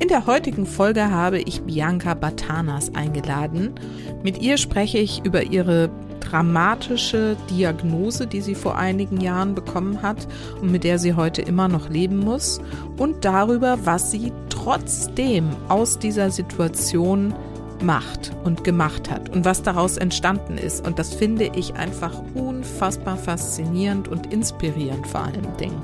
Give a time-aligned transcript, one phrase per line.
[0.00, 3.74] In der heutigen Folge habe ich Bianca Batanas eingeladen.
[4.22, 10.26] Mit ihr spreche ich über ihre dramatische Diagnose, die sie vor einigen Jahren bekommen hat
[10.60, 12.60] und mit der sie heute immer noch leben muss
[12.96, 17.32] und darüber, was sie trotzdem aus dieser Situation
[17.80, 20.84] macht und gemacht hat und was daraus entstanden ist.
[20.84, 25.80] Und das finde ich einfach unfassbar faszinierend und inspirierend vor allen Dingen.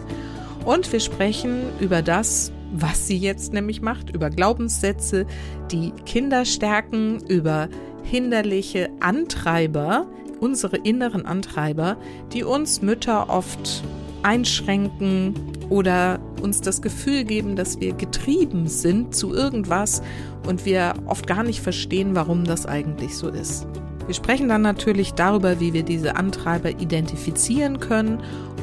[0.65, 5.27] Und wir sprechen über das, was sie jetzt nämlich macht, über Glaubenssätze,
[5.70, 7.69] die Kinder stärken, über
[8.02, 10.06] hinderliche Antreiber,
[10.41, 11.96] unsere inneren Antreiber,
[12.32, 13.82] die uns Mütter oft
[14.23, 15.35] einschränken
[15.68, 20.02] oder uns das Gefühl geben, dass wir getrieben sind zu irgendwas
[20.46, 23.66] und wir oft gar nicht verstehen, warum das eigentlich so ist.
[24.07, 28.21] Wir sprechen dann natürlich darüber, wie wir diese Antreiber identifizieren können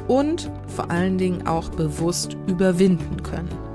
[0.08, 3.66] und vor allen Dingen auch bewusst überwinden können.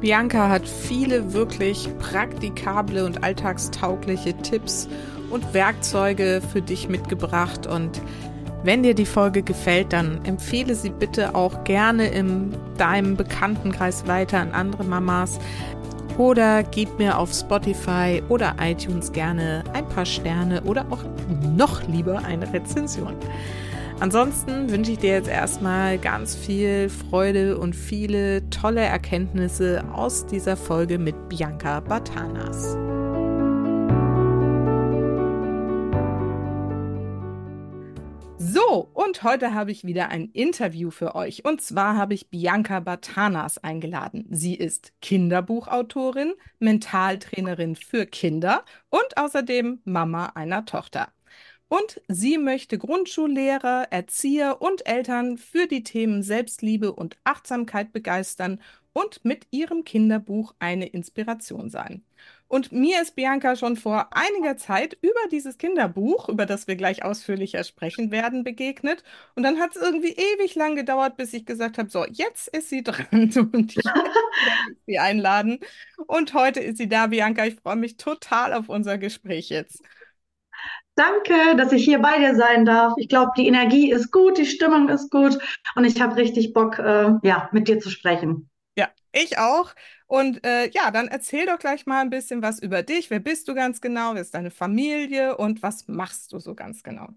[0.00, 4.88] Bianca hat viele wirklich praktikable und alltagstaugliche Tipps
[5.30, 7.66] und Werkzeuge für dich mitgebracht.
[7.66, 8.00] Und
[8.62, 14.38] wenn dir die Folge gefällt, dann empfehle sie bitte auch gerne in deinem Bekanntenkreis weiter
[14.38, 15.40] an andere Mamas.
[16.16, 21.04] Oder gib mir auf Spotify oder iTunes gerne ein paar Sterne oder auch
[21.56, 23.14] noch lieber eine Rezension.
[24.00, 30.56] Ansonsten wünsche ich dir jetzt erstmal ganz viel Freude und viele tolle Erkenntnisse aus dieser
[30.56, 32.76] Folge mit Bianca Batanas.
[38.38, 41.44] So, und heute habe ich wieder ein Interview für euch.
[41.44, 44.26] Und zwar habe ich Bianca Batanas eingeladen.
[44.30, 51.08] Sie ist Kinderbuchautorin, Mentaltrainerin für Kinder und außerdem Mama einer Tochter.
[51.68, 58.60] Und sie möchte Grundschullehrer, Erzieher und Eltern für die Themen Selbstliebe und Achtsamkeit begeistern
[58.94, 62.02] und mit ihrem Kinderbuch eine Inspiration sein.
[62.48, 67.04] Und mir ist Bianca schon vor einiger Zeit über dieses Kinderbuch, über das wir gleich
[67.04, 69.04] ausführlicher sprechen werden, begegnet.
[69.34, 72.70] Und dann hat es irgendwie ewig lang gedauert, bis ich gesagt habe, so, jetzt ist
[72.70, 73.06] sie dran
[73.52, 74.10] und ich werde
[74.86, 75.60] sie einladen.
[76.06, 77.44] Und heute ist sie da, Bianca.
[77.44, 79.82] Ich freue mich total auf unser Gespräch jetzt.
[80.98, 82.92] Danke, dass ich hier bei dir sein darf.
[82.96, 85.38] Ich glaube, die Energie ist gut, die Stimmung ist gut
[85.76, 88.50] und ich habe richtig Bock, äh, ja, mit dir zu sprechen.
[88.76, 89.74] Ja, ich auch.
[90.08, 93.10] Und äh, ja, dann erzähl doch gleich mal ein bisschen was über dich.
[93.10, 94.14] Wer bist du ganz genau?
[94.14, 97.10] Wer ist deine Familie und was machst du so ganz genau?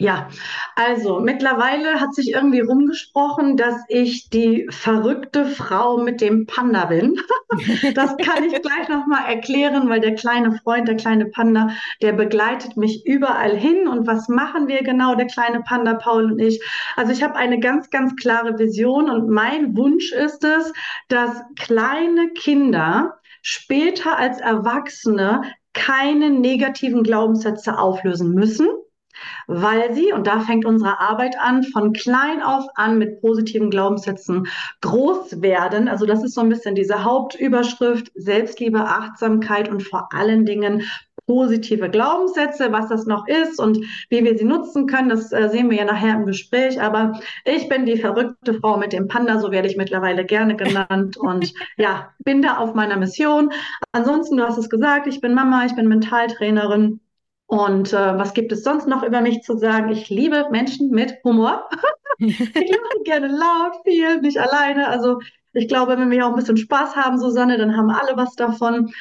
[0.00, 0.28] Ja,
[0.76, 7.16] also mittlerweile hat sich irgendwie rumgesprochen, dass ich die verrückte Frau mit dem Panda bin.
[7.94, 11.70] Das kann ich gleich nochmal erklären, weil der kleine Freund, der kleine Panda,
[12.00, 13.88] der begleitet mich überall hin.
[13.88, 16.62] Und was machen wir genau, der kleine Panda Paul und ich?
[16.94, 20.72] Also ich habe eine ganz, ganz klare Vision und mein Wunsch ist es,
[21.08, 25.42] dass kleine Kinder später als Erwachsene
[25.72, 28.68] keine negativen Glaubenssätze auflösen müssen
[29.46, 34.46] weil sie, und da fängt unsere Arbeit an, von klein auf an mit positiven Glaubenssätzen
[34.80, 35.88] groß werden.
[35.88, 40.82] Also das ist so ein bisschen diese Hauptüberschrift, Selbstliebe, Achtsamkeit und vor allen Dingen
[41.28, 43.78] positive Glaubenssätze, was das noch ist und
[44.08, 46.80] wie wir sie nutzen können, das äh, sehen wir ja nachher im Gespräch.
[46.80, 51.16] Aber ich bin die verrückte Frau mit dem Panda, so werde ich mittlerweile gerne genannt
[51.16, 53.50] und ja, bin da auf meiner Mission.
[53.92, 57.00] Ansonsten, du hast es gesagt, ich bin Mama, ich bin Mentaltrainerin
[57.48, 59.90] und äh, was gibt es sonst noch über mich zu sagen?
[59.90, 61.66] Ich liebe Menschen mit Humor.
[62.18, 64.86] ich lache gerne laut, viel, nicht alleine.
[64.88, 65.18] Also
[65.54, 68.92] ich glaube, wenn wir auch ein bisschen Spaß haben, Susanne, dann haben alle was davon.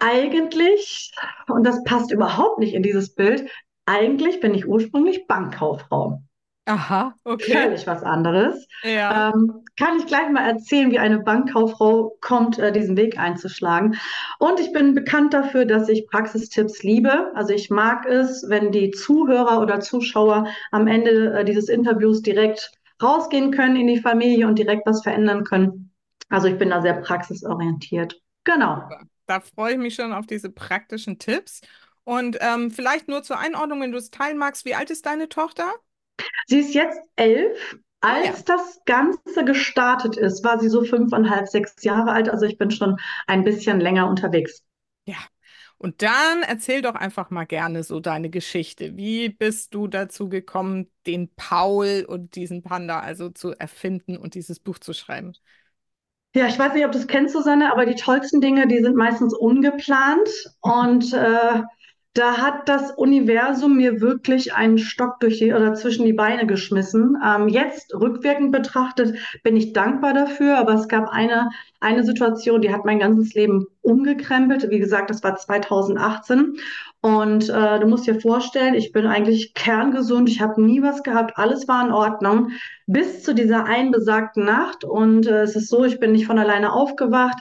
[0.00, 1.12] Eigentlich,
[1.46, 3.48] und das passt überhaupt nicht in dieses Bild,
[3.86, 6.20] eigentlich bin ich ursprünglich Bankkauffrau.
[6.68, 7.52] Aha, okay.
[7.52, 8.68] Völlig was anderes.
[8.82, 9.32] Ja.
[9.32, 13.96] Ähm, kann ich gleich mal erzählen, wie eine Bankkauffrau kommt, äh, diesen Weg einzuschlagen.
[14.38, 17.32] Und ich bin bekannt dafür, dass ich Praxistipps liebe.
[17.34, 22.70] Also ich mag es, wenn die Zuhörer oder Zuschauer am Ende äh, dieses Interviews direkt
[23.02, 25.94] rausgehen können in die Familie und direkt was verändern können.
[26.28, 28.20] Also ich bin da sehr praxisorientiert.
[28.44, 28.82] Genau.
[29.26, 31.62] Da freue ich mich schon auf diese praktischen Tipps.
[32.04, 35.30] Und ähm, vielleicht nur zur Einordnung, wenn du es teilen magst, wie alt ist deine
[35.30, 35.72] Tochter?
[36.46, 37.78] Sie ist jetzt elf.
[38.00, 38.56] Als ja.
[38.56, 42.28] das Ganze gestartet ist, war sie so fünfeinhalb, sechs Jahre alt.
[42.28, 44.62] Also ich bin schon ein bisschen länger unterwegs.
[45.04, 45.16] Ja.
[45.78, 48.96] Und dann erzähl doch einfach mal gerne so deine Geschichte.
[48.96, 54.58] Wie bist du dazu gekommen, den Paul und diesen Panda also zu erfinden und dieses
[54.58, 55.34] Buch zu schreiben?
[56.34, 58.96] Ja, ich weiß nicht, ob du es kennst, Susanne, aber die tollsten Dinge, die sind
[58.96, 60.28] meistens ungeplant.
[60.60, 61.62] Und äh,
[62.14, 67.16] da hat das Universum mir wirklich einen Stock durch die oder zwischen die Beine geschmissen.
[67.24, 71.50] Ähm, jetzt rückwirkend betrachtet bin ich dankbar dafür, aber es gab eine,
[71.80, 74.68] eine Situation, die hat mein ganzes Leben umgekrempelt.
[74.70, 76.56] Wie gesagt, das war 2018.
[77.00, 81.38] Und äh, du musst dir vorstellen, ich bin eigentlich kerngesund, ich habe nie was gehabt,
[81.38, 82.50] alles war in Ordnung,
[82.88, 84.82] bis zu dieser einen besagten Nacht.
[84.82, 87.38] Und äh, es ist so, ich bin nicht von alleine aufgewacht.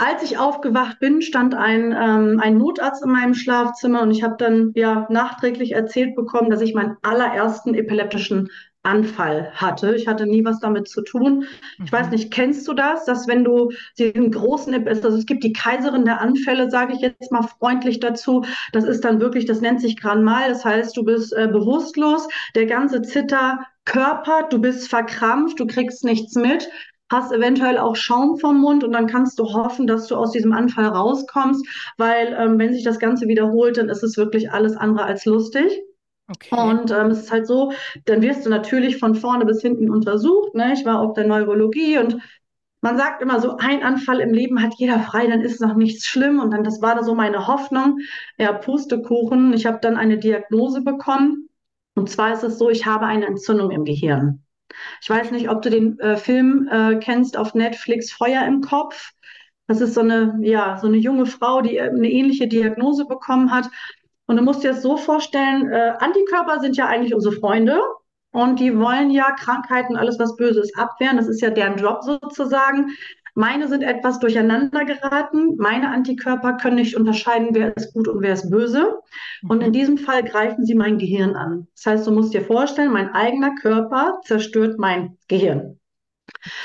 [0.00, 4.36] Als ich aufgewacht bin, stand ein, ähm, ein Notarzt in meinem Schlafzimmer und ich habe
[4.38, 8.48] dann ja nachträglich erzählt bekommen, dass ich meinen allerersten epileptischen
[8.84, 9.96] Anfall hatte.
[9.96, 11.46] Ich hatte nie was damit zu tun.
[11.84, 12.12] Ich weiß mhm.
[12.12, 16.20] nicht, kennst du das, dass wenn du diesen großen, also es gibt die Kaiserin der
[16.20, 18.44] Anfälle, sage ich jetzt mal freundlich dazu.
[18.72, 20.48] Das ist dann wirklich, das nennt sich Grand Mal.
[20.48, 26.04] Das heißt, du bist äh, bewusstlos, der ganze Zitter Körper, du bist verkrampft, du kriegst
[26.04, 26.68] nichts mit
[27.10, 30.52] hast eventuell auch Schaum vom Mund und dann kannst du hoffen, dass du aus diesem
[30.52, 31.66] Anfall rauskommst,
[31.96, 35.80] weil ähm, wenn sich das Ganze wiederholt, dann ist es wirklich alles andere als lustig.
[36.30, 36.54] Okay.
[36.54, 37.72] Und ähm, es ist halt so,
[38.04, 40.54] dann wirst du natürlich von vorne bis hinten untersucht.
[40.54, 40.74] Ne?
[40.74, 42.18] Ich war auf der Neurologie und
[42.80, 46.06] man sagt immer so, ein Anfall im Leben hat jeder frei, dann ist noch nichts
[46.06, 46.38] schlimm.
[46.38, 47.98] Und dann, das war so meine Hoffnung.
[48.36, 49.52] Ja, Pustekuchen.
[49.52, 51.48] Ich habe dann eine Diagnose bekommen.
[51.94, 54.44] Und zwar ist es so, ich habe eine Entzündung im Gehirn.
[55.00, 59.12] Ich weiß nicht, ob du den äh, Film äh, kennst auf Netflix, Feuer im Kopf.
[59.66, 63.50] Das ist so eine, ja, so eine junge Frau, die äh, eine ähnliche Diagnose bekommen
[63.50, 63.68] hat.
[64.26, 67.80] Und du musst dir das so vorstellen, äh, Antikörper sind ja eigentlich unsere Freunde
[68.30, 71.16] und die wollen ja Krankheiten, alles was böse ist, abwehren.
[71.16, 72.90] Das ist ja deren Job sozusagen.
[73.38, 75.54] Meine sind etwas durcheinander geraten.
[75.58, 78.98] Meine Antikörper können nicht unterscheiden, wer ist gut und wer ist böse.
[79.48, 79.72] Und in mhm.
[79.72, 81.68] diesem Fall greifen sie mein Gehirn an.
[81.76, 85.78] Das heißt, du musst dir vorstellen, mein eigener Körper zerstört mein Gehirn.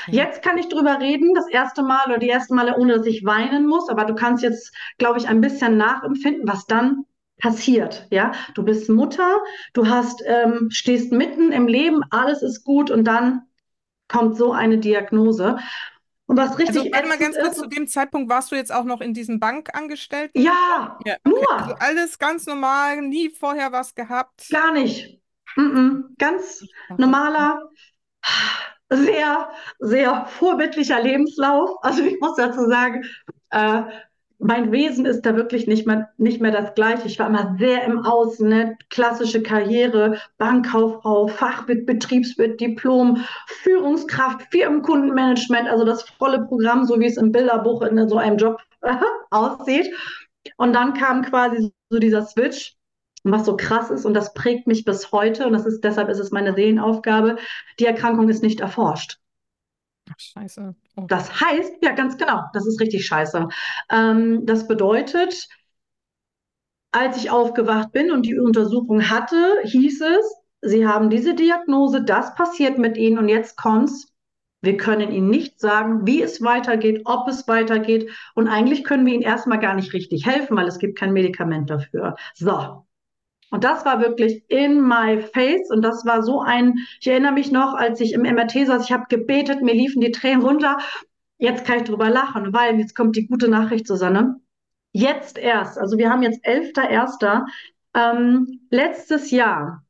[0.08, 0.16] Okay.
[0.16, 3.24] Jetzt kann ich drüber reden, das erste Mal oder die ersten Male, ohne dass ich
[3.24, 7.04] weinen muss, aber du kannst jetzt, glaube ich, ein bisschen nachempfinden, was dann
[7.38, 8.08] passiert.
[8.10, 9.38] Ja, du bist Mutter,
[9.74, 13.42] du hast, ähm, stehst mitten im Leben, alles ist gut und dann
[14.08, 15.58] kommt so eine Diagnose.
[16.34, 18.82] Und was richtig also, warte mal ganz kurz, zu dem Zeitpunkt warst du jetzt auch
[18.82, 20.42] noch in diesem Bankangestellten?
[20.42, 21.30] Ja, ja okay.
[21.30, 21.52] nur.
[21.52, 24.48] Also alles ganz normal, nie vorher was gehabt?
[24.50, 25.20] Gar nicht.
[25.54, 26.02] Mm -mm.
[26.18, 26.66] Ganz
[26.98, 27.70] normaler,
[28.90, 29.48] sehr,
[29.78, 31.70] sehr vorbildlicher Lebenslauf.
[31.82, 33.04] Also ich muss dazu sagen,
[33.50, 33.82] äh,
[34.44, 37.06] mein Wesen ist da wirklich nicht mehr, nicht mehr das gleiche.
[37.06, 38.76] Ich war immer sehr im Außen, ne?
[38.90, 47.16] klassische Karriere, Bankkauffrau, Fachwirt, Betriebswirt, Diplom, Führungskraft, Firmenkundenmanagement, also das volle Programm, so wie es
[47.16, 48.58] im Bilderbuch in so einem Job
[49.30, 49.90] aussieht.
[50.58, 52.76] Und dann kam quasi so dieser Switch,
[53.22, 56.18] was so krass ist und das prägt mich bis heute und das ist deshalb ist
[56.18, 57.38] es meine Seelenaufgabe.
[57.80, 59.18] Die Erkrankung ist nicht erforscht.
[60.10, 60.74] Ach, scheiße.
[60.96, 61.04] Oh.
[61.08, 63.48] Das heißt, ja, ganz genau, das ist richtig scheiße.
[63.90, 65.48] Ähm, das bedeutet,
[66.92, 72.34] als ich aufgewacht bin und die Untersuchung hatte, hieß es, Sie haben diese Diagnose, das
[72.36, 74.14] passiert mit Ihnen und jetzt kommt's.
[74.62, 78.10] Wir können Ihnen nicht sagen, wie es weitergeht, ob es weitergeht.
[78.34, 81.68] Und eigentlich können wir Ihnen erstmal gar nicht richtig helfen, weil es gibt kein Medikament
[81.68, 82.16] dafür.
[82.32, 82.86] So,
[83.54, 85.70] und das war wirklich in my face.
[85.70, 88.90] Und das war so ein, ich erinnere mich noch, als ich im MRT saß, ich
[88.90, 90.78] habe gebetet, mir liefen die Tränen runter.
[91.38, 94.40] Jetzt kann ich drüber lachen, weil jetzt kommt die gute Nachricht, Susanne.
[94.90, 97.44] Jetzt erst, also wir haben jetzt 11.01.
[97.94, 99.84] Ähm, letztes Jahr,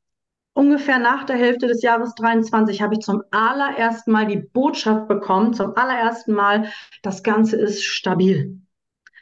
[0.53, 5.55] ungefähr nach der Hälfte des Jahres 23, habe ich zum allerersten Mal die Botschaft bekommen,
[5.55, 8.61] zum allerersten Mal, das Ganze ist stabil.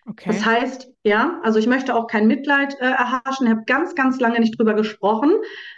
[0.10, 0.28] Okay.
[0.28, 3.48] Das heißt, ja, also ich möchte auch kein Mitleid äh, erhaschen.
[3.48, 5.32] Ich habe ganz, ganz lange nicht drüber gesprochen,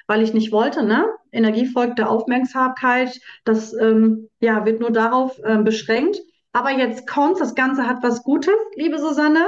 [0.08, 0.84] weil ich nicht wollte.
[0.84, 1.08] Ne?
[1.32, 3.20] Energie folgt der Aufmerksamkeit.
[3.44, 6.18] Das ähm, ja, wird nur darauf äh, beschränkt.
[6.54, 9.46] Aber jetzt kommt, das Ganze hat was Gutes, liebe Susanne.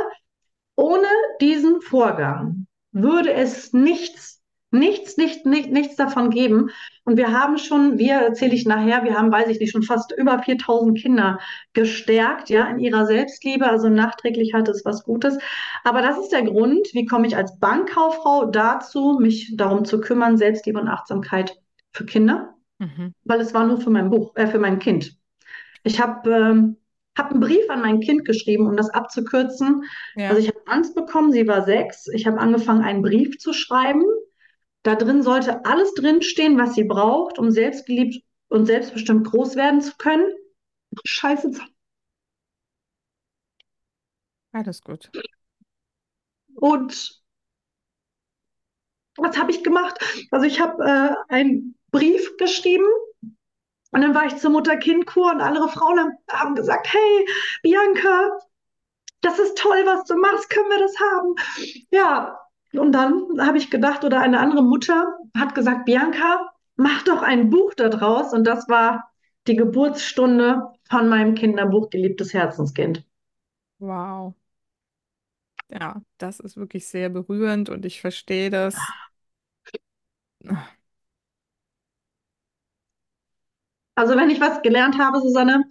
[0.75, 1.07] Ohne
[1.41, 4.37] diesen Vorgang würde es nichts
[4.71, 6.69] nichts, nicht, nicht, nichts davon geben.
[7.03, 10.12] Und wir haben schon, wir erzähle ich nachher, wir haben, weiß ich nicht, schon fast
[10.12, 11.39] über 4000 Kinder
[11.74, 13.67] gestärkt, ja, in ihrer Selbstliebe.
[13.67, 15.38] Also nachträglich hat es was Gutes.
[15.83, 20.38] Aber das ist der Grund, wie komme ich als Bankkauffrau dazu, mich darum zu kümmern,
[20.38, 21.57] Selbstliebe und Achtsamkeit
[21.93, 22.53] für Kinder.
[22.79, 23.13] Mhm.
[23.24, 25.15] Weil es war nur für mein Buch, äh, für mein Kind.
[25.83, 26.77] Ich habe ähm,
[27.17, 29.86] habe einen Brief an mein Kind geschrieben, um das abzukürzen.
[30.15, 30.29] Ja.
[30.29, 32.07] Also ich habe Angst bekommen, sie war sechs.
[32.13, 34.03] Ich habe angefangen, einen Brief zu schreiben
[34.84, 39.96] da drin sollte alles drinstehen, was sie braucht, um selbstgeliebt und selbstbestimmt groß werden zu
[39.98, 40.31] können.
[41.05, 41.51] Scheiße.
[44.51, 45.12] Alles gut.
[46.55, 47.22] und
[49.17, 50.00] was habe ich gemacht?
[50.31, 52.88] Also ich habe äh, einen Brief geschrieben
[53.91, 57.27] und dann war ich zur Mutter-Kind-Kur und andere Frauen haben gesagt, hey,
[57.63, 58.39] Bianca,
[59.22, 61.36] das ist toll, was du machst, können wir das haben?
[61.89, 62.39] Ja,
[62.77, 67.50] und dann habe ich gedacht, oder eine andere Mutter hat gesagt, Bianca, mach doch ein
[67.50, 68.34] Buch daraus.
[68.34, 69.12] Und das war
[69.48, 73.05] die Geburtsstunde von meinem Kinderbuch Geliebtes Herzenskind.
[73.79, 74.36] Wow.
[75.69, 78.93] Ja, das ist wirklich sehr berührend und ich verstehe das.
[83.97, 85.63] Also wenn ich was gelernt habe, Susanne,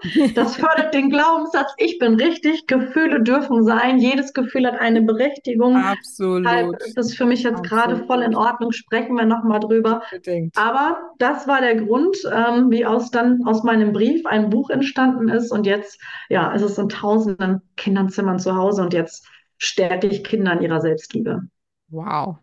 [0.36, 5.74] das fördert den Glaubenssatz, ich bin richtig, Gefühle dürfen sein, jedes Gefühl hat eine Berechtigung.
[5.74, 6.44] Absolut.
[6.44, 10.02] Deshalb ist das für mich jetzt gerade voll in Ordnung, sprechen wir nochmal drüber.
[10.12, 10.56] Unbedingt.
[10.56, 15.28] Aber das war der Grund, ähm, wie aus dann aus meinem Brief ein Buch entstanden
[15.28, 19.26] ist und jetzt, ja, ist es in tausenden Kinderzimmern zu Hause und jetzt
[19.58, 21.40] stärke ich Kinder in ihrer Selbstliebe.
[21.88, 22.36] Wow.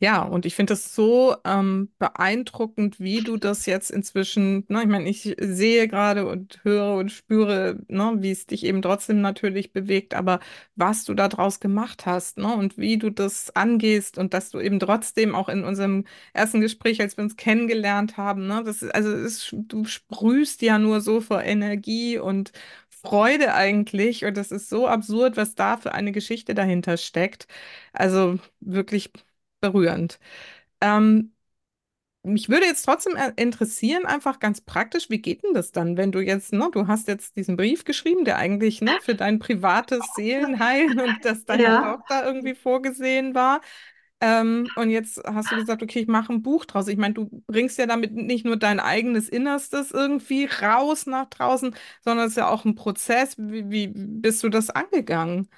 [0.00, 4.88] Ja, und ich finde es so ähm, beeindruckend, wie du das jetzt inzwischen, ne, ich
[4.88, 9.72] meine, ich sehe gerade und höre und spüre, ne, wie es dich eben trotzdem natürlich
[9.72, 10.40] bewegt, aber
[10.74, 14.78] was du daraus gemacht hast, ne, und wie du das angehst und dass du eben
[14.80, 19.10] trotzdem auch in unserem ersten Gespräch, als wir uns kennengelernt haben, ne, das ist, also
[19.14, 22.52] ist, du sprühst ja nur so vor Energie und
[22.90, 27.46] Freude eigentlich und das ist so absurd, was da für eine Geschichte dahinter steckt.
[27.92, 29.10] Also wirklich
[29.72, 30.18] berührend.
[30.80, 31.32] Ähm,
[32.22, 36.12] mich würde jetzt trotzdem äh, interessieren, einfach ganz praktisch, wie geht denn das dann, wenn
[36.12, 40.14] du jetzt, ne, du hast jetzt diesen Brief geschrieben, der eigentlich, ne, für dein privates
[40.14, 41.78] Seelenheil und das deiner Ja.
[41.78, 43.60] Tochter irgendwie vorgesehen war.
[44.20, 46.88] Ähm, und jetzt hast du gesagt, okay, ich mache ein Buch draus.
[46.88, 51.74] Ich meine, du bringst ja damit nicht nur dein eigenes Innerstes irgendwie raus nach draußen,
[52.02, 53.36] sondern es ist ja auch ein Prozess.
[53.38, 55.48] Wie, wie bist du das angegangen?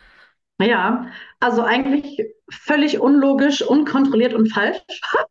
[0.58, 1.06] Ja,
[1.40, 4.80] also eigentlich völlig unlogisch, unkontrolliert und falsch.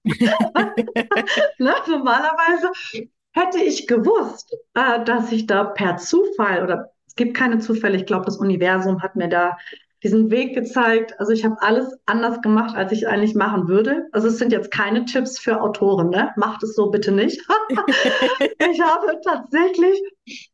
[1.57, 1.73] Ne?
[1.87, 2.71] Normalerweise
[3.31, 8.05] hätte ich gewusst, äh, dass ich da per Zufall oder es gibt keine Zufälle, ich
[8.05, 9.57] glaube, das Universum hat mir da
[10.03, 11.19] diesen Weg gezeigt.
[11.19, 14.07] Also ich habe alles anders gemacht, als ich eigentlich machen würde.
[14.11, 16.31] Also es sind jetzt keine Tipps für Autoren, ne?
[16.35, 17.41] Macht es so bitte nicht.
[18.59, 20.01] Ich habe tatsächlich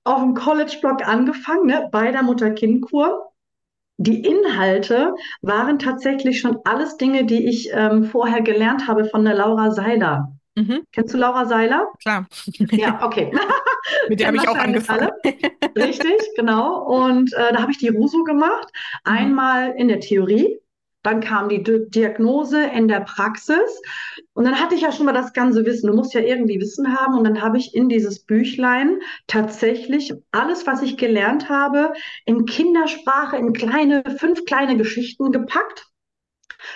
[0.04, 1.90] auf dem College-Blog angefangen, ne?
[1.92, 3.31] Bei der Mutter-Kind-Kur.
[4.04, 9.36] Die Inhalte waren tatsächlich schon alles Dinge, die ich ähm, vorher gelernt habe von der
[9.36, 10.32] Laura Seiler.
[10.56, 11.86] Mhm, Kennst du Laura Seiler?
[12.02, 12.26] klar.
[12.72, 13.32] Ja, okay.
[14.10, 15.10] Mit der habe ich auch angefangen.
[15.24, 15.86] alle.
[15.86, 16.84] Richtig, genau.
[16.84, 18.68] Und äh, da habe ich die RUSU gemacht.
[19.06, 19.12] Mhm.
[19.14, 20.60] Einmal in der Theorie,
[21.04, 23.82] dann kam die Di Diagnose in der Praxis.
[24.34, 25.88] Und dann hatte ich ja schon mal das ganze Wissen.
[25.88, 27.18] Du musst ja irgendwie Wissen haben.
[27.18, 31.94] Und dann habe ich in dieses Büchlein tatsächlich alles, was ich gelernt habe,
[32.26, 35.88] in Kindersprache, in kleine, fünf kleine Geschichten gepackt.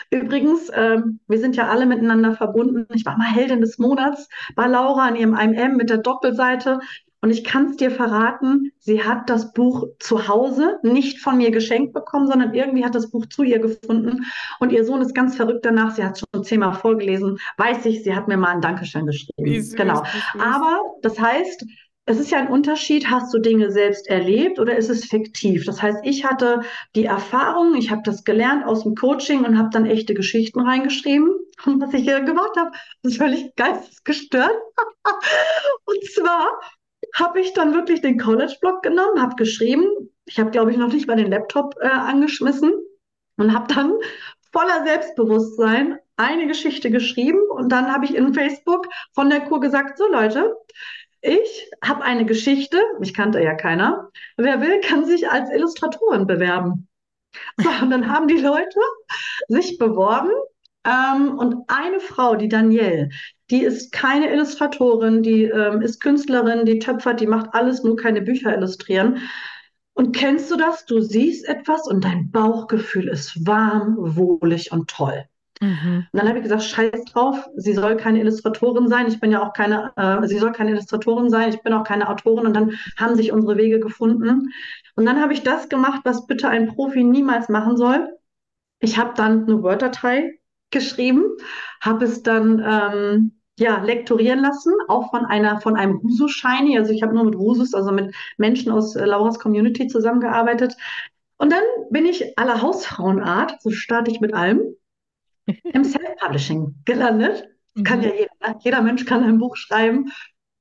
[0.09, 2.87] Übrigens, ähm, wir sind ja alle miteinander verbunden.
[2.93, 6.79] Ich war mal Heldin des Monats bei Laura an ihrem IMM mit der Doppelseite.
[7.25, 11.49] Und ich kann es dir verraten, sie hat das Buch zu Hause nicht von mir
[11.49, 14.27] geschenkt bekommen, sondern irgendwie hat das Buch zu ihr gefunden.
[14.59, 15.95] Und ihr Sohn ist ganz verrückt danach.
[15.95, 17.39] Sie hat es schon zehnmal vorgelesen.
[17.57, 19.43] Weiß ich, sie hat mir mal ein Dankeschön geschrieben.
[19.43, 20.03] süß, Genau.
[20.37, 21.65] Aber das heißt,
[22.05, 25.65] es ist ja ein Unterschied, hast du Dinge selbst erlebt oder ist es fiktiv?
[25.65, 26.61] Das heißt, ich hatte
[26.93, 31.31] die Erfahrung, ich habe das gelernt aus dem Coaching und habe dann echte Geschichten reingeschrieben.
[31.65, 32.69] Und was ich hier gemacht habe,
[33.01, 34.51] ist völlig geistesgestört.
[35.85, 36.47] Und zwar
[37.15, 39.85] habe ich dann wirklich den College-Blog genommen, habe geschrieben.
[40.25, 42.73] Ich habe, glaube ich, noch nicht mal den Laptop äh, angeschmissen
[43.37, 43.93] und habe dann
[44.51, 47.39] voller Selbstbewusstsein eine Geschichte geschrieben.
[47.49, 50.55] Und dann habe ich in Facebook von der Kur gesagt, so Leute,
[51.21, 54.11] ich habe eine Geschichte, mich kannte ja keiner.
[54.37, 56.87] Wer will, kann sich als Illustratorin bewerben.
[57.57, 58.79] So, und dann haben die Leute
[59.47, 60.31] sich beworben.
[60.85, 63.09] Ähm, und eine Frau, die Danielle,
[63.49, 68.21] die ist keine Illustratorin, die ähm, ist Künstlerin, die töpfert, die macht alles, nur keine
[68.21, 69.19] Bücher illustrieren.
[69.93, 70.85] Und kennst du das?
[70.85, 75.25] Du siehst etwas und dein Bauchgefühl ist warm, wohlig und toll.
[75.61, 76.05] Mhm.
[76.11, 79.07] Und dann habe ich gesagt, scheiß drauf, sie soll keine Illustratorin sein.
[79.07, 82.09] Ich bin ja auch keine, äh, sie soll keine Illustratorin sein, ich bin auch keine
[82.09, 82.45] Autorin.
[82.45, 84.49] Und dann haben sich unsere Wege gefunden.
[84.95, 88.09] Und dann habe ich das gemacht, was bitte ein Profi niemals machen soll.
[88.79, 90.39] Ich habe dann eine Word-Datei
[90.71, 91.23] geschrieben,
[91.81, 96.77] habe es dann ähm, ja, lektorieren lassen, auch von einer, von einem Rusu-Shiny.
[96.77, 100.75] Also ich habe nur mit Rusus, also mit Menschen aus äh, Lauras Community zusammengearbeitet.
[101.37, 104.61] Und dann bin ich aller Hausfrauenart, so starte ich mit allem,
[105.71, 107.47] im Self-Publishing gelandet.
[107.83, 108.15] Kann ja Mhm.
[108.17, 110.11] jeder, jeder Mensch kann ein Buch schreiben.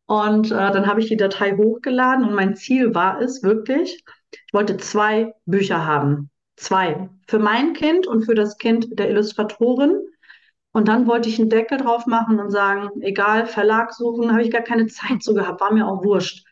[0.07, 4.53] Und äh, dann habe ich die Datei hochgeladen und mein Ziel war es wirklich, ich
[4.53, 6.31] wollte zwei Bücher haben.
[6.57, 7.09] Zwei.
[7.27, 10.01] Für mein Kind und für das Kind der Illustratorin.
[10.73, 14.51] Und dann wollte ich einen Deckel drauf machen und sagen, egal, Verlag suchen, habe ich
[14.51, 16.45] gar keine Zeit zu gehabt, war mir auch wurscht.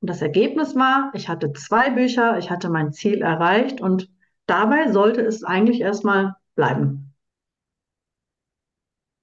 [0.00, 4.10] Und das Ergebnis war, ich hatte zwei Bücher, ich hatte mein Ziel erreicht und
[4.46, 7.14] dabei sollte es eigentlich erstmal bleiben.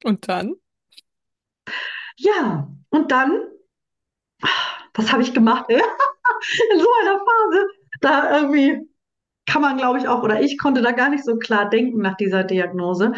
[0.03, 0.55] Und dann?
[2.17, 3.41] Ja, und dann,
[4.93, 5.69] was habe ich gemacht?
[5.69, 7.67] In so einer Phase,
[8.01, 8.90] da irgendwie
[9.51, 12.15] kann man, glaube ich, auch, oder ich konnte da gar nicht so klar denken nach
[12.15, 13.12] dieser Diagnose.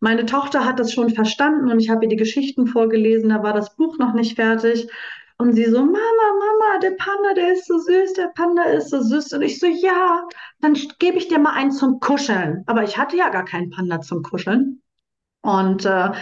[0.00, 3.52] Meine Tochter hat das schon verstanden und ich habe ihr die Geschichten vorgelesen, da war
[3.52, 4.88] das Buch noch nicht fertig.
[5.36, 9.02] Und sie so, Mama, Mama, der Panda, der ist so süß, der Panda ist so
[9.02, 9.34] süß.
[9.34, 10.26] Und ich so, ja,
[10.60, 12.62] dann gebe ich dir mal einen zum Kuscheln.
[12.66, 14.80] Aber ich hatte ja gar keinen Panda zum Kuscheln.
[15.42, 16.12] Und äh,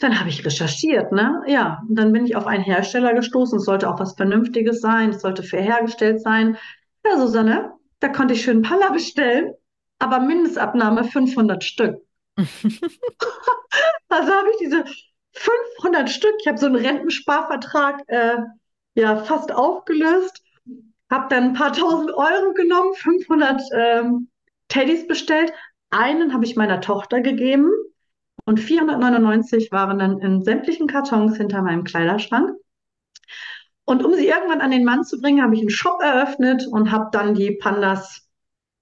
[0.00, 1.42] dann habe ich recherchiert, ne?
[1.46, 3.58] Ja, und dann bin ich auf einen Hersteller gestoßen.
[3.58, 6.56] Es sollte auch was Vernünftiges sein, es sollte fair hergestellt sein.
[7.04, 9.54] Ja, Susanne, da konnte ich schön Palla bestellen,
[9.98, 12.02] aber Mindestabnahme 500 Stück.
[12.36, 14.84] also habe ich diese
[15.34, 18.38] 500 Stück, ich habe so einen Rentensparvertrag äh,
[18.94, 20.42] ja fast aufgelöst,
[21.10, 24.28] habe dann ein paar tausend Euro genommen, 500 ähm,
[24.68, 25.52] Teddys bestellt.
[25.90, 27.70] Einen habe ich meiner Tochter gegeben
[28.46, 32.56] und 499 waren dann in sämtlichen Kartons hinter meinem Kleiderschrank.
[33.84, 36.92] Und um sie irgendwann an den Mann zu bringen, habe ich einen Shop eröffnet und
[36.92, 38.28] habe dann die Pandas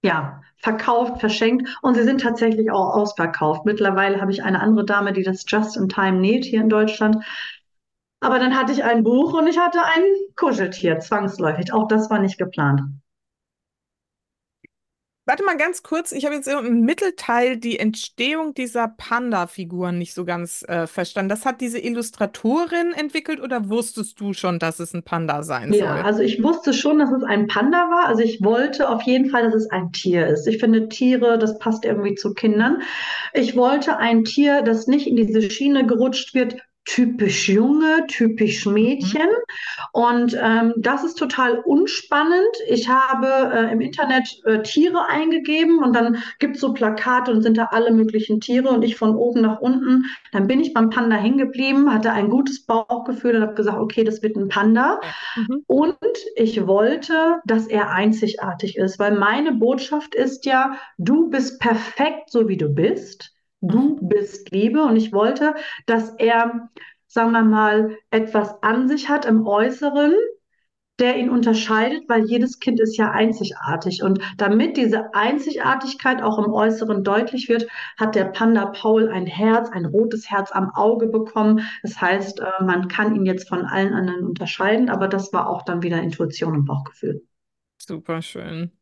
[0.02, 3.64] ja, verkauft, verschenkt und sie sind tatsächlich auch ausverkauft.
[3.64, 7.24] Mittlerweile habe ich eine andere Dame, die das Just in Time näht hier in Deutschland.
[8.20, 10.02] Aber dann hatte ich ein Buch und ich hatte ein
[10.36, 11.72] Kuscheltier, zwangsläufig.
[11.72, 12.82] Auch das war nicht geplant.
[15.30, 20.24] Warte mal ganz kurz, ich habe jetzt im Mittelteil die Entstehung dieser Panda-Figuren nicht so
[20.24, 21.28] ganz äh, verstanden.
[21.28, 25.94] Das hat diese Illustratorin entwickelt oder wusstest du schon, dass es ein Panda sein ja,
[25.94, 26.04] soll?
[26.04, 28.08] also ich wusste schon, dass es ein Panda war.
[28.08, 30.48] Also ich wollte auf jeden Fall, dass es ein Tier ist.
[30.48, 32.82] Ich finde Tiere, das passt irgendwie zu Kindern.
[33.32, 39.22] Ich wollte ein Tier, das nicht in diese Schiene gerutscht wird, typisch Junge, typisch Mädchen.
[39.22, 39.84] Mhm.
[39.92, 42.56] Und ähm, das ist total unspannend.
[42.68, 47.42] Ich habe äh, im Internet äh, Tiere eingegeben und dann gibt es so Plakate und
[47.42, 50.04] sind da alle möglichen Tiere und ich von oben nach unten.
[50.32, 54.04] Dann bin ich beim Panda hängen geblieben, hatte ein gutes Bauchgefühl und habe gesagt, okay,
[54.04, 55.00] das wird ein Panda.
[55.36, 55.64] Mhm.
[55.66, 55.96] Und
[56.36, 62.48] ich wollte, dass er einzigartig ist, weil meine Botschaft ist ja, du bist perfekt, so
[62.48, 63.32] wie du bist.
[63.60, 65.54] Du bist Liebe und ich wollte,
[65.86, 66.70] dass er,
[67.06, 70.14] sagen wir mal, etwas an sich hat im Äußeren,
[70.98, 74.02] der ihn unterscheidet, weil jedes Kind ist ja einzigartig.
[74.02, 77.66] Und damit diese Einzigartigkeit auch im Äußeren deutlich wird,
[77.98, 81.66] hat der Panda Paul ein Herz, ein rotes Herz am Auge bekommen.
[81.82, 85.62] Das heißt, äh, man kann ihn jetzt von allen anderen unterscheiden, aber das war auch
[85.62, 87.22] dann wieder Intuition und Bauchgefühl.
[87.78, 88.72] Super schön.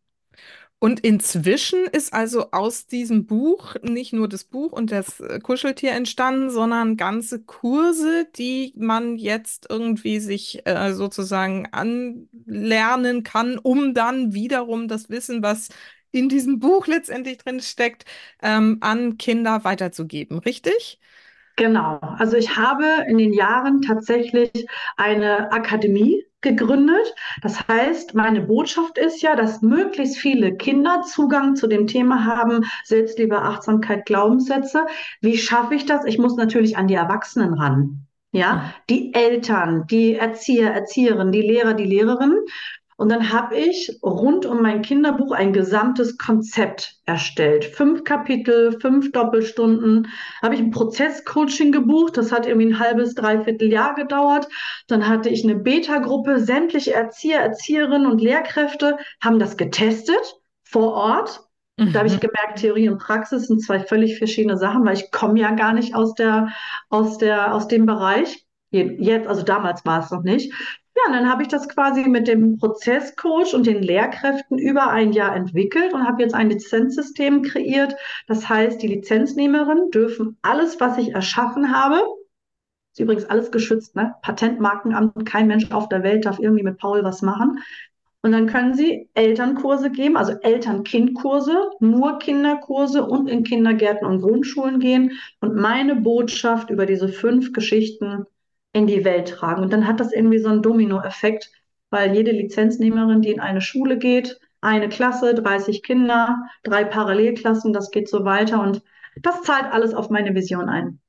[0.80, 5.90] Und inzwischen ist also aus diesem Buch nicht nur das Buch und das äh, Kuscheltier
[5.92, 14.34] entstanden, sondern ganze Kurse, die man jetzt irgendwie sich äh, sozusagen anlernen kann, um dann
[14.34, 15.68] wiederum das Wissen, was
[16.12, 18.04] in diesem Buch letztendlich drin steckt,
[18.40, 20.38] ähm, an Kinder weiterzugeben.
[20.38, 21.00] Richtig?
[21.56, 21.98] Genau.
[22.18, 24.50] Also ich habe in den Jahren tatsächlich
[24.96, 27.14] eine Akademie gegründet.
[27.42, 32.64] Das heißt, meine Botschaft ist ja, dass möglichst viele Kinder Zugang zu dem Thema haben,
[32.84, 34.86] Selbstliebe, Achtsamkeit, Glaubenssätze.
[35.20, 36.04] Wie schaffe ich das?
[36.04, 38.06] Ich muss natürlich an die Erwachsenen ran.
[38.30, 42.44] Ja, die Eltern, die Erzieher, Erzieherinnen, die Lehrer, die Lehrerinnen.
[42.98, 47.64] Und dann habe ich rund um mein Kinderbuch ein gesamtes Konzept erstellt.
[47.64, 50.08] Fünf Kapitel, fünf Doppelstunden.
[50.42, 52.16] Habe ich ein Prozesscoaching gebucht.
[52.16, 54.48] Das hat irgendwie ein halbes, dreiviertel Jahr gedauert.
[54.88, 56.40] Dann hatte ich eine Beta-Gruppe.
[56.40, 60.34] Sämtliche Erzieher, Erzieherinnen und Lehrkräfte haben das getestet
[60.64, 61.46] vor Ort.
[61.76, 61.92] Mhm.
[61.92, 65.38] Da habe ich gemerkt, Theorie und Praxis sind zwei völlig verschiedene Sachen, weil ich komme
[65.38, 66.48] ja gar nicht aus der,
[66.88, 68.44] aus der, aus dem Bereich.
[68.70, 70.52] Jetzt, also damals war es noch nicht.
[70.98, 75.12] Ja, und dann habe ich das quasi mit dem Prozesscoach und den Lehrkräften über ein
[75.12, 77.94] Jahr entwickelt und habe jetzt ein Lizenzsystem kreiert.
[78.26, 82.02] Das heißt, die Lizenznehmerinnen dürfen alles, was ich erschaffen habe,
[82.92, 84.16] ist übrigens alles geschützt, ne?
[84.22, 87.60] Patentmarkenamt, kein Mensch auf der Welt darf irgendwie mit Paul was machen.
[88.22, 94.80] Und dann können Sie Elternkurse geben, also Eltern-Kind-Kurse, nur Kinderkurse und in Kindergärten und Grundschulen
[94.80, 98.26] gehen und meine Botschaft über diese fünf Geschichten
[98.78, 99.62] in die Welt tragen.
[99.62, 101.50] Und dann hat das irgendwie so einen Dominoeffekt,
[101.90, 107.90] weil jede Lizenznehmerin, die in eine Schule geht, eine Klasse, 30 Kinder, drei Parallelklassen, das
[107.90, 108.82] geht so weiter und
[109.22, 111.00] das zahlt alles auf meine Vision ein.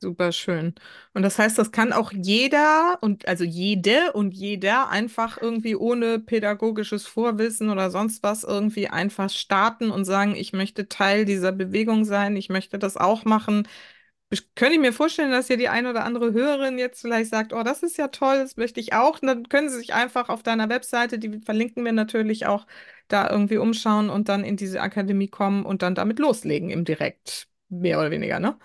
[0.00, 0.74] Super schön.
[1.12, 6.20] Und das heißt, das kann auch jeder und also jede und jeder einfach irgendwie ohne
[6.20, 12.04] pädagogisches Vorwissen oder sonst was irgendwie einfach starten und sagen, ich möchte Teil dieser Bewegung
[12.04, 13.66] sein, ich möchte das auch machen.
[14.56, 17.62] Könnte ich mir vorstellen, dass hier die ein oder andere Hörerin jetzt vielleicht sagt, oh,
[17.62, 19.22] das ist ja toll, das möchte ich auch.
[19.22, 22.66] Und dann können Sie sich einfach auf deiner Webseite, die verlinken wir natürlich auch,
[23.08, 27.48] da irgendwie umschauen und dann in diese Akademie kommen und dann damit loslegen im Direkt,
[27.70, 28.58] mehr oder weniger, ne?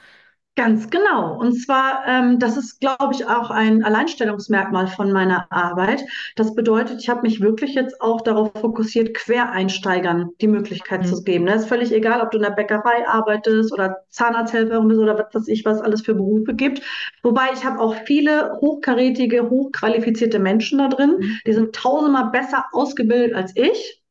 [0.55, 1.35] Ganz genau.
[1.39, 6.03] Und zwar, ähm, das ist, glaube ich, auch ein Alleinstellungsmerkmal von meiner Arbeit.
[6.35, 11.05] Das bedeutet, ich habe mich wirklich jetzt auch darauf fokussiert, Quereinsteigern die Möglichkeit Mhm.
[11.05, 11.47] zu geben.
[11.47, 15.33] Es ist völlig egal, ob du in der Bäckerei arbeitest oder Zahnarzthelferin bist oder was
[15.33, 16.83] weiß ich, was alles für Berufe gibt.
[17.23, 21.15] Wobei ich habe auch viele hochkarätige, hochqualifizierte Menschen da drin.
[21.19, 21.39] Mhm.
[21.47, 24.02] Die sind tausendmal besser ausgebildet als ich.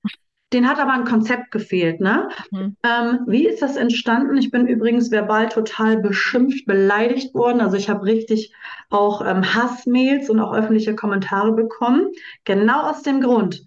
[0.53, 2.29] Den hat aber ein Konzept gefehlt, ne?
[2.51, 2.77] Mhm.
[2.83, 4.37] Ähm, wie ist das entstanden?
[4.37, 7.61] Ich bin übrigens verbal total beschimpft, beleidigt worden.
[7.61, 8.53] Also ich habe richtig
[8.91, 12.09] auch ähm, Hassmails und auch öffentliche Kommentare bekommen.
[12.45, 13.67] Genau aus dem Grund.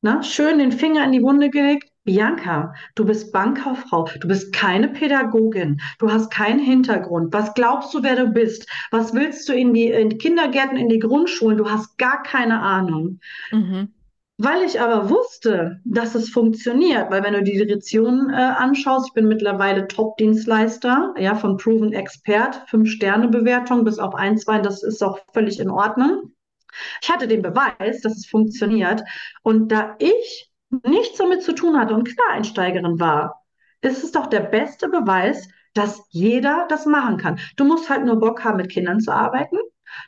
[0.00, 0.22] Ne?
[0.22, 1.92] Schön den Finger in die Wunde gelegt.
[2.04, 7.32] Bianca, du bist Bankkauffrau, du bist keine Pädagogin, du hast keinen Hintergrund.
[7.32, 8.68] Was glaubst du, wer du bist?
[8.90, 11.58] Was willst du in die, in Kindergärten, in die Grundschulen?
[11.58, 13.20] Du hast gar keine Ahnung.
[13.52, 13.92] Mhm.
[14.44, 19.14] Weil ich aber wusste, dass es funktioniert, weil wenn du die Direktion äh, anschaust, ich
[19.14, 25.20] bin mittlerweile Top-Dienstleister, ja, von Proven Expert, Fünf-Sterne-Bewertung bis auf ein, zwei, das ist auch
[25.32, 26.32] völlig in Ordnung.
[27.00, 29.04] Ich hatte den Beweis, dass es funktioniert.
[29.44, 30.50] Und da ich
[30.88, 33.44] nichts damit zu tun hatte und Quereinsteigerin war,
[33.80, 37.38] ist es doch der beste Beweis, dass jeder das machen kann.
[37.56, 39.58] Du musst halt nur Bock haben, mit Kindern zu arbeiten.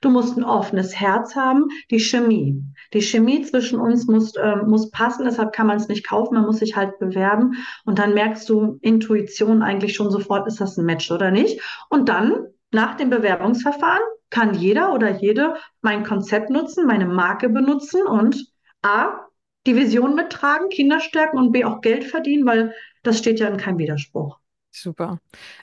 [0.00, 2.62] Du musst ein offenes Herz haben, die Chemie.
[2.92, 6.46] Die Chemie zwischen uns muss, äh, muss passen, deshalb kann man es nicht kaufen, man
[6.46, 10.86] muss sich halt bewerben und dann merkst du Intuition eigentlich schon sofort, ist das ein
[10.86, 11.60] Match oder nicht.
[11.88, 18.02] Und dann, nach dem Bewerbungsverfahren, kann jeder oder jede mein Konzept nutzen, meine Marke benutzen
[18.02, 18.46] und
[18.82, 19.20] A,
[19.66, 23.56] die Vision mittragen, Kinder stärken und B, auch Geld verdienen, weil das steht ja in
[23.56, 24.38] keinem Widerspruch.
[24.76, 25.20] Super.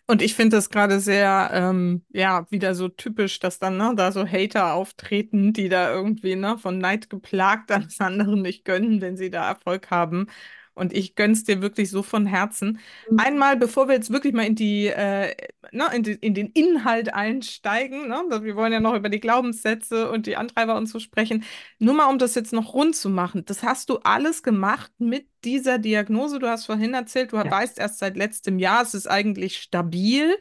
[0.08, 4.12] Und ich finde das gerade sehr, ähm, ja, wieder so typisch, dass dann, ne, da
[4.14, 9.18] so Hater auftreten, die da irgendwie, ne, von Neid geplagt alles anderen nicht gönnen, wenn
[9.18, 10.28] sie da Erfolg haben.
[10.74, 12.80] Und ich gönn's dir wirklich so von Herzen.
[13.18, 15.36] Einmal, bevor wir jetzt wirklich mal in die, äh,
[15.72, 20.10] ne, in die, in den Inhalt einsteigen, ne, wir wollen ja noch über die Glaubenssätze
[20.10, 21.44] und die Antreiber und so sprechen.
[21.80, 23.44] Nur mal, um das jetzt noch rund zu machen.
[23.46, 26.40] Das hast du alles gemacht mit dieser Diagnose.
[26.40, 27.52] Du hast vorhin erzählt, du Ja.
[27.52, 30.38] weißt erst seit letztem Jahr, es ist eigentlich stabil,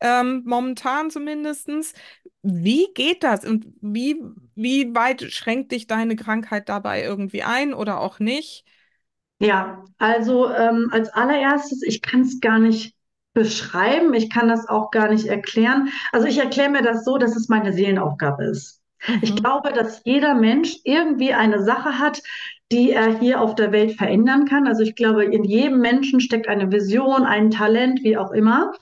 [0.00, 1.94] ähm, momentan zumindestens.
[2.42, 4.16] Wie geht das und wie,
[4.54, 8.64] wie weit schränkt dich deine Krankheit dabei irgendwie ein oder auch nicht?
[9.42, 12.94] Ja, also ähm, als allererstes, ich kann es gar nicht
[13.34, 15.88] beschreiben, ich kann das auch gar nicht erklären.
[16.12, 18.80] Also ich erkläre mir das so, dass es meine Seelenaufgabe ist.
[19.20, 19.36] Ich Mhm.
[19.36, 22.22] glaube, dass jeder Mensch irgendwie eine Sache hat,
[22.70, 24.66] die er hier auf der Welt verändern kann.
[24.66, 28.72] Also ich glaube, in jedem Menschen steckt eine Vision, ein Talent, wie auch immer.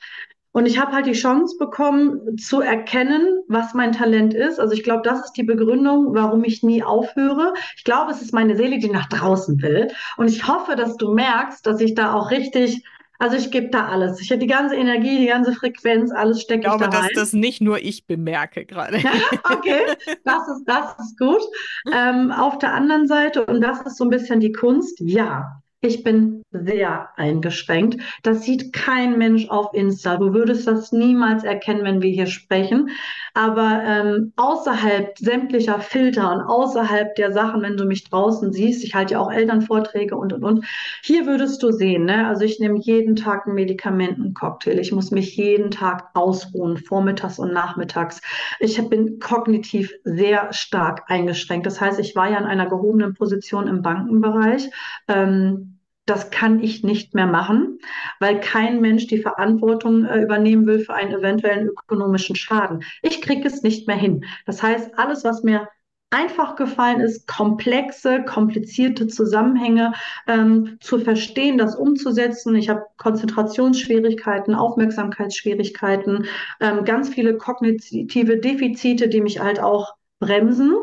[0.52, 4.58] Und ich habe halt die Chance bekommen, zu erkennen, was mein Talent ist.
[4.58, 7.54] Also ich glaube, das ist die Begründung, warum ich nie aufhöre.
[7.76, 9.88] Ich glaube, es ist meine Seele, die nach draußen will.
[10.16, 12.82] Und ich hoffe, dass du merkst, dass ich da auch richtig,
[13.18, 14.20] also ich gebe da alles.
[14.20, 17.02] Ich habe die ganze Energie, die ganze Frequenz, alles Ich stecke ich glaube, da dass
[17.02, 17.10] rein.
[17.14, 18.98] das nicht nur ich bemerke gerade.
[19.44, 19.82] Okay,
[20.24, 21.42] das ist, das ist gut.
[21.92, 26.02] Ähm, auf der anderen Seite, und das ist so ein bisschen die Kunst, ja, ich
[26.02, 28.02] bin sehr eingeschränkt.
[28.22, 30.16] Das sieht kein Mensch auf Insta.
[30.16, 32.90] Du würdest das niemals erkennen, wenn wir hier sprechen.
[33.34, 38.94] Aber ähm, außerhalb sämtlicher Filter und außerhalb der Sachen, wenn du mich draußen siehst, ich
[38.94, 40.66] halte ja auch Elternvorträge und und und,
[41.02, 42.26] hier würdest du sehen, ne?
[42.26, 44.78] Also ich nehme jeden Tag einen Medikamentencocktail.
[44.80, 48.20] Ich muss mich jeden Tag ausruhen, vormittags und nachmittags.
[48.58, 51.66] Ich bin kognitiv sehr stark eingeschränkt.
[51.66, 54.70] Das heißt, ich war ja in einer gehobenen Position im Bankenbereich.
[55.08, 55.69] Ähm,
[56.10, 57.78] das kann ich nicht mehr machen,
[58.18, 62.82] weil kein Mensch die Verantwortung äh, übernehmen will für einen eventuellen ökonomischen Schaden.
[63.00, 64.24] Ich kriege es nicht mehr hin.
[64.44, 65.68] Das heißt, alles, was mir
[66.10, 69.92] einfach gefallen ist, komplexe, komplizierte Zusammenhänge
[70.26, 72.56] ähm, zu verstehen, das umzusetzen.
[72.56, 76.26] Ich habe Konzentrationsschwierigkeiten, Aufmerksamkeitsschwierigkeiten,
[76.60, 80.74] ähm, ganz viele kognitive Defizite, die mich halt auch bremsen.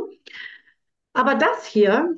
[1.12, 2.16] Aber das hier,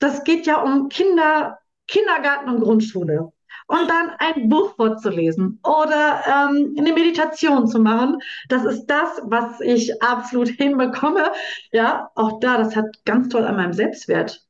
[0.00, 1.57] das geht ja um Kinder,
[1.88, 3.32] Kindergarten und Grundschule.
[3.66, 9.60] Und dann ein Buch vorzulesen oder ähm, eine Meditation zu machen, das ist das, was
[9.60, 11.32] ich absolut hinbekomme.
[11.72, 14.46] Ja, auch da, das hat ganz toll an meinem Selbstwert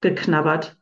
[0.00, 0.78] geknabbert.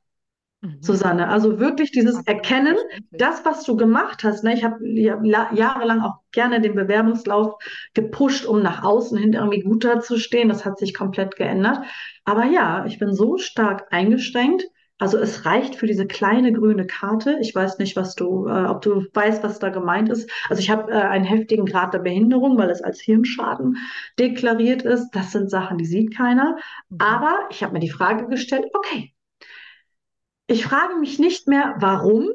[0.63, 0.79] Mhm.
[0.81, 1.29] Susanne.
[1.29, 2.77] Also wirklich dieses Erkennen,
[3.11, 4.45] das, was du gemacht hast.
[4.45, 4.55] Ne?
[4.55, 7.55] Ich habe jahrelang auch gerne den Bewerbungslauf
[7.95, 10.49] gepusht, um nach außen hin irgendwie guter zu stehen.
[10.49, 11.85] Das hat sich komplett geändert.
[12.25, 14.65] Aber ja, ich bin so stark eingeschränkt.
[15.03, 17.37] Also es reicht für diese kleine grüne Karte.
[17.41, 20.31] Ich weiß nicht, was du, äh, ob du weißt, was da gemeint ist.
[20.49, 23.79] Also ich habe äh, einen heftigen Grad der Behinderung, weil es als Hirnschaden
[24.21, 25.11] deklariert ist.
[25.11, 26.57] Das sind Sachen, die sieht keiner.
[26.89, 26.99] Mhm.
[27.01, 29.13] Aber ich habe mir die Frage gestellt, okay,
[30.47, 32.31] ich frage mich nicht mehr, warum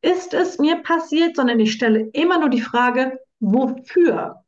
[0.00, 4.44] ist es mir passiert, sondern ich stelle immer nur die Frage, wofür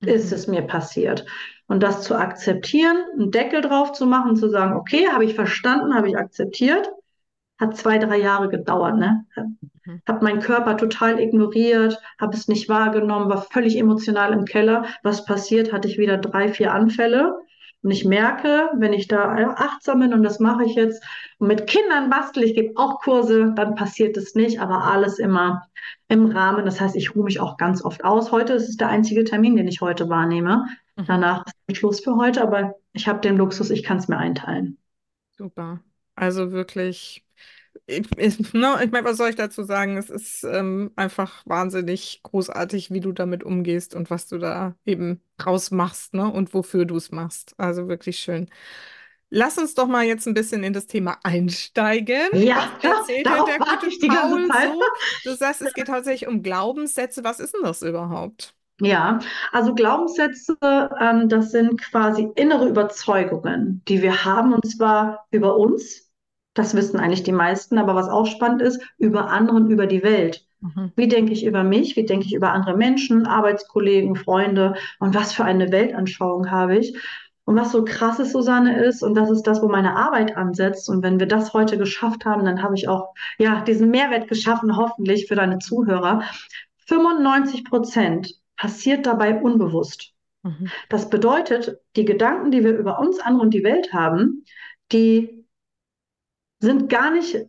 [0.00, 0.08] mhm.
[0.08, 1.24] ist es mir passiert?
[1.68, 5.94] Und das zu akzeptieren, einen Deckel drauf zu machen, zu sagen, okay, habe ich verstanden,
[5.94, 6.88] habe ich akzeptiert,
[7.58, 9.24] hat zwei, drei Jahre gedauert, ne?
[9.36, 10.02] Mhm.
[10.06, 14.86] Habe meinen Körper total ignoriert, habe es nicht wahrgenommen, war völlig emotional im Keller.
[15.02, 15.72] Was passiert?
[15.72, 17.34] Hatte ich wieder drei, vier Anfälle
[17.82, 21.04] und ich merke, wenn ich da achtsam bin und das mache ich jetzt
[21.38, 25.68] und mit Kindern bastel, ich gebe auch Kurse, dann passiert es nicht, aber alles immer
[26.08, 26.64] im Rahmen.
[26.64, 28.32] Das heißt, ich ruhe mich auch ganz oft aus.
[28.32, 30.66] Heute ist es der einzige Termin, den ich heute wahrnehme.
[30.96, 31.04] Mhm.
[31.06, 34.78] Danach ist Schluss für heute, aber ich habe den Luxus, ich kann es mir einteilen.
[35.36, 35.80] Super.
[36.14, 37.26] Also wirklich
[37.86, 39.96] ich, ich, ne, ich meine, was soll ich dazu sagen?
[39.96, 45.20] Es ist ähm, einfach wahnsinnig großartig, wie du damit umgehst und was du da eben
[45.36, 46.30] draus machst, ne?
[46.30, 47.54] Und wofür du es machst.
[47.58, 48.48] Also wirklich schön.
[49.28, 52.28] Lass uns doch mal jetzt ein bisschen in das Thema einsteigen.
[52.32, 54.82] Ja, was erzählt dir der gute Paul so?
[55.24, 57.24] Du sagst, es geht hauptsächlich um Glaubenssätze.
[57.24, 58.54] Was ist denn das überhaupt?
[58.80, 59.20] Ja,
[59.52, 60.56] also Glaubenssätze,
[61.00, 66.10] ähm, das sind quasi innere Überzeugungen, die wir haben, und zwar über uns,
[66.52, 70.46] das wissen eigentlich die meisten, aber was auch spannend ist, über anderen, über die Welt.
[70.60, 70.92] Mhm.
[70.96, 71.96] Wie denke ich über mich?
[71.96, 74.74] Wie denke ich über andere Menschen, Arbeitskollegen, Freunde?
[74.98, 76.96] Und was für eine Weltanschauung habe ich?
[77.44, 80.88] Und was so krass ist, Susanne, ist, und das ist das, wo meine Arbeit ansetzt.
[80.88, 84.76] Und wenn wir das heute geschafft haben, dann habe ich auch, ja, diesen Mehrwert geschaffen,
[84.76, 86.22] hoffentlich für deine Zuhörer.
[86.86, 90.12] 95 Prozent passiert dabei unbewusst.
[90.42, 90.68] Mhm.
[90.88, 94.44] Das bedeutet, die Gedanken, die wir über uns, andere und die Welt haben,
[94.92, 95.44] die
[96.60, 97.46] sind gar nicht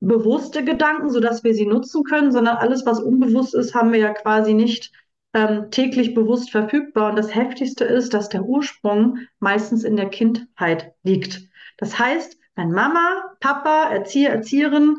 [0.00, 4.12] bewusste Gedanken, sodass wir sie nutzen können, sondern alles, was unbewusst ist, haben wir ja
[4.12, 4.92] quasi nicht
[5.32, 7.10] ähm, täglich bewusst verfügbar.
[7.10, 11.48] Und das Heftigste ist, dass der Ursprung meistens in der Kindheit liegt.
[11.78, 14.96] Das heißt, wenn Mama, Papa, Erzieher, Erzieherin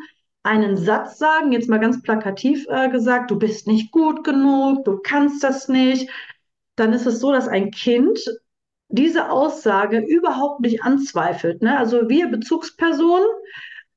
[0.48, 5.00] einen Satz sagen, jetzt mal ganz plakativ äh, gesagt, du bist nicht gut genug, du
[5.00, 6.10] kannst das nicht,
[6.76, 8.20] dann ist es so, dass ein Kind
[8.90, 11.62] diese Aussage überhaupt nicht anzweifelt.
[11.62, 11.78] Ne?
[11.78, 13.28] Also wir Bezugspersonen,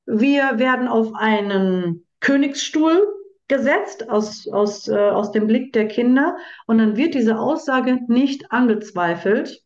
[0.07, 3.07] wir werden auf einen Königsstuhl
[3.49, 6.37] gesetzt aus, aus, äh, aus dem Blick der Kinder
[6.67, 9.63] und dann wird diese Aussage nicht angezweifelt.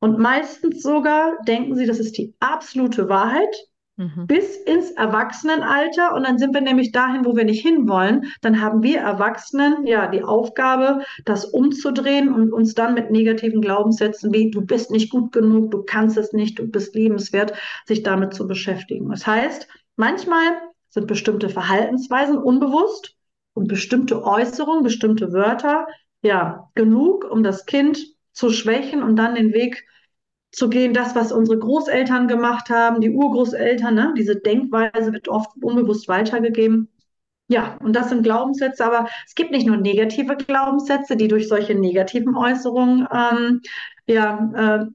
[0.00, 3.54] Und meistens sogar denken sie, das ist die absolute Wahrheit
[3.98, 4.28] Mhm.
[4.28, 6.14] bis ins Erwachsenenalter.
[6.14, 8.32] Und dann sind wir nämlich dahin, wo wir nicht hinwollen.
[8.42, 14.32] Dann haben wir Erwachsenen ja die Aufgabe, das umzudrehen und uns dann mit negativen Glaubenssätzen
[14.32, 17.54] wie du bist nicht gut genug, du kannst es nicht, du bist liebenswert,
[17.86, 19.08] sich damit zu beschäftigen.
[19.10, 23.16] Das heißt, manchmal sind bestimmte Verhaltensweisen unbewusst
[23.54, 25.88] und bestimmte Äußerungen, bestimmte Wörter
[26.22, 27.98] ja genug, um das Kind
[28.32, 29.84] zu schwächen und dann den Weg
[30.58, 34.14] zu gehen, das, was unsere Großeltern gemacht haben, die Urgroßeltern, ne?
[34.16, 36.88] diese Denkweise wird oft unbewusst weitergegeben.
[37.50, 41.74] Ja, und das sind Glaubenssätze, aber es gibt nicht nur negative Glaubenssätze, die durch solche
[41.74, 43.62] negativen Äußerungen ähm,
[44.06, 44.86] ja, äh,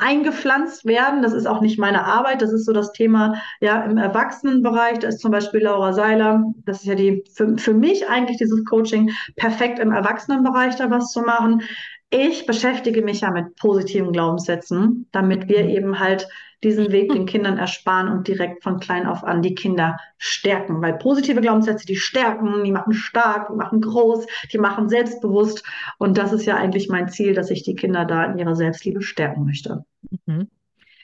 [0.00, 1.20] eingepflanzt werden.
[1.22, 2.40] Das ist auch nicht meine Arbeit.
[2.40, 5.00] Das ist so das Thema ja im Erwachsenenbereich.
[5.00, 6.44] Da ist zum Beispiel Laura Seiler.
[6.64, 11.12] Das ist ja die für, für mich eigentlich dieses Coaching perfekt im Erwachsenenbereich da was
[11.12, 11.62] zu machen.
[12.10, 15.70] Ich beschäftige mich ja mit positiven Glaubenssätzen, damit wir mhm.
[15.70, 16.28] eben halt
[16.62, 20.82] diesen Weg den Kindern ersparen und direkt von klein auf an die Kinder stärken.
[20.82, 25.64] Weil positive Glaubenssätze, die stärken, die machen stark, die machen groß, die machen selbstbewusst.
[25.98, 29.00] Und das ist ja eigentlich mein Ziel, dass ich die Kinder da in ihrer Selbstliebe
[29.00, 29.84] stärken möchte.
[30.26, 30.48] Mhm.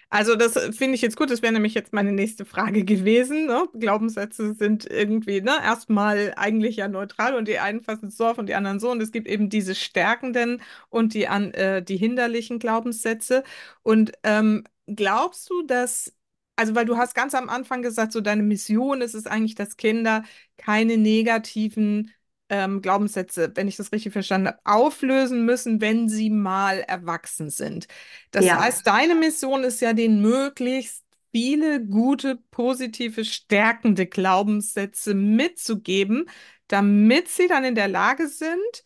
[0.09, 1.31] Also das finde ich jetzt gut.
[1.31, 3.47] Das wäre nämlich jetzt meine nächste Frage gewesen.
[3.47, 3.69] Ne?
[3.75, 8.39] Glaubenssätze sind irgendwie ne, erstmal eigentlich ja neutral und die einen fassen es so auf
[8.39, 8.91] und die anderen so.
[8.91, 13.43] Und es gibt eben diese stärkenden und die, an, äh, die hinderlichen Glaubenssätze.
[13.83, 16.13] Und ähm, glaubst du, dass
[16.59, 19.77] also, weil du hast ganz am Anfang gesagt, so deine Mission ist es eigentlich, dass
[19.77, 20.25] Kinder
[20.57, 22.13] keine negativen
[22.49, 27.89] ähm, Glaubenssätze, wenn ich das richtig verstanden habe, auflösen müssen, wenn sie mal erwachsen sind.
[28.31, 28.61] Das ja.
[28.61, 36.29] heißt, deine Mission ist ja, den möglichst viele gute, positive, stärkende Glaubenssätze mitzugeben,
[36.69, 38.85] damit sie dann in der Lage sind,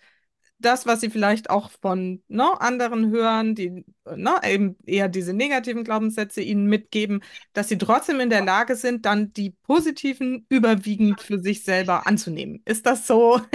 [0.60, 5.84] das, was sie vielleicht auch von ne, anderen hören, die ne, eben eher diese negativen
[5.84, 11.38] Glaubenssätze ihnen mitgeben, dass sie trotzdem in der Lage sind, dann die positiven überwiegend für
[11.40, 12.62] sich selber anzunehmen.
[12.64, 13.40] Ist das so?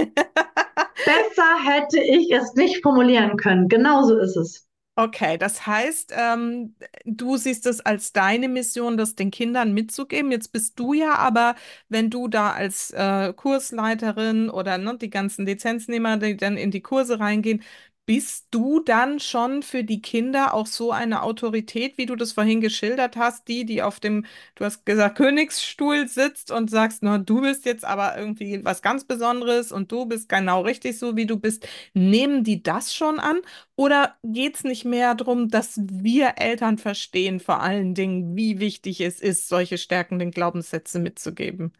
[1.06, 3.68] Besser hätte ich es nicht formulieren können.
[3.68, 4.64] Genauso ist es.
[4.97, 10.31] Okay, das heißt, ähm, du siehst es als deine Mission, das den Kindern mitzugeben.
[10.31, 11.55] Jetzt bist du ja aber,
[11.89, 16.79] wenn du da als äh, Kursleiterin oder ne, die ganzen Lizenznehmer, die dann in die
[16.81, 17.62] Kurse reingehen,
[18.06, 22.62] bist du dann schon für die Kinder auch so eine Autorität, wie du das vorhin
[22.62, 27.41] geschildert hast, die, die auf dem, du hast gesagt, Königsstuhl sitzt und sagst, na, du
[27.41, 31.38] bist jetzt aber irgendwie was ganz Besonderes und du bist genau richtig so, wie du
[31.39, 31.68] bist.
[31.94, 33.39] Nehmen die das schon an?
[33.76, 39.02] Oder geht es nicht mehr darum, dass wir Eltern verstehen, vor allen Dingen, wie wichtig
[39.02, 41.74] es ist, solche stärkenden Glaubenssätze mitzugeben?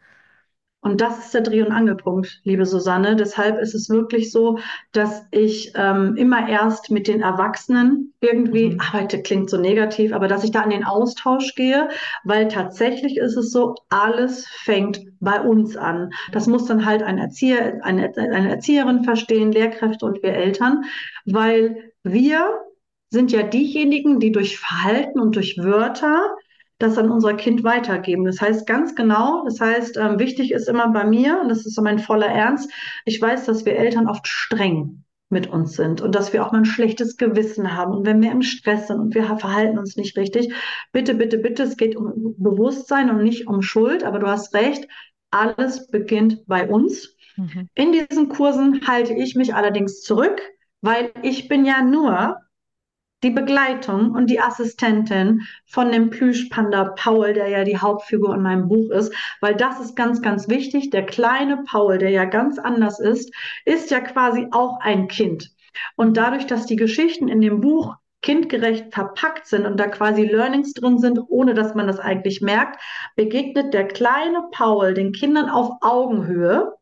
[0.86, 3.16] Und das ist der Dreh- und Angelpunkt, liebe Susanne.
[3.16, 4.60] Deshalb ist es wirklich so,
[4.92, 8.80] dass ich ähm, immer erst mit den Erwachsenen irgendwie mhm.
[8.80, 11.88] arbeite, klingt so negativ, aber dass ich da in den Austausch gehe,
[12.22, 16.10] weil tatsächlich ist es so, alles fängt bei uns an.
[16.30, 20.84] Das muss dann halt ein Erzieher, eine, eine Erzieherin verstehen, Lehrkräfte und wir Eltern,
[21.24, 22.60] weil wir
[23.10, 26.30] sind ja diejenigen, die durch Verhalten und durch Wörter
[26.78, 28.24] das an unser Kind weitergeben.
[28.24, 31.74] Das heißt ganz genau, das heißt, ähm, wichtig ist immer bei mir, und das ist
[31.74, 32.70] so mein voller Ernst,
[33.04, 36.58] ich weiß, dass wir Eltern oft streng mit uns sind und dass wir auch mal
[36.58, 40.16] ein schlechtes Gewissen haben und wenn wir im Stress sind und wir verhalten uns nicht
[40.16, 40.54] richtig,
[40.92, 44.86] bitte, bitte, bitte, es geht um Bewusstsein und nicht um Schuld, aber du hast recht,
[45.30, 47.16] alles beginnt bei uns.
[47.36, 47.68] Mhm.
[47.74, 50.40] In diesen Kursen halte ich mich allerdings zurück,
[50.80, 52.36] weil ich bin ja nur
[53.22, 58.68] die Begleitung und die Assistentin von dem Plüschpanda Paul, der ja die Hauptfigur in meinem
[58.68, 60.90] Buch ist, weil das ist ganz, ganz wichtig.
[60.90, 63.32] Der kleine Paul, der ja ganz anders ist,
[63.64, 65.50] ist ja quasi auch ein Kind.
[65.96, 70.72] Und dadurch, dass die Geschichten in dem Buch kindgerecht verpackt sind und da quasi Learnings
[70.72, 72.82] drin sind, ohne dass man das eigentlich merkt,
[73.14, 76.72] begegnet der kleine Paul den Kindern auf Augenhöhe.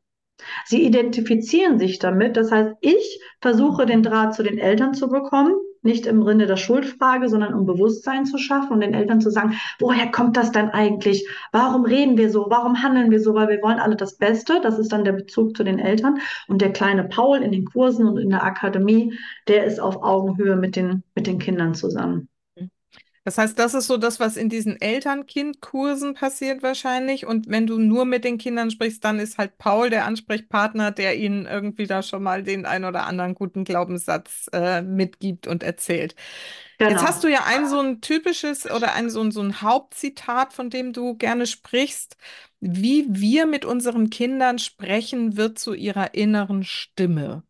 [0.65, 2.37] Sie identifizieren sich damit.
[2.37, 6.57] Das heißt, ich versuche den Draht zu den Eltern zu bekommen nicht im Sinne der
[6.57, 10.71] Schuldfrage, sondern um Bewusstsein zu schaffen und den Eltern zu sagen, woher kommt das denn
[10.71, 11.29] eigentlich?
[11.53, 12.47] Warum reden wir so?
[12.49, 13.35] Warum handeln wir so?
[13.35, 14.61] Weil wir wollen alle das Beste.
[14.63, 16.19] Das ist dann der Bezug zu den Eltern.
[16.49, 19.15] Und der kleine Paul in den Kursen und in der Akademie,
[19.49, 22.29] der ist auf Augenhöhe mit den, mit den Kindern zusammen.
[23.25, 27.25] Das heißt, das ist so das, was in diesen Eltern-Kind-Kursen passiert wahrscheinlich.
[27.27, 31.17] Und wenn du nur mit den Kindern sprichst, dann ist halt Paul der Ansprechpartner, der
[31.17, 36.15] ihnen irgendwie da schon mal den ein oder anderen guten Glaubenssatz äh, mitgibt und erzählt.
[36.79, 37.01] Genau.
[37.01, 40.53] Jetzt hast du ja ein so ein typisches oder ein so ein, so ein Hauptzitat,
[40.53, 42.17] von dem du gerne sprichst.
[42.61, 47.43] Wie wir mit unseren Kindern sprechen, wird zu ihrer inneren Stimme.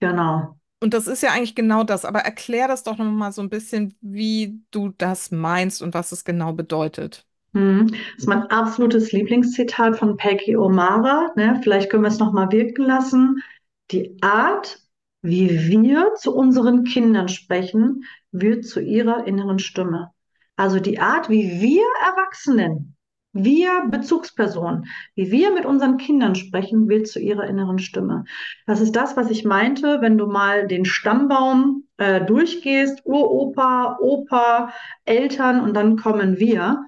[0.00, 0.58] Genau.
[0.80, 2.04] Und das ist ja eigentlich genau das.
[2.04, 6.12] Aber erklär das doch noch mal so ein bisschen, wie du das meinst und was
[6.12, 7.26] es genau bedeutet.
[7.54, 7.88] Hm.
[7.88, 11.34] Das ist mein absolutes Lieblingszitat von Peggy O'Mara.
[11.36, 11.60] Ne?
[11.62, 13.42] Vielleicht können wir es noch mal wirken lassen.
[13.90, 14.80] Die Art,
[15.22, 20.10] wie wir zu unseren Kindern sprechen, wird zu ihrer inneren Stimme.
[20.56, 22.96] Also die Art, wie wir Erwachsenen
[23.32, 28.24] wir Bezugspersonen, wie wir mit unseren Kindern sprechen, wird zu ihrer inneren Stimme.
[28.66, 34.72] Das ist das, was ich meinte, wenn du mal den Stammbaum äh, durchgehst, Uropa, Opa,
[35.04, 36.86] Eltern und dann kommen wir.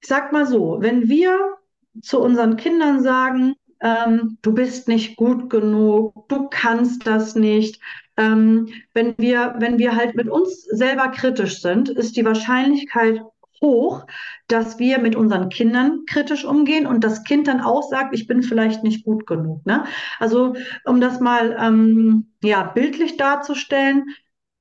[0.00, 1.38] Ich sag mal so, wenn wir
[2.00, 7.80] zu unseren Kindern sagen, ähm, du bist nicht gut genug, du kannst das nicht,
[8.16, 13.22] ähm, wenn wir, wenn wir halt mit uns selber kritisch sind, ist die Wahrscheinlichkeit
[13.62, 14.04] hoch,
[14.48, 18.42] dass wir mit unseren Kindern kritisch umgehen und das Kind dann auch sagt, ich bin
[18.42, 19.64] vielleicht nicht gut genug.
[19.64, 19.84] Ne?
[20.18, 24.04] Also um das mal ähm, ja, bildlich darzustellen,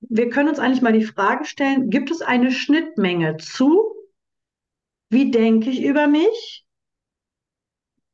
[0.01, 3.83] wir können uns eigentlich mal die Frage stellen, gibt es eine Schnittmenge zu,
[5.09, 6.65] wie denke ich über mich?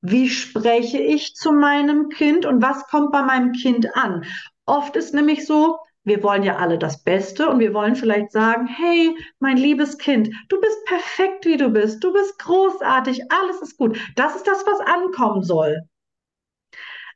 [0.01, 4.25] Wie spreche ich zu meinem Kind und was kommt bei meinem Kind an?
[4.65, 8.65] Oft ist nämlich so, wir wollen ja alle das Beste und wir wollen vielleicht sagen,
[8.65, 13.77] hey, mein liebes Kind, du bist perfekt, wie du bist, du bist großartig, alles ist
[13.77, 13.99] gut.
[14.15, 15.81] Das ist das, was ankommen soll.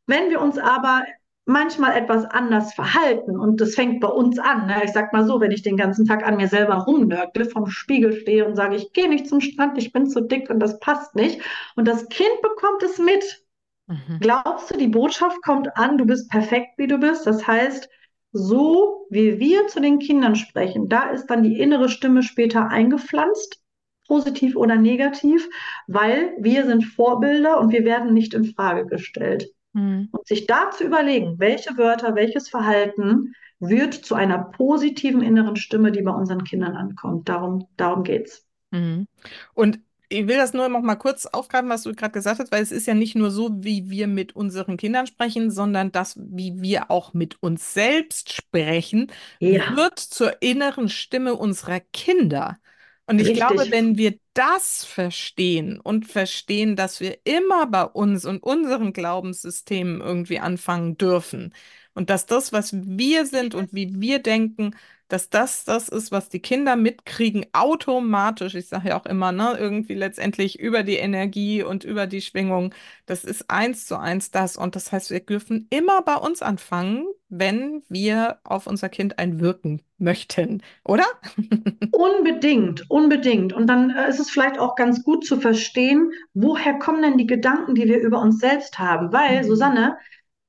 [0.08, 1.04] Wenn wir uns aber
[1.45, 4.67] manchmal etwas anders verhalten und das fängt bei uns an.
[4.67, 4.82] Ne?
[4.84, 8.13] Ich sag mal so, wenn ich den ganzen Tag an mir selber rumnörgle, vom Spiegel
[8.13, 11.15] stehe und sage, ich gehe nicht zum Strand, ich bin zu dick und das passt
[11.15, 11.42] nicht
[11.75, 13.44] und das Kind bekommt es mit.
[13.87, 14.19] Mhm.
[14.19, 17.25] Glaubst du, die Botschaft kommt an, du bist perfekt, wie du bist?
[17.25, 17.89] Das heißt,
[18.32, 23.62] so wie wir zu den Kindern sprechen, da ist dann die innere Stimme später eingepflanzt,
[24.08, 25.48] positiv oder negativ,
[25.88, 29.52] weil wir sind Vorbilder und wir werden nicht in Frage gestellt.
[29.73, 30.10] Mhm.
[30.12, 35.92] Und sich da zu überlegen, welche Wörter, welches Verhalten wird zu einer positiven inneren Stimme,
[35.92, 37.29] die bei unseren Kindern ankommt.
[37.29, 38.46] Darum, darum geht's.
[38.71, 39.08] Mhm.
[39.54, 39.79] Und
[40.12, 42.71] ich will das nur noch mal kurz aufgreifen, was du gerade gesagt hast, weil es
[42.71, 46.91] ist ja nicht nur so, wie wir mit unseren Kindern sprechen, sondern das, wie wir
[46.91, 49.75] auch mit uns selbst sprechen, ja.
[49.75, 52.59] wird zur inneren Stimme unserer Kinder.
[53.07, 53.47] Und ich Richtig.
[53.47, 60.01] glaube, wenn wir das verstehen und verstehen, dass wir immer bei uns und unseren Glaubenssystemen
[60.01, 61.53] irgendwie anfangen dürfen
[61.93, 64.75] und dass das, was wir sind und wie wir denken,
[65.12, 68.55] dass das das ist, was die Kinder mitkriegen, automatisch.
[68.55, 72.73] Ich sage ja auch immer, ne, irgendwie letztendlich über die Energie und über die Schwingung.
[73.07, 74.55] Das ist eins zu eins das.
[74.55, 79.81] Und das heißt, wir dürfen immer bei uns anfangen, wenn wir auf unser Kind einwirken
[79.97, 81.05] möchten, oder?
[81.91, 83.51] Unbedingt, unbedingt.
[83.51, 87.27] Und dann äh, ist es vielleicht auch ganz gut zu verstehen, woher kommen denn die
[87.27, 89.12] Gedanken, die wir über uns selbst haben?
[89.12, 89.47] Weil, mhm.
[89.47, 89.97] Susanne,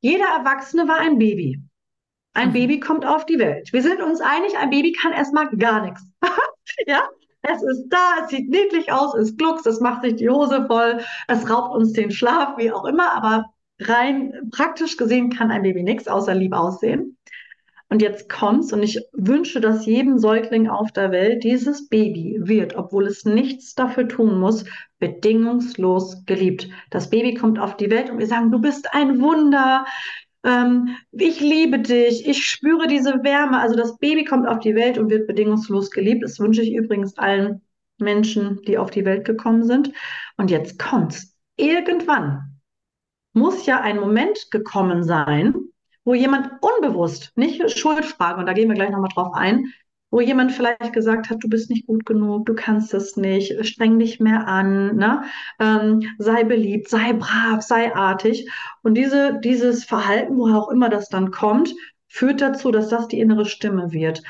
[0.00, 1.60] jeder Erwachsene war ein Baby.
[2.34, 2.52] Ein mhm.
[2.52, 3.72] Baby kommt auf die Welt.
[3.72, 6.02] Wir sind uns einig, ein Baby kann erstmal gar nichts.
[6.86, 7.08] ja,
[7.42, 11.00] es ist da, es sieht niedlich aus, es gluckst, es macht sich die Hose voll,
[11.28, 13.46] es raubt uns den Schlaf, wie auch immer, aber
[13.80, 17.16] rein praktisch gesehen kann ein Baby nichts außer lieb aussehen.
[17.92, 22.74] Und jetzt kommt's und ich wünsche, dass jedem Säugling auf der Welt dieses Baby wird,
[22.74, 24.64] obwohl es nichts dafür tun muss,
[24.98, 26.70] bedingungslos geliebt.
[26.88, 29.84] Das Baby kommt auf die Welt und wir sagen, du bist ein Wunder,
[30.44, 33.58] ähm, ich liebe dich, ich spüre diese Wärme.
[33.60, 36.22] Also das Baby kommt auf die Welt und wird bedingungslos geliebt.
[36.22, 37.62] Das wünsche ich übrigens allen
[37.98, 39.92] Menschen, die auf die Welt gekommen sind.
[40.36, 41.36] Und jetzt kommt's.
[41.56, 42.60] Irgendwann
[43.32, 45.54] muss ja ein Moment gekommen sein,
[46.04, 49.72] wo jemand unbewusst, nicht Schuldfrage, und da gehen wir gleich nochmal drauf ein,
[50.12, 53.98] wo jemand vielleicht gesagt hat, du bist nicht gut genug, du kannst es nicht, streng
[53.98, 55.22] dich mehr an, ne?
[55.58, 58.46] Ähm, sei beliebt, sei brav, sei artig.
[58.82, 61.74] Und diese, dieses Verhalten, woher auch immer das dann kommt,
[62.08, 64.22] führt dazu, dass das die innere Stimme wird.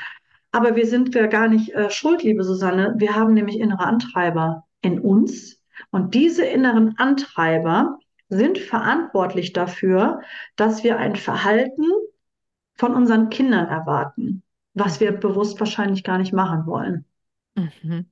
[0.53, 2.95] Aber wir sind ja gar nicht äh, schuld, liebe Susanne.
[2.97, 5.61] Wir haben nämlich innere Antreiber in uns.
[5.91, 10.21] Und diese inneren Antreiber sind verantwortlich dafür,
[10.55, 11.83] dass wir ein Verhalten
[12.75, 14.43] von unseren Kindern erwarten
[14.73, 17.05] was wir bewusst wahrscheinlich gar nicht machen wollen.
[17.55, 18.07] Mhm.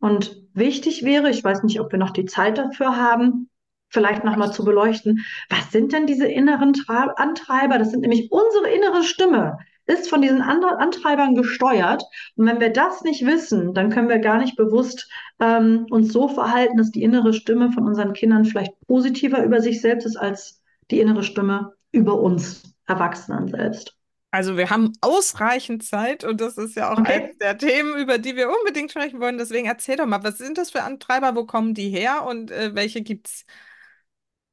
[0.00, 3.50] Und wichtig wäre, ich weiß nicht, ob wir noch die Zeit dafür haben,
[3.88, 7.78] vielleicht nochmal zu beleuchten, was sind denn diese inneren Tra Antreiber?
[7.78, 12.04] Das sind nämlich unsere innere Stimme, ist von diesen anderen Antreibern gesteuert.
[12.36, 15.10] Und wenn wir das nicht wissen, dann können wir gar nicht bewusst
[15.40, 19.80] ähm, uns so verhalten, dass die innere Stimme von unseren Kindern vielleicht positiver über sich
[19.80, 23.99] selbst ist als die innere Stimme über uns Erwachsenen selbst.
[24.32, 27.24] Also wir haben ausreichend Zeit und das ist ja auch okay.
[27.24, 29.38] eines der Themen, über die wir unbedingt sprechen wollen.
[29.38, 32.74] Deswegen erzähl doch mal, was sind das für Antreiber, wo kommen die her und äh,
[32.74, 33.44] welche es?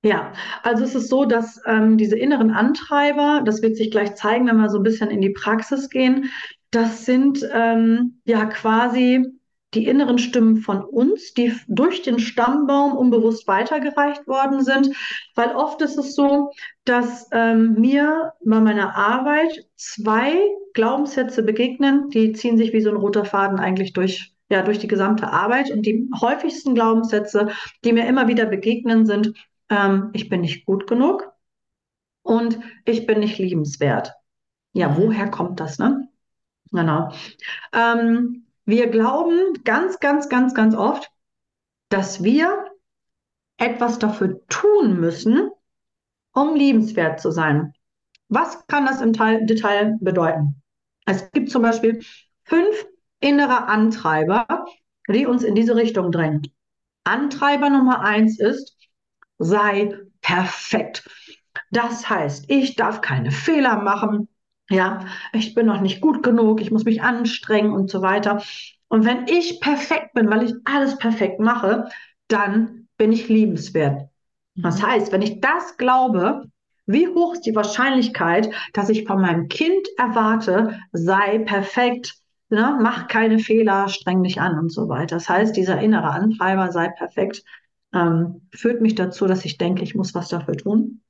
[0.04, 4.48] Ja, also es ist so, dass ähm, diese inneren Antreiber, das wird sich gleich zeigen,
[4.48, 6.32] wenn wir so ein bisschen in die Praxis gehen,
[6.72, 9.26] das sind ähm, ja quasi
[9.74, 14.96] die inneren Stimmen von uns, die durch den Stammbaum unbewusst weitergereicht worden sind,
[15.36, 16.52] weil oft ist es so,
[16.86, 20.38] dass ähm, mir bei meiner Arbeit zwei
[20.74, 24.88] Glaubenssätze begegnen, die ziehen sich wie so ein roter Faden eigentlich durch ja, durch die
[24.88, 25.72] gesamte Arbeit.
[25.72, 27.50] Und die häufigsten Glaubenssätze,
[27.84, 29.34] die mir immer wieder begegnen, sind,
[29.70, 31.30] ähm, ich bin nicht gut genug
[32.22, 34.14] und ich bin nicht liebenswert.
[34.74, 36.08] Ja, woher kommt das, ne?
[36.72, 37.12] Genau.
[37.74, 41.10] Ähm, wir glauben ganz, ganz, ganz, ganz oft,
[41.90, 42.66] dass wir
[43.58, 45.50] etwas dafür tun müssen,
[46.34, 47.74] um liebenswert zu sein.
[48.28, 50.62] Was kann das im Teil, Detail bedeuten?
[51.06, 52.04] Es gibt zum Beispiel
[52.44, 52.86] fünf
[53.22, 54.66] innere Antreiber,
[55.08, 56.42] die uns in diese Richtung drängen.
[57.06, 58.76] Antreiber Nummer eins ist,
[59.38, 61.10] sei perfekt.
[61.72, 64.28] Das heißt, ich darf keine Fehler machen,
[64.70, 68.42] ja, ich bin noch nicht gut genug, ich muss mich anstrengen und so weiter.
[68.90, 71.90] Und wenn ich perfekt bin, weil ich alles perfekt mache,
[72.28, 74.10] dann bin ich liebenswert.
[74.56, 74.88] Das mhm.
[74.88, 76.44] heißt, wenn ich das glaube,
[76.86, 82.16] wie hoch ist die Wahrscheinlichkeit, dass ich von meinem Kind erwarte, sei perfekt,
[82.50, 85.18] ne, mach keine Fehler, streng dich an und so weiter.
[85.18, 87.44] Das heißt, dieser innere Antreiber, sei perfekt,
[87.94, 91.02] ähm, führt mich dazu, dass ich denke, ich muss was dafür tun.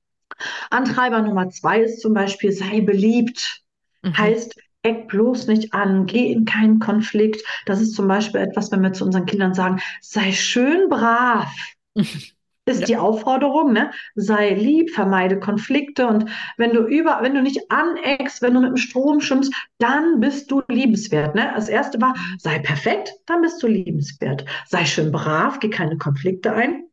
[0.70, 3.64] Antreiber Nummer zwei ist zum Beispiel, sei beliebt.
[4.02, 4.18] Mhm.
[4.18, 7.44] Heißt, eck bloß nicht an, geh in keinen Konflikt.
[7.66, 11.52] Das ist zum Beispiel etwas, wenn wir zu unseren Kindern sagen, sei schön brav.
[12.68, 12.86] ist ja.
[12.86, 13.92] die Aufforderung, ne?
[14.16, 16.26] Sei lieb, vermeide Konflikte und
[16.58, 20.52] wenn du über, wenn du nicht aneckst, wenn du mit dem Strom schwimmst, dann bist
[20.52, 21.52] du liebenswert, ne?
[21.56, 24.46] Das erste war, sei perfekt, dann bist du liebenswert.
[24.68, 26.87] Sei schön brav, geh keine Konflikte ein.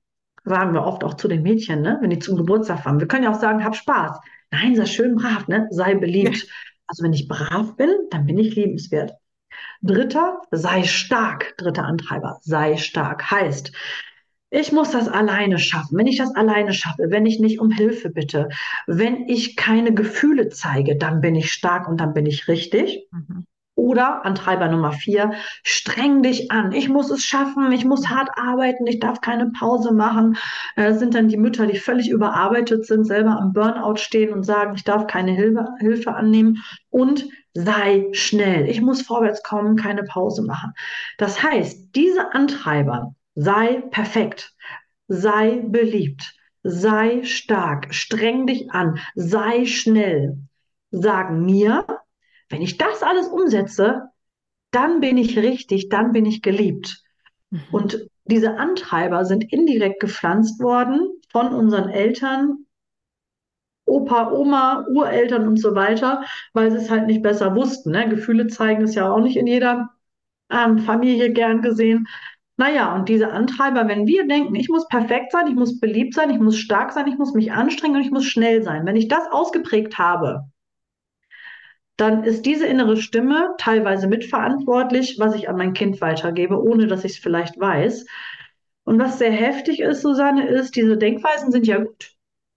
[0.45, 3.01] Sagen wir oft auch zu den Mädchen, ne, wenn die zum Geburtstag fahren.
[3.01, 4.19] Wir können ja auch sagen, hab Spaß.
[4.51, 5.67] Nein, sei schön brav, ne?
[5.71, 6.47] Sei beliebt.
[6.87, 9.13] Also wenn ich brav bin, dann bin ich liebenswert.
[9.83, 11.57] Dritter, sei stark.
[11.57, 13.31] Dritter Antreiber, sei stark.
[13.31, 13.73] Heißt,
[14.51, 15.99] ich muss das alleine schaffen.
[15.99, 18.51] Wenn ich das alleine schaffe, wenn ich nicht um Hilfe bitte,
[18.87, 23.09] wenn ich keine Gefühle zeige, dann bin ich stark und dann bin ich richtig.
[23.11, 23.47] Mhm.
[23.77, 25.33] Oder Antreiber Nummer vier,
[25.64, 26.72] streng dich an.
[26.72, 30.37] Ich muss es schaffen, ich muss hart arbeiten, ich darf keine Pause machen.
[30.77, 34.45] Das äh, sind dann die Mütter, die völlig überarbeitet sind, selber am Burnout stehen und
[34.45, 36.62] sagen, ich darf keine Hilfe, Hilfe annehmen.
[36.89, 38.68] Und sei schnell.
[38.68, 40.72] Ich muss vorwärts kommen, keine Pause machen.
[41.18, 44.55] Das heißt, diese Antreiber, sei perfekt,
[45.09, 50.39] sei beliebt, sei stark, streng dich an, sei schnell,
[50.91, 51.87] sagen mir,
[52.49, 54.11] wenn ich das alles umsetze,
[54.71, 57.03] dann bin ich richtig, dann bin ich geliebt.
[57.51, 57.61] Mhm.
[57.73, 62.67] Und diese Antreiber sind indirekt gepflanzt worden von unseren Eltern,
[63.87, 66.25] Opa, Oma, Ureltern und so weiter,
[66.55, 67.91] weil sie es halt nicht besser wussten.
[67.91, 68.09] Ne?
[68.09, 69.91] Gefühle zeigen ist ja auch nicht in jeder
[70.51, 72.09] ähm, Familie gern gesehen.
[72.57, 76.31] Naja, und diese Antreiber, wenn wir denken, ich muss perfekt sein, ich muss beliebt sein,
[76.31, 78.87] ich muss stark sein, ich muss mich anstrengen und ich muss schnell sein.
[78.87, 80.45] Wenn ich das ausgeprägt habe,
[81.97, 87.05] dann ist diese innere Stimme teilweise mitverantwortlich, was ich an mein Kind weitergebe, ohne dass
[87.05, 88.07] ich es vielleicht weiß.
[88.85, 92.15] Und was sehr heftig ist, Susanne, ist, diese Denkweisen sind ja gut.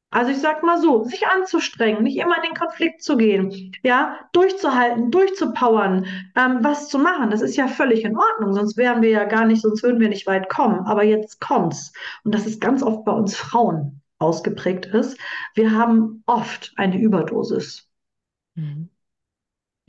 [0.09, 4.17] Also ich sag mal so, sich anzustrengen, nicht immer in den Konflikt zu gehen, ja,
[4.31, 9.09] durchzuhalten, durchzupowern, ähm, was zu machen, das ist ja völlig in Ordnung, sonst wären wir
[9.09, 10.79] ja gar nicht, sonst würden wir nicht weit kommen.
[10.87, 11.91] Aber jetzt kommt's.
[12.23, 15.19] Und das ist ganz oft bei uns Frauen ausgeprägt ist.
[15.55, 17.89] Wir haben oft eine Überdosis.
[18.55, 18.89] Mhm.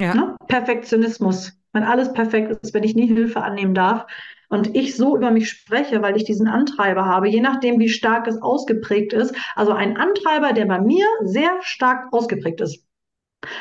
[0.01, 0.15] Ja.
[0.15, 0.37] Ne?
[0.47, 1.53] Perfektionismus.
[1.73, 4.07] Wenn alles perfekt ist, wenn ich nie Hilfe annehmen darf
[4.49, 8.27] und ich so über mich spreche, weil ich diesen Antreiber habe, je nachdem, wie stark
[8.27, 9.35] es ausgeprägt ist.
[9.55, 12.85] Also ein Antreiber, der bei mir sehr stark ausgeprägt ist.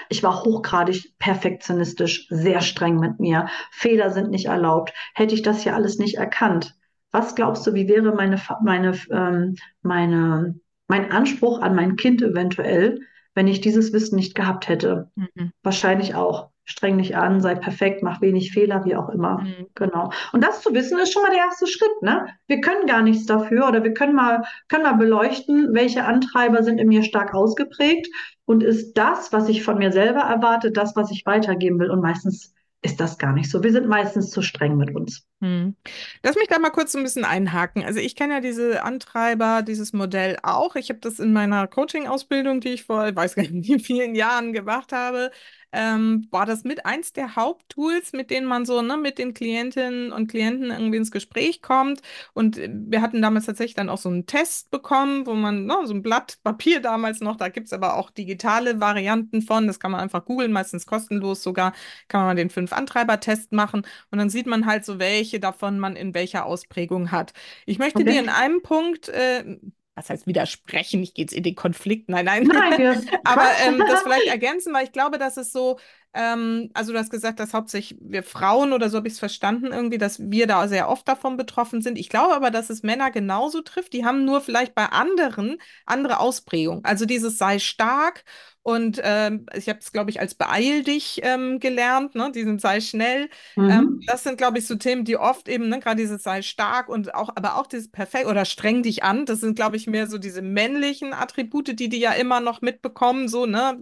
[0.10, 3.48] Ich war hochgradig perfektionistisch, sehr streng mit mir.
[3.72, 4.94] Fehler sind nicht erlaubt.
[5.14, 6.78] Hätte ich das hier alles nicht erkannt,
[7.12, 13.00] was glaubst du, wie wäre meine, meine, ähm, meine, mein Anspruch an mein Kind eventuell,
[13.38, 15.12] wenn ich dieses Wissen nicht gehabt hätte.
[15.14, 15.52] Mhm.
[15.62, 16.50] Wahrscheinlich auch.
[16.66, 19.42] Streng dich an, sei perfekt, mach wenig Fehler, wie auch immer.
[19.42, 19.68] Mhm.
[19.76, 20.10] Genau.
[20.34, 22.02] Und das zu wissen, ist schon mal der erste Schritt.
[22.02, 22.26] Ne?
[22.48, 26.80] Wir können gar nichts dafür oder wir können mal, können mal beleuchten, welche Antreiber sind
[26.80, 28.08] in mir stark ausgeprägt
[28.46, 31.92] und ist das, was ich von mir selber erwarte, das, was ich weitergeben will.
[31.92, 33.63] Und meistens ist das gar nicht so.
[33.63, 35.25] Wir sind meistens zu streng mit uns.
[35.41, 35.75] Hm.
[36.23, 37.84] Lass mich da mal kurz ein bisschen einhaken.
[37.84, 40.75] Also ich kenne ja diese Antreiber, dieses Modell auch.
[40.75, 44.91] Ich habe das in meiner Coaching-Ausbildung, die ich vor, weiß gar nicht, vielen Jahren gemacht
[44.91, 45.32] habe,
[45.72, 50.11] ähm, war das mit eins der Haupttools, mit denen man so ne, mit den Klientinnen
[50.11, 52.01] und Klienten irgendwie ins Gespräch kommt.
[52.34, 55.76] Und äh, wir hatten damals tatsächlich dann auch so einen Test bekommen, wo man, ne,
[55.86, 59.80] so ein Blatt Papier damals noch, da gibt es aber auch digitale Varianten von, das
[59.80, 61.74] kann man einfach googeln, meistens kostenlos sogar,
[62.07, 66.13] kann man den Fünf-Antreiber-Test machen und dann sieht man halt so, welche davon man in
[66.13, 67.34] welcher Ausprägung hat.
[67.65, 68.11] Ich möchte okay.
[68.11, 69.57] dir in einem Punkt äh,
[69.98, 72.43] was heißt widersprechen, ich gehe jetzt in den Konflikt, nein, nein.
[72.43, 75.80] nein Aber ähm, das vielleicht ergänzen, weil ich glaube, dass es so,
[76.14, 79.72] ähm, also du hast gesagt, dass hauptsächlich wir Frauen oder so habe ich es verstanden
[79.72, 81.98] irgendwie, dass wir da sehr oft davon betroffen sind.
[81.98, 83.93] Ich glaube aber, dass es Männer genauso trifft.
[83.93, 86.86] Die haben nur vielleicht bei anderen andere Ausprägung.
[86.86, 88.24] Also dieses sei stark
[88.68, 92.34] und ähm, ich habe es, glaube ich, als beeil dich ähm, gelernt, ne?
[92.34, 93.30] diesen sei schnell.
[93.55, 93.70] Mhm.
[93.70, 96.89] Ähm, das sind, glaube ich, so Themen, die oft eben, ne, gerade dieses sei stark
[96.89, 99.26] und auch, aber auch dieses perfekt oder streng dich an.
[99.26, 103.30] Das sind, glaube ich, mehr so diese männlichen Attribute, die die ja immer noch mitbekommen,
[103.30, 103.80] so, ne?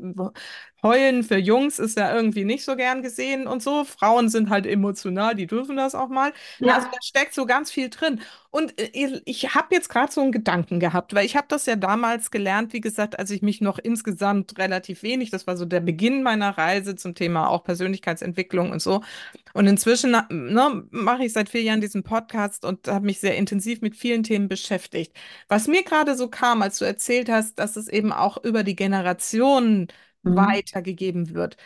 [0.86, 3.84] Heulen für Jungs ist ja irgendwie nicht so gern gesehen und so.
[3.86, 6.32] Frauen sind halt emotional, die dürfen das auch mal.
[6.60, 6.76] Ja.
[6.76, 8.22] Also da steckt so ganz viel drin.
[8.52, 11.76] Und äh, ich habe jetzt gerade so einen Gedanken gehabt, weil ich habe das ja
[11.76, 15.80] damals gelernt, wie gesagt, als ich mich noch insgesamt relativ wenig, das war so der
[15.80, 19.02] Beginn meiner Reise zum Thema auch Persönlichkeitsentwicklung und so.
[19.54, 23.82] Und inzwischen ne, mache ich seit vier Jahren diesen Podcast und habe mich sehr intensiv
[23.82, 25.14] mit vielen Themen beschäftigt.
[25.48, 28.76] Was mir gerade so kam, als du erzählt hast, dass es eben auch über die
[28.76, 29.88] Generationen
[30.26, 30.36] mhm.
[30.36, 31.58] weitergegeben wird.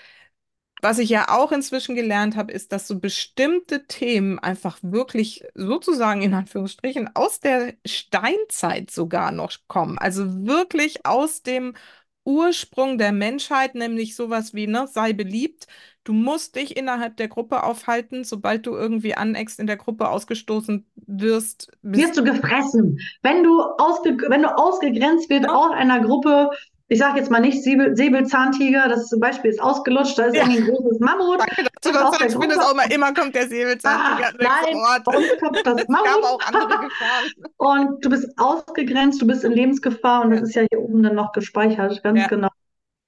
[0.81, 6.21] Was ich ja auch inzwischen gelernt habe, ist, dass so bestimmte Themen einfach wirklich sozusagen
[6.21, 9.97] in Anführungsstrichen aus der Steinzeit sogar noch kommen.
[9.97, 11.73] Also wirklich aus dem
[12.23, 15.67] Ursprung der Menschheit, nämlich sowas wie, ne, sei beliebt.
[16.03, 18.23] Du musst dich innerhalb der Gruppe aufhalten.
[18.23, 22.99] Sobald du irgendwie aneckst in der Gruppe ausgestoßen wirst, wirst du gefressen.
[23.21, 25.53] Wenn du, ausge wenn du ausgegrenzt wird ja.
[25.53, 26.51] aus einer Gruppe,
[26.91, 30.41] ich sage jetzt mal nicht Säbel, Säbelzahntiger, das zum Beispiel ist ausgelutscht, da ist Ja.
[30.43, 31.39] irgendwie ein großes Mammut.
[31.39, 32.33] Danke, dass du Das ist.
[32.33, 34.29] Ich finde es auch immer, immer kommt der Säbelzahntiger.
[34.29, 36.23] Ah, nein, bei uns kommt das es gab Mammut.
[36.25, 37.31] auch andere Gefahren.
[37.57, 41.15] Und du bist ausgegrenzt, du bist in Lebensgefahr und das ist ja hier oben dann
[41.15, 42.27] noch gespeichert, ganz Ja.
[42.27, 42.49] genau.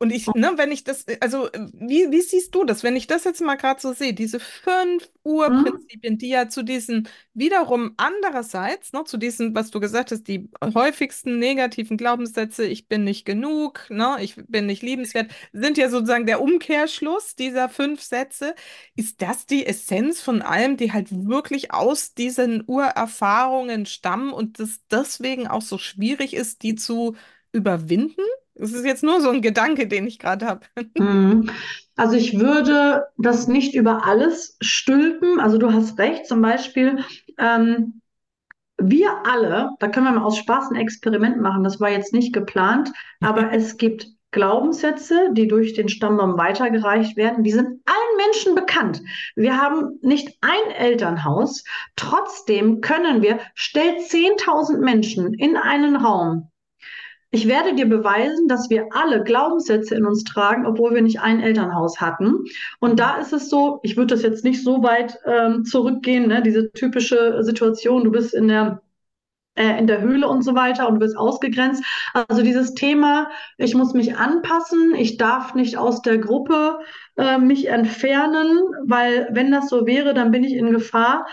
[0.01, 3.23] Und ich, ne, wenn ich das, also wie, wie siehst du das, wenn ich das
[3.23, 5.09] jetzt mal gerade so sehe, diese fünf?
[5.23, 10.49] Urprinzipien, die ja zu diesen wiederum andererseits, ne, zu diesen, was du gesagt hast, die
[10.73, 16.25] häufigsten negativen Glaubenssätze, ich bin nicht genug, ne, ich bin nicht liebenswert, sind ja sozusagen
[16.25, 18.55] der Umkehrschluss dieser fünf Sätze.
[18.95, 24.79] Ist das die Essenz von allem, die halt wirklich aus diesen Urerfahrungen stammen und das
[24.89, 27.15] deswegen auch so schwierig ist, die zu
[27.51, 28.21] überwinden?
[28.55, 30.61] Das ist jetzt nur so ein Gedanke, den ich gerade habe.
[30.97, 31.49] Mhm.
[31.95, 35.39] Also ich würde das nicht über alles stülpen.
[35.39, 37.03] Also du hast recht, zum Beispiel,
[37.37, 38.01] ähm,
[38.77, 42.33] wir alle, da können wir mal aus Spaß ein Experiment machen, das war jetzt nicht
[42.33, 48.55] geplant, aber es gibt Glaubenssätze, die durch den Stammbaum weitergereicht werden, die sind allen Menschen
[48.55, 49.01] bekannt.
[49.35, 51.63] Wir haben nicht ein Elternhaus,
[51.97, 56.50] trotzdem können wir, stell 10.000 Menschen in einen Raum.
[57.33, 61.39] Ich werde dir beweisen, dass wir alle Glaubenssätze in uns tragen, obwohl wir nicht ein
[61.39, 62.43] Elternhaus hatten.
[62.79, 66.41] Und da ist es so, ich würde das jetzt nicht so weit ähm, zurückgehen, ne?
[66.41, 68.81] diese typische Situation, du bist in der
[69.55, 71.83] äh, in der Höhle und so weiter und du bist ausgegrenzt.
[72.13, 76.79] Also dieses Thema, ich muss mich anpassen, ich darf nicht aus der Gruppe
[77.17, 81.25] äh, mich entfernen, weil wenn das so wäre, dann bin ich in Gefahr.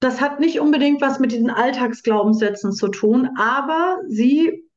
[0.00, 4.67] Das hat nicht unbedingt was mit diesen Alltagsglaubenssätzen zu tun, aber sie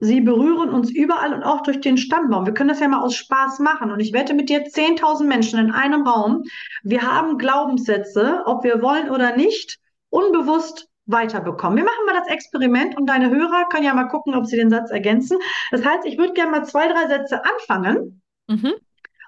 [0.00, 2.46] Sie berühren uns überall und auch durch den Stammbaum.
[2.46, 3.90] Wir können das ja mal aus Spaß machen.
[3.90, 6.44] Und ich wette mit dir 10.000 Menschen in einem Raum.
[6.84, 9.78] Wir haben Glaubenssätze, ob wir wollen oder nicht,
[10.10, 11.78] unbewusst weiterbekommen.
[11.78, 14.70] Wir machen mal das Experiment und deine Hörer können ja mal gucken, ob sie den
[14.70, 15.38] Satz ergänzen.
[15.72, 18.22] Das heißt, ich würde gerne mal zwei, drei Sätze anfangen.
[18.46, 18.74] Mhm.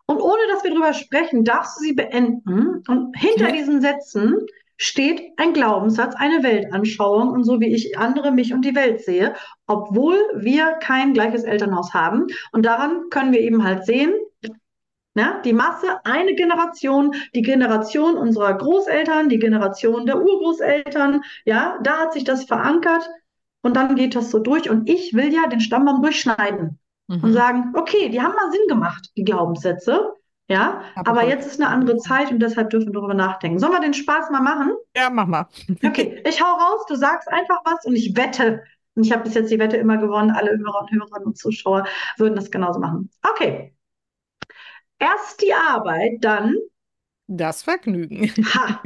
[0.07, 2.83] Und ohne dass wir drüber sprechen, darfst du sie beenden.
[2.87, 3.57] Und hinter Okay.
[3.57, 4.47] diesen Sätzen
[4.83, 9.35] steht ein Glaubenssatz, eine Weltanschauung und so wie ich andere mich und die Welt sehe,
[9.67, 12.27] obwohl wir kein gleiches Elternhaus haben.
[12.53, 14.15] Und daran können wir eben halt sehen,
[15.15, 21.99] ne, die Masse, eine Generation, die Generation unserer Großeltern, die Generation der Urgroßeltern, ja, da
[21.99, 23.09] hat sich das verankert
[23.63, 24.71] und dann geht das so durch.
[24.71, 26.79] Und ich will ja den Stammbaum durchschneiden
[27.21, 27.35] und Mhm.
[27.35, 30.15] sagen, okay, die haben mal Sinn gemacht, die Glaubenssätze.
[30.51, 33.59] Ja, Aber aber jetzt ist eine andere Zeit und deshalb dürfen wir darüber nachdenken.
[33.61, 34.73] Sollen wir den Spaß mal machen?
[34.97, 35.47] Ja, mach mal.
[35.85, 38.63] Okay, ich hau raus, du sagst einfach was und ich wette,
[38.97, 41.87] und ich habe bis jetzt die Wette immer gewonnen, alle Hörer und Hörerinnen und Zuschauer
[42.19, 43.11] würden das genauso machen.
[43.23, 43.75] Okay.
[44.99, 46.55] Erst die Arbeit, dann
[47.33, 48.33] Das Vergnügen.
[48.55, 48.83] Ha,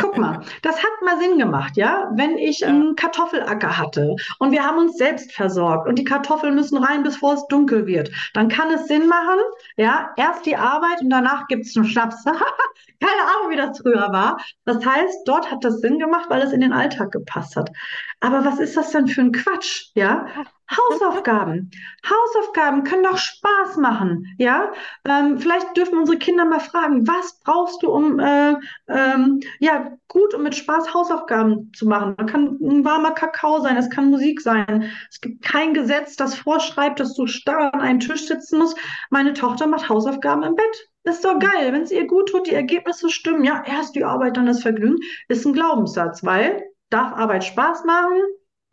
[0.00, 2.10] guck mal, das hat mal Sinn gemacht, ja?
[2.14, 6.76] Wenn ich einen Kartoffelacker hatte und wir haben uns selbst versorgt und die Kartoffeln müssen
[6.82, 9.38] rein, bevor es dunkel wird, dann kann es Sinn machen,
[9.76, 10.10] ja?
[10.16, 12.24] Erst die Arbeit und danach gibt es einen Schnaps.
[12.24, 14.38] Keine Ahnung, wie das früher war.
[14.64, 17.70] Das heißt, dort hat das Sinn gemacht, weil es in den Alltag gepasst hat.
[18.18, 20.26] Aber was ist das denn für ein Quatsch, ja?
[20.70, 21.70] Hausaufgaben.
[22.08, 24.72] Hausaufgaben können doch Spaß machen, ja?
[25.04, 28.54] Ähm, vielleicht dürfen unsere Kinder mal fragen, was brauchst du, um äh,
[28.88, 32.14] ähm, ja, gut und mit Spaß Hausaufgaben zu machen?
[32.16, 34.90] Das kann ein warmer Kakao sein, es kann Musik sein.
[35.10, 38.78] Es gibt kein Gesetz, das vorschreibt, dass du starr an einem Tisch sitzen musst.
[39.10, 40.88] Meine Tochter macht Hausaufgaben im Bett.
[41.04, 43.44] Ist doch geil, wenn es ihr gut tut, die Ergebnisse stimmen.
[43.44, 44.96] Ja, erst die Arbeit, dann das Vergnügen,
[45.28, 48.22] ist ein Glaubenssatz, weil darf Arbeit Spaß machen?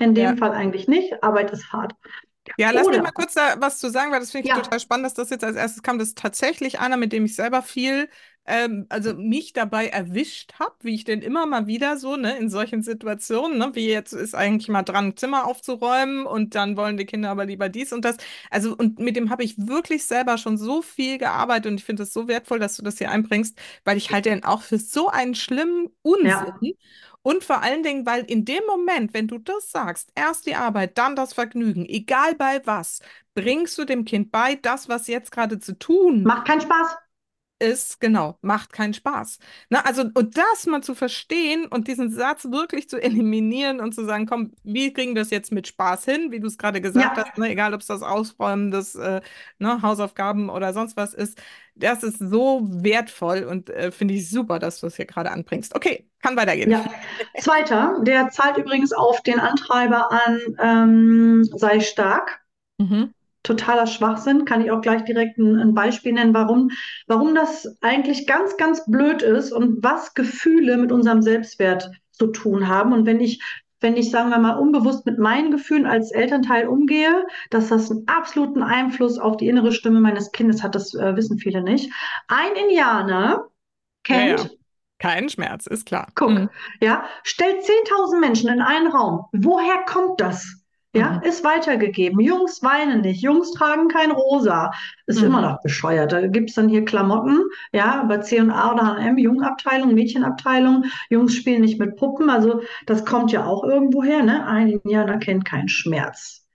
[0.01, 0.35] In dem Ja.
[0.37, 1.23] Fall eigentlich nicht.
[1.23, 1.93] Arbeit ist hart.
[2.57, 4.61] Ja, lass mich mal kurz da was zu sagen, weil das finde ich Ja.
[4.61, 5.99] total spannend, dass das jetzt als erstes kam.
[5.99, 8.09] Das ist tatsächlich einer, mit dem ich selber viel,
[8.45, 12.49] ähm, also mich dabei erwischt habe, wie ich denn immer mal wieder so, ne, in
[12.49, 17.05] solchen Situationen, ne, wie jetzt ist eigentlich mal dran, Zimmer aufzuräumen und dann wollen die
[17.05, 18.17] Kinder aber lieber dies und das.
[18.49, 22.03] Also, und mit dem habe ich wirklich selber schon so viel gearbeitet und ich finde
[22.03, 25.09] es so wertvoll, dass du das hier einbringst, weil ich halte den auch für so
[25.09, 26.53] einen schlimmen Unsinn.
[27.23, 30.97] Und vor allen Dingen, weil in dem Moment, wenn du das sagst, erst die Arbeit,
[30.97, 32.99] dann das Vergnügen, egal bei was,
[33.35, 36.97] bringst du dem Kind bei, das, was jetzt gerade zu tun Macht keinen Spaß.
[37.61, 39.39] Ist, genau, macht keinen Spaß.
[39.69, 44.03] Na, also, und das mal zu verstehen und diesen Satz wirklich zu eliminieren und zu
[44.05, 47.17] sagen, komm, wie kriegen wir das jetzt mit Spaß hin, wie du es gerade gesagt
[47.17, 47.23] Ja.
[47.25, 49.21] hast, ne, egal ob es das Ausräumen des äh,
[49.59, 51.39] ne, Hausaufgaben oder sonst was ist,
[51.75, 55.75] das ist so wertvoll und äh, finde ich super, dass du es hier gerade anbringst.
[55.75, 56.71] Okay, kann weitergehen.
[56.71, 56.85] Ja.
[57.39, 62.41] Zweiter, der zahlt übrigens auf den Antreiber an, ähm, sei stark.
[62.79, 63.13] Mhm.
[63.43, 66.71] Totaler Schwachsinn, kann ich auch gleich direkt ein, ein Beispiel nennen, warum,
[67.07, 72.67] warum das eigentlich ganz, ganz blöd ist und was Gefühle mit unserem Selbstwert zu tun
[72.67, 72.93] haben.
[72.93, 73.41] Und wenn ich
[73.81, 78.07] wenn ich, sagen wir mal, unbewusst mit meinen Gefühlen als Elternteil umgehe, dass das einen
[78.07, 80.75] absoluten Einfluss auf die innere Stimme meines Kindes hat.
[80.75, 81.91] Das äh, wissen viele nicht.
[82.27, 83.47] Ein Indianer
[84.03, 84.51] kennt ja, ja.
[84.99, 86.09] Kein Schmerz, ist klar.
[86.13, 86.49] Guck, mhm.
[86.79, 89.25] ja, stellt 10.000 Menschen in einen Raum.
[89.31, 90.60] Woher kommt das?
[90.93, 91.21] Ja, mhm.
[91.21, 92.19] ist weitergegeben.
[92.19, 94.71] Jungs weinen nicht, Jungs tragen kein Rosa.
[95.05, 95.27] Ist mhm.
[95.27, 96.11] immer noch bescheuert.
[96.11, 97.39] Da gibt es dann hier Klamotten,
[97.71, 100.85] ja, bei C&A oder H&M, Jungenabteilung, Mädchenabteilung.
[101.09, 102.29] Jungs spielen nicht mit Puppen.
[102.29, 104.45] Also das kommt ja auch irgendwo her, ne?
[104.45, 106.45] Ein Indianer kennt keinen Schmerz.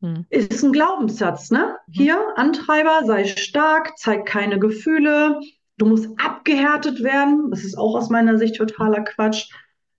[0.00, 0.26] Mhm.
[0.30, 1.76] Ist ein Glaubenssatz, ne?
[1.86, 1.92] Mhm.
[1.92, 5.40] Hier, Antreiber, sei stark, zeig keine Gefühle.
[5.78, 7.50] Du musst abgehärtet werden.
[7.50, 9.48] Das ist auch aus meiner Sicht totaler Quatsch.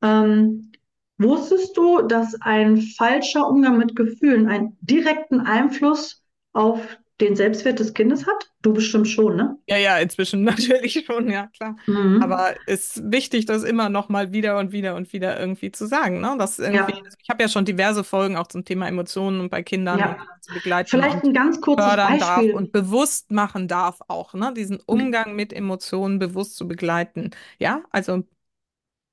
[0.02, 0.72] Ähm,
[1.18, 6.80] Wusstest du, dass ein falscher Umgang mit Gefühlen einen direkten Einfluss auf
[7.20, 8.52] den Selbstwert des Kindes hat?
[8.62, 9.58] Du bestimmt schon, ne?
[9.68, 11.76] Ja, ja, inzwischen natürlich schon, ja, klar.
[11.88, 12.22] Mhm.
[12.22, 15.88] Aber es ist wichtig, das immer noch mal wieder und wieder und wieder irgendwie zu
[15.88, 16.38] sagen, ne?
[16.38, 16.88] Irgendwie, ja.
[17.22, 20.18] Ich habe ja schon diverse Folgen auch zum Thema Emotionen und bei Kindern ja.
[20.42, 20.90] zu begleiten.
[20.90, 22.20] Vielleicht ein ganz kurzes Beispiel.
[22.20, 24.54] Darf und bewusst machen darf auch, ne?
[24.56, 27.32] Diesen Umgang mit Emotionen bewusst zu begleiten.
[27.58, 28.24] Ja, also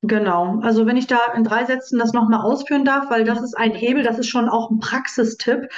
[0.06, 0.58] Genau.
[0.60, 3.72] Also wenn ich da in drei Sätzen das nochmal ausführen darf, weil das ist ein
[3.72, 5.68] Hebel, das ist schon auch ein Praxistipp.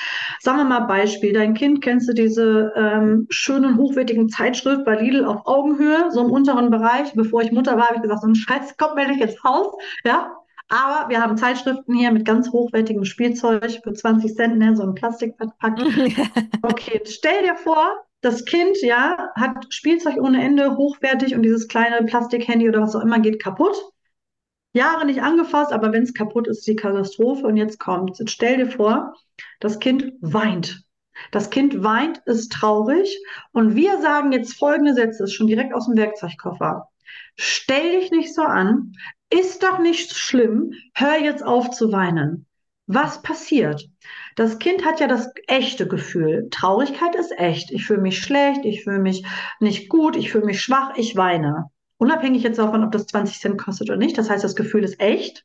[0.40, 1.32] Sagen wir mal Beispiel.
[1.32, 6.30] Dein Kind kennst du diese ähm, schönen, hochwertigen Zeitschrift bei Lidl auf Augenhöhe, so im
[6.30, 7.12] unteren Bereich.
[7.14, 9.74] Bevor ich Mutter war, habe ich gesagt, so ein Scheiß kommt mir nicht ins Haus.
[10.04, 10.32] Ja.
[10.68, 14.94] Aber wir haben Zeitschriften hier mit ganz hochwertigem Spielzeug für 20 Cent, ne, so ein
[14.94, 15.52] Plastikpack.
[16.62, 22.04] Okay, stell dir vor, das Kind, ja, hat Spielzeug ohne Ende, hochwertig und dieses kleine
[22.04, 23.76] Plastikhandy oder was auch immer geht kaputt.
[24.76, 27.46] Jahre nicht angefasst, aber wenn es kaputt ist, ist die Katastrophe.
[27.46, 29.14] Und jetzt kommt, jetzt stell dir vor,
[29.60, 30.84] das Kind weint.
[31.32, 33.18] Das Kind weint, ist traurig.
[33.52, 36.88] Und wir sagen jetzt folgende Sätze, ist schon direkt aus dem Werkzeugkoffer.
[37.36, 38.92] Stell dich nicht so an,
[39.30, 42.46] ist doch nicht schlimm, hör jetzt auf zu weinen.
[42.86, 43.88] Was passiert?
[44.36, 46.48] Das Kind hat ja das echte Gefühl.
[46.50, 47.72] Traurigkeit ist echt.
[47.72, 49.26] Ich fühle mich schlecht, ich fühle mich
[49.58, 51.70] nicht gut, ich fühle mich schwach, ich weine.
[51.98, 54.18] Unabhängig jetzt davon, ob das 20 Cent kostet oder nicht.
[54.18, 55.44] Das heißt, das Gefühl ist echt.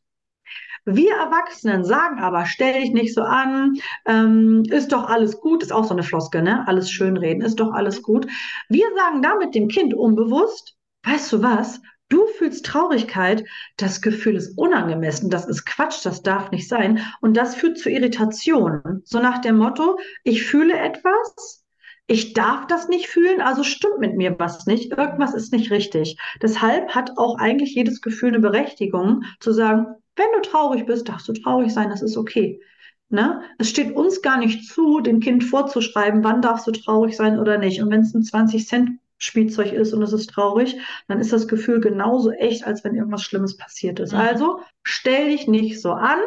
[0.84, 3.76] Wir Erwachsenen sagen aber, stell dich nicht so an,
[4.08, 6.68] ähm, ist doch alles gut, ist auch so eine Floske, ne?
[6.68, 8.26] Alles schönreden, ist doch alles gut.
[8.68, 11.82] Wir sagen damit dem Kind unbewusst, weißt du was?
[12.10, 13.46] Du fühlst Traurigkeit,
[13.78, 17.00] das Gefühl ist unangemessen, das ist Quatsch, das darf nicht sein.
[17.22, 19.02] Und das führt zu Irritation.
[19.06, 21.61] So nach dem Motto, ich fühle etwas,
[22.12, 26.18] ich darf das nicht fühlen, also stimmt mit mir was nicht, irgendwas ist nicht richtig.
[26.42, 29.88] Deshalb hat auch eigentlich jedes Gefühl eine Berechtigung zu sagen,
[30.18, 32.60] wenn du traurig bist, darfst du traurig sein, das ist okay.
[33.08, 33.42] Ne?
[33.58, 37.58] Es steht uns gar nicht zu, dem Kind vorzuschreiben, wann darfst du traurig sein oder
[37.58, 37.82] nicht.
[37.82, 41.48] Und wenn es ein 20 Cent Spielzeug ist und es ist traurig, dann ist das
[41.48, 44.12] Gefühl genauso echt, als wenn irgendwas Schlimmes passiert ist.
[44.12, 44.20] Mhm.
[44.20, 46.20] Also stell dich nicht so an.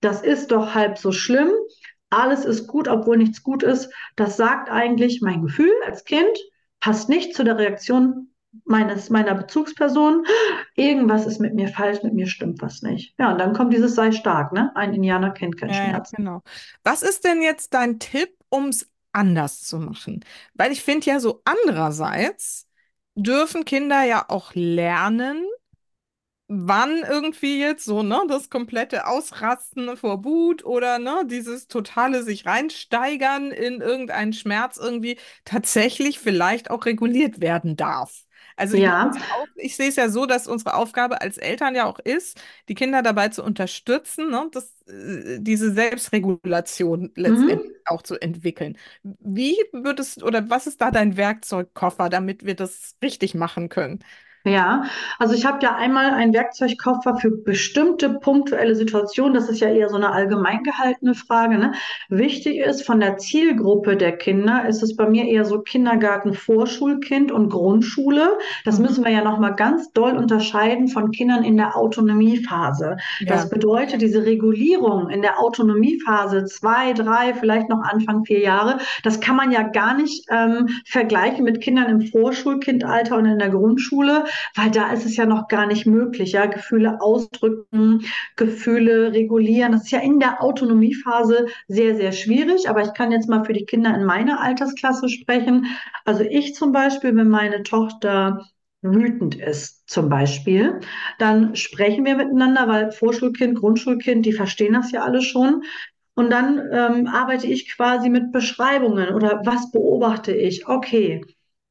[0.00, 1.50] Das ist doch halb so schlimm
[2.10, 6.36] alles ist gut, obwohl nichts gut ist, das sagt eigentlich mein Gefühl als Kind,
[6.80, 8.28] passt nicht zu der Reaktion
[8.64, 10.24] meines, meiner Bezugsperson.
[10.74, 13.14] Irgendwas ist mit mir falsch, mit mir stimmt was nicht.
[13.18, 14.72] Ja, und dann kommt dieses sei stark, ne?
[14.74, 16.10] Ein Indianer kennt keinen ja, Schmerz.
[16.12, 16.42] Genau.
[16.84, 20.24] Was ist denn jetzt dein Tipp, um es anders zu machen?
[20.54, 22.66] Weil ich finde ja so andererseits
[23.14, 25.44] dürfen Kinder ja auch lernen,
[26.48, 32.46] wann irgendwie jetzt so, ne, das komplette Ausrasten vor Wut oder ne, dieses totale sich
[32.46, 38.24] reinsteigern in irgendeinen Schmerz irgendwie tatsächlich vielleicht auch reguliert werden darf.
[38.56, 39.12] Also ja.
[39.56, 42.74] ich, ich sehe es ja so, dass unsere Aufgabe als Eltern ja auch ist, die
[42.74, 47.76] Kinder dabei zu unterstützen, ne, das, äh, diese Selbstregulation letztendlich mhm.
[47.84, 48.76] auch zu entwickeln.
[49.02, 54.00] Wie würdest oder was ist da dein Werkzeugkoffer, damit wir das richtig machen können?
[54.44, 54.84] Ja,
[55.18, 59.34] also ich habe ja einmal einen Werkzeugkoffer für bestimmte punktuelle Situationen.
[59.34, 61.58] Das ist ja eher so eine allgemein gehaltene Frage.
[61.58, 61.72] Ne?
[62.08, 67.32] Wichtig ist, von der Zielgruppe der Kinder ist es bei mir eher so Kindergarten, Vorschulkind
[67.32, 68.38] und Grundschule.
[68.64, 68.86] Das mhm.
[68.86, 72.96] müssen wir ja nochmal ganz doll unterscheiden von Kindern in der Autonomiephase.
[73.20, 73.26] Ja.
[73.26, 79.20] Das bedeutet, diese Regulierung in der Autonomiephase, zwei, drei, vielleicht noch Anfang vier Jahre, das
[79.20, 84.24] kann man ja gar nicht ähm, vergleichen mit Kindern im Vorschulkindalter und in der Grundschule
[84.54, 88.04] weil da ist es ja noch gar nicht möglich, ja, Gefühle ausdrücken,
[88.36, 89.72] Gefühle regulieren.
[89.72, 93.52] Das ist ja in der Autonomiephase sehr, sehr schwierig, aber ich kann jetzt mal für
[93.52, 95.66] die Kinder in meiner Altersklasse sprechen.
[96.04, 98.44] Also ich zum Beispiel, wenn meine Tochter
[98.82, 100.80] wütend ist, zum Beispiel,
[101.18, 105.62] dann sprechen wir miteinander, weil Vorschulkind, Grundschulkind, die verstehen das ja alle schon.
[106.14, 110.66] Und dann ähm, arbeite ich quasi mit Beschreibungen oder was beobachte ich?
[110.66, 111.24] Okay,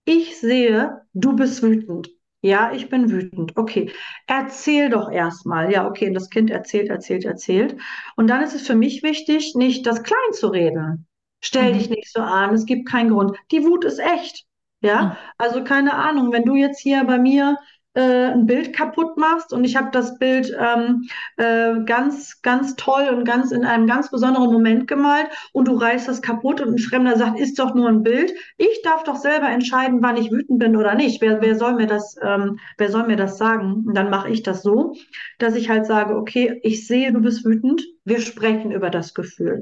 [0.06, 2.10] ich sehe, du bist wütend.
[2.48, 3.58] Ja, ich bin wütend.
[3.58, 3.92] Okay,
[4.28, 5.72] erzähl doch erstmal.
[5.72, 7.76] Ja, okay, und das Kind erzählt, erzählt, erzählt.
[8.16, 11.08] Und dann ist es für mich wichtig, nicht das klein zu reden.
[11.42, 11.90] Stell dich Mhm.
[11.90, 13.38] nicht so an, es gibt keinen Grund.
[13.52, 14.46] Die Wut ist echt.
[14.82, 15.18] Ja, Mhm.
[15.38, 17.58] also keine Ahnung, wenn du jetzt hier bei mir
[17.98, 23.10] äh, ein Bild kaputt machst und ich habe das Bild ähm, äh, ganz, ganz toll
[23.10, 26.78] und ganz in einem ganz besonderen Moment gemalt und du reißt das kaputt und ein
[26.78, 28.32] Fremder sagt, ist doch nur ein Bild.
[28.58, 31.22] Ich darf doch selber entscheiden, wann ich wütend bin oder nicht.
[31.22, 33.84] Wer, wer soll mir das, ähm, wer soll mir das sagen?
[33.88, 34.94] Und dann mache ich das so,
[35.40, 37.84] dass ich halt sage, okay, ich sehe, du bist wütend.
[38.06, 39.62] Wir sprechen über das Gefühl.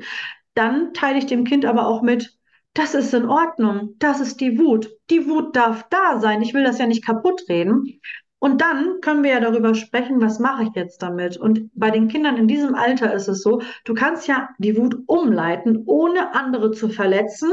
[0.55, 2.37] Dann teile ich dem Kind aber auch mit,
[2.75, 3.95] das ist in Ordnung.
[3.99, 4.89] Das ist die Wut.
[5.09, 6.41] Die Wut darf da sein.
[6.41, 8.01] Ich will das ja nicht kaputt reden.
[8.45, 11.35] Und dann können wir ja darüber sprechen, was mache ich jetzt damit?
[11.35, 14.99] Und bei den Kindern in diesem Alter ist es so, du kannst ja die Wut
[15.07, 17.51] umleiten, ohne andere zu verletzen.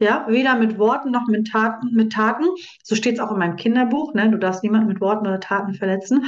[0.00, 2.46] Ja, weder mit Worten noch mit Taten, mit Taten.
[2.82, 4.30] So steht es auch in meinem Kinderbuch, ne?
[4.30, 6.24] Du darfst niemanden mit Worten oder Taten verletzen.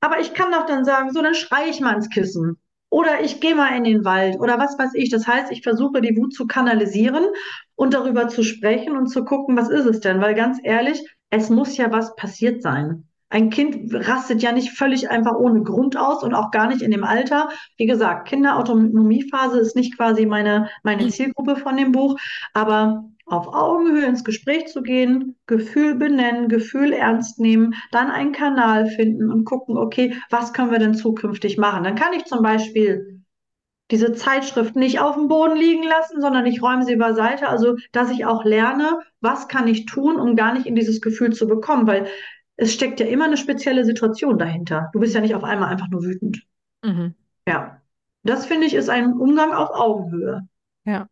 [0.00, 2.58] Aber ich kann doch dann sagen, so, dann schreie ich mal ins Kissen.
[2.90, 5.10] Oder ich gehe mal in den Wald oder was weiß ich.
[5.10, 7.24] Das heißt, ich versuche die Wut zu kanalisieren
[7.76, 10.20] und darüber zu sprechen und zu gucken, was ist es denn?
[10.20, 13.07] Weil ganz ehrlich, es muss ja was passiert sein.
[13.30, 16.90] Ein Kind rastet ja nicht völlig einfach ohne Grund aus und auch gar nicht in
[16.90, 17.50] dem Alter.
[17.76, 22.18] Wie gesagt, Kinderautonomiephase ist nicht quasi meine, meine Zielgruppe von dem Buch,
[22.54, 28.86] aber auf Augenhöhe ins Gespräch zu gehen, Gefühl benennen, Gefühl ernst nehmen, dann einen Kanal
[28.86, 31.84] finden und gucken, okay, was können wir denn zukünftig machen?
[31.84, 33.22] Dann kann ich zum Beispiel
[33.90, 37.48] diese Zeitschrift nicht auf dem Boden liegen lassen, sondern ich räume sie beiseite.
[37.48, 41.32] Also, dass ich auch lerne, was kann ich tun, um gar nicht in dieses Gefühl
[41.32, 42.06] zu bekommen, weil
[42.58, 44.90] es steckt ja immer eine spezielle Situation dahinter.
[44.92, 46.42] Du bist ja nicht auf einmal einfach nur wütend.
[46.84, 47.14] Mhm.
[47.48, 47.82] Ja.
[48.22, 50.48] Das finde ich ist ein Umgang auf Augenhöhe.
[50.84, 51.08] Ja,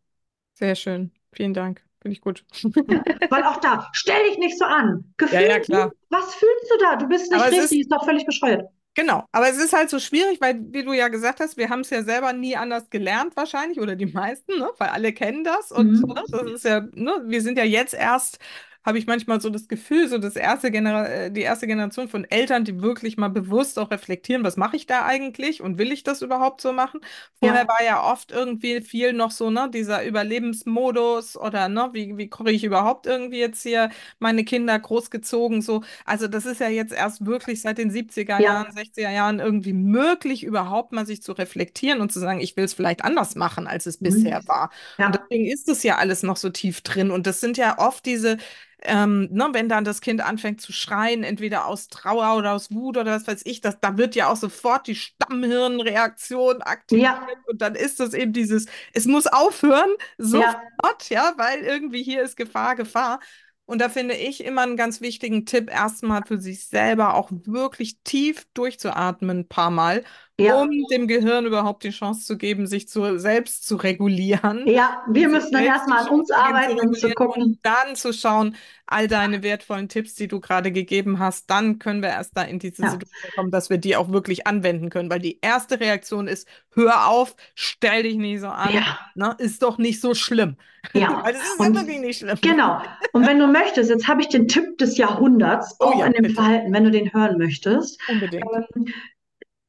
[0.54, 1.12] sehr schön.
[1.32, 1.84] Vielen Dank.
[2.02, 2.44] Finde ich gut.
[2.88, 5.14] Ja, weil auch da, stell dich nicht so an.
[5.30, 5.92] Ja, ja, Gefühl, klar.
[6.10, 6.96] was fühlst du da?
[6.96, 8.68] Du bist nicht Aber richtig, ist, ist doch völlig bescheuert.
[8.94, 11.80] genau, aber es ist halt so schwierig, weil, wie du ja gesagt hast, wir haben
[11.80, 14.70] es ja selber nie anders gelernt wahrscheinlich, oder die meisten, ne?
[14.78, 16.06] Weil alle kennen das und Mhm.
[16.06, 18.38] ne, das ist ja, ne, wir sind ja jetzt erst,
[18.86, 22.24] habe ich manchmal so das Gefühl, so das erste Genera äh, die erste Generation von
[22.24, 26.04] Eltern, die wirklich mal bewusst auch reflektieren, was mache ich da eigentlich und will ich
[26.04, 27.00] das überhaupt so machen?
[27.38, 32.16] Vorher Ja, war ja oft irgendwie viel noch so, ne, dieser Überlebensmodus oder ne, wie,
[32.16, 35.82] wie kriege ich überhaupt irgendwie jetzt hier meine Kinder großgezogen, so.
[36.04, 39.72] Also das ist ja jetzt erst wirklich seit den 70er Jahren, ja, 60er Jahren irgendwie
[39.72, 43.66] möglich, überhaupt mal sich zu reflektieren und zu sagen, ich will es vielleicht anders machen,
[43.66, 44.36] als es mhm.
[44.36, 44.70] bisher war.
[45.04, 47.10] Und Ja, deswegen ist es ja alles noch so tief drin.
[47.10, 48.38] Und das sind ja oft diese
[48.86, 52.96] ähm, ne, wenn dann das Kind anfängt zu schreien, entweder aus Trauer oder aus Wut
[52.96, 57.60] oder was weiß ich, das, da wird ja auch sofort die Stammhirnreaktion aktiviert ja, und
[57.60, 62.36] dann ist das eben dieses, es muss aufhören, ja, sofort, ja, weil irgendwie hier ist
[62.36, 63.20] Gefahr, Gefahr.
[63.66, 67.98] Und da finde ich immer einen ganz wichtigen Tipp, erstmal für sich selber auch wirklich
[68.04, 70.04] tief durchzuatmen, ein paar Mal,
[70.38, 75.02] um ja, dem Gehirn überhaupt die Chance zu geben, sich zu, selbst zu regulieren ja.
[75.08, 77.60] Wir müssen dann erstmal an uns arbeiten, um zu regulieren und gucken.
[77.62, 78.56] dann zu schauen,
[78.86, 82.58] all deine wertvollen Tipps, die du gerade gegeben hast, dann können wir erst da in
[82.58, 85.10] diese Ja, Situation kommen, dass wir die auch wirklich anwenden können.
[85.10, 89.34] Weil die erste Reaktion ist, hör auf, stell dich nicht so an, ja, ne?
[89.38, 90.56] Ist doch nicht so schlimm.
[90.92, 91.22] ja.
[91.24, 92.38] Weil es ist Und wirklich nicht schlimm.
[92.40, 92.82] genau.
[93.12, 96.12] Und wenn du möchtest, jetzt habe ich den Tipp des Jahrhunderts, Oh auch ja, in
[96.12, 96.34] dem bitte.
[96.34, 98.00] Verhalten, wenn du den hören möchtest.
[98.06, 98.52] Unbedingt.
[98.76, 98.94] Ähm,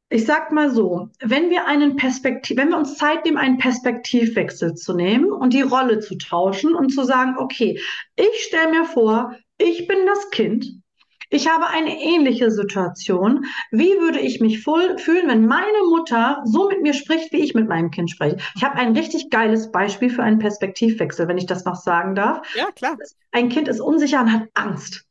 [0.10, 4.76] Ich sag mal so, wenn wir einen Perspektiv, wenn wir uns Zeit nehmen, einen Perspektivwechsel
[4.76, 7.80] zu nehmen und die Rolle zu tauschen und zu sagen, okay,
[8.16, 10.82] ich stelle mir vor, ich bin das Kind.
[11.30, 13.46] Ich habe eine ähnliche Situation.
[13.72, 14.98] Wie würde ich mich fühlen,
[15.28, 18.38] wenn meine Mutter so mit mir spricht, wie ich mit meinem Kind spreche?
[18.56, 22.48] Ich habe ein richtig geiles Beispiel für einen Perspektivwechsel, wenn ich das noch sagen darf.
[22.56, 22.98] Ja, klar.
[23.32, 25.04] Ein Kind ist unsicher und hat Angst.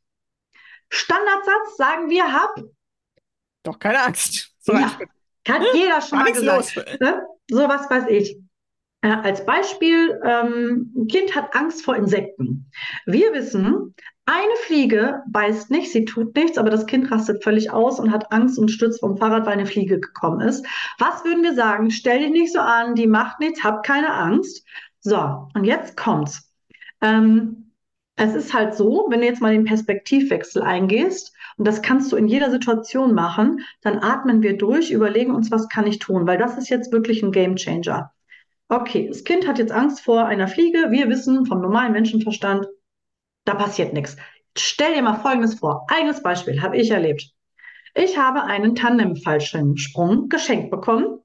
[0.89, 2.55] Standardsatz sagen wir, hab
[3.61, 4.56] Doch keine Angst.
[4.67, 4.91] So Ja,
[5.47, 6.99] hat jeder schon mal gesagt.
[6.99, 7.25] Ne?
[7.49, 8.37] So was weiß ich.
[9.01, 12.69] Äh, als Beispiel, ähm, ein Kind hat Angst vor Insekten.
[13.05, 13.95] Wir wissen,
[14.25, 18.33] eine Fliege beißt nicht, sie tut nichts, aber das Kind rastet völlig aus und hat
[18.33, 20.65] Angst und stürzt vom Fahrrad, weil eine Fliege gekommen ist.
[20.99, 21.89] Was würden wir sagen?
[21.91, 24.65] Stell dich nicht so an, die macht nichts, hab keine Angst.
[24.99, 26.51] So, und jetzt kommt's.
[26.99, 27.71] Ähm,
[28.17, 32.15] es ist halt so, wenn du jetzt mal den Perspektivwechsel eingehst, und das kannst du
[32.15, 36.37] in jeder Situation machen, dann atmen wir durch, überlegen uns, was kann ich tun, weil
[36.37, 38.11] das ist jetzt wirklich ein Game Changer.
[38.69, 40.91] Okay, das Kind hat jetzt Angst vor einer Fliege.
[40.91, 42.67] Wir wissen vom normalen Menschenverstand,
[43.45, 44.17] da passiert nichts.
[44.57, 45.85] Stell dir mal Folgendes vor.
[45.89, 47.31] Eigenes Beispiel, habe ich erlebt.
[47.95, 51.19] Ich habe einen Tandem-Fallschirmsprung geschenkt bekommen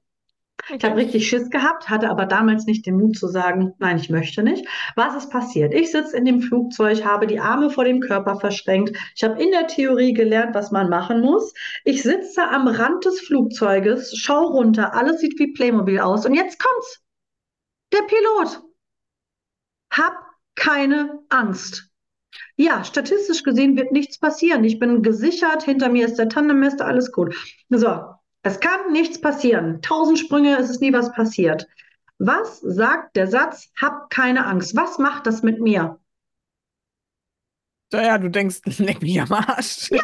[0.69, 4.09] Ich habe richtig Schiss gehabt, hatte aber damals nicht den Mut zu sagen, nein, ich
[4.09, 4.65] möchte nicht.
[4.95, 5.73] Was ist passiert?
[5.73, 8.95] Ich sitze in dem Flugzeug, habe die Arme vor dem Körper verschränkt.
[9.15, 11.53] Ich habe in der Theorie gelernt, was man machen muss.
[11.83, 16.25] Ich sitze am Rand des Flugzeuges, schau runter, alles sieht wie Playmobil aus.
[16.25, 17.01] Und jetzt kommt's.
[17.91, 18.61] Der Pilot.
[19.91, 20.15] Hab
[20.55, 21.89] keine Angst.
[22.55, 24.63] Ja, statistisch gesehen wird nichts passieren.
[24.63, 27.35] Ich bin gesichert, hinter mir ist der Tandemmester, alles gut.
[27.69, 28.12] So,
[28.43, 29.81] es kann nichts passieren.
[29.81, 31.67] Tausend Sprünge, es ist nie was passiert.
[32.19, 34.75] Was sagt der Satz, hab keine Angst?
[34.75, 35.99] Was macht das mit mir?
[37.91, 39.89] Naja, du denkst, leck mich am Arsch.
[39.91, 39.99] Ja.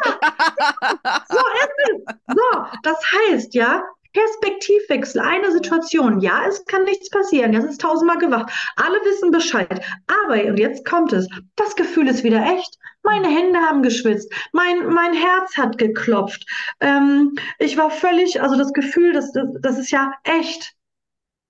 [1.28, 2.14] So ist es.
[2.26, 3.82] So, das heißt ja,
[4.12, 6.20] Perspektivwechsel, eine Situation.
[6.20, 7.52] Ja, es kann nichts passieren.
[7.52, 8.50] Das ist tausendmal gewacht.
[8.76, 9.84] Alle wissen Bescheid.
[10.06, 12.78] Aber, und jetzt kommt es, das Gefühl ist wieder echt.
[13.02, 14.32] Meine Hände haben geschwitzt.
[14.52, 16.44] Mein, mein Herz hat geklopft.
[16.80, 20.74] Ähm, ich war völlig, also das Gefühl, das, das, das ist ja echt.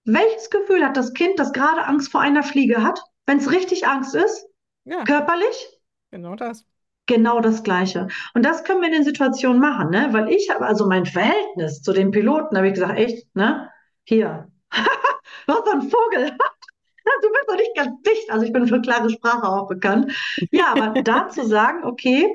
[0.04, 3.86] Welches Gefühl hat das Kind, das gerade Angst vor einer Fliege hat, wenn es richtig
[3.86, 4.46] Angst ist?
[4.84, 5.04] Ja.
[5.04, 5.68] Körperlich?
[6.10, 6.64] Genau das.
[7.10, 8.06] Genau das Gleiche.
[8.34, 10.10] Und das können wir in den Situationen machen, ne?
[10.12, 13.68] Weil ich habe also mein Verhältnis zu den Piloten, habe ich gesagt, echt, ne?
[14.04, 14.48] Hier,
[15.46, 16.30] was so ein Vogel.
[17.22, 18.30] du bist doch nicht ganz dicht.
[18.30, 20.12] Also ich bin für klare Sprache auch bekannt.
[20.52, 22.28] Ja, aber da zu sagen, okay,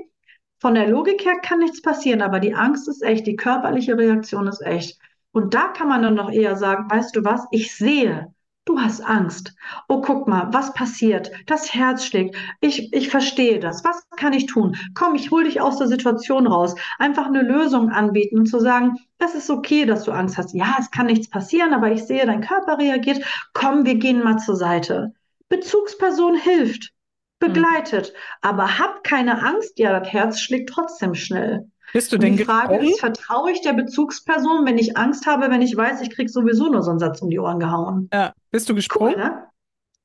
[0.59, 4.45] von der Logik her kann nichts passieren, aber die Angst ist echt, die körperliche Reaktion
[4.45, 4.99] ist echt.
[5.31, 8.34] Und da kann man dann noch eher sagen, weißt du was, ich sehe,
[8.65, 9.55] Du hast Angst.
[9.87, 11.31] Oh, guck mal, was passiert?
[11.45, 12.35] Das Herz schlägt.
[12.61, 13.83] Ich, ich verstehe das.
[13.83, 14.75] Was kann ich tun?
[14.95, 16.73] Komm, ich hole dich aus der Situation raus.
[16.97, 20.55] Einfach eine Lösung anbieten und zu sagen, das ist okay, dass du Angst hast.
[20.55, 23.23] Ja, es kann nichts passieren, aber ich sehe, dein Körper reagiert.
[23.53, 25.13] Komm, wir gehen mal zur Seite.
[25.47, 26.91] Bezugsperson hilft,
[27.37, 28.49] begleitet, mhm.
[28.49, 29.77] aber hab keine Angst.
[29.77, 31.69] Ja, das Herz schlägt trotzdem schnell.
[31.95, 35.61] Bist du denn die Frage ist, vertraue ich der Bezugsperson, wenn ich Angst habe, wenn
[35.61, 38.09] ich weiß, ich kriege sowieso nur so einen Satz um die Ohren gehauen?
[38.11, 38.33] Ja.
[38.51, 39.13] Bist du gesprungen?
[39.15, 39.47] Cool, ne?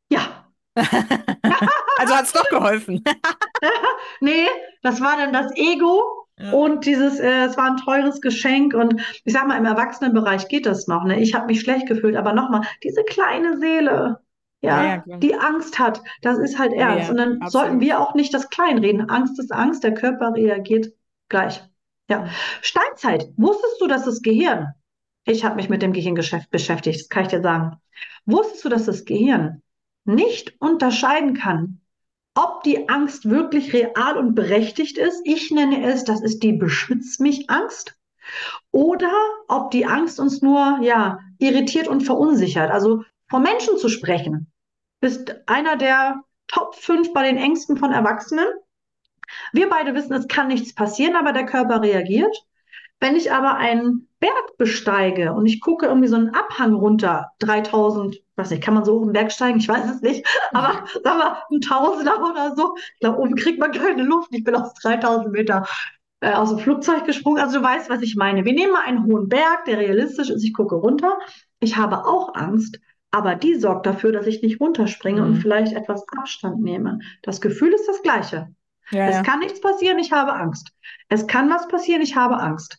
[0.09, 0.20] Ja.
[0.76, 3.03] also hat es doch geholfen.
[4.20, 4.47] nee,
[4.82, 6.53] das war dann das Ego ja.
[6.53, 10.66] und dieses, äh, es war ein teures Geschenk und ich sag mal, im Erwachsenenbereich geht
[10.66, 11.03] das noch.
[11.03, 11.18] Ne?
[11.18, 14.20] Ich habe mich schlecht gefühlt, aber nochmal, diese kleine Seele,
[14.61, 17.11] ja, ja, ja die Angst hat, das ist halt ernst.
[17.11, 17.51] und dann absolut.
[17.51, 19.11] sollten wir auch nicht das kleinreden.
[19.11, 20.93] Angst ist Angst, der Körper reagiert
[21.28, 21.64] gleich.
[22.11, 22.28] Ja.
[22.61, 23.28] Steinzeit.
[23.36, 24.74] Wusstest du, dass das Gehirn,
[25.24, 27.76] ich habe mich mit dem Gehirngeschäft beschäftigt, das kann ich dir sagen.
[28.26, 29.62] Wusstest du, dass das Gehirn
[30.04, 31.80] nicht unterscheiden kann,
[32.34, 35.20] ob die Angst wirklich real und berechtigt ist?
[35.24, 37.96] Ich nenne es, das ist die Beschütz mich Angst.
[38.72, 39.12] Oder
[39.46, 42.70] ob die Angst uns nur, ja, irritiert und verunsichert.
[42.70, 44.50] Also vor Menschen zu sprechen,
[45.00, 48.48] ist einer der Top 5 bei den Ängsten von Erwachsenen.
[49.52, 52.36] Wir beide wissen, es kann nichts passieren, aber der Körper reagiert.
[53.00, 58.20] Wenn ich aber einen Berg besteige und ich gucke irgendwie so einen Abhang runter, 3000,
[58.36, 59.58] weiß nicht, kann man so hoch einen Berg steigen?
[59.58, 62.76] Ich weiß es nicht, aber sagen wir ein Tausender oder so.
[62.76, 64.28] Ich glaube, oben kriegt man keine Luft.
[64.32, 65.66] Ich bin aus 3000 Meter
[66.20, 67.42] äh, aus dem Flugzeug gesprungen.
[67.42, 68.44] Also du weißt, was ich meine.
[68.44, 70.44] Wir nehmen mal einen hohen Berg, der realistisch ist.
[70.44, 71.18] Ich gucke runter.
[71.58, 72.78] Ich habe auch Angst,
[73.10, 75.26] aber die sorgt dafür, dass ich nicht runterspringe mhm.
[75.26, 76.98] und vielleicht etwas Abstand nehme.
[77.22, 78.54] Das Gefühl ist das gleiche.
[78.91, 79.22] Ja, es ja.
[79.22, 80.72] kann nichts passieren, ich habe Angst.
[81.09, 82.78] Es kann was passieren, ich habe Angst.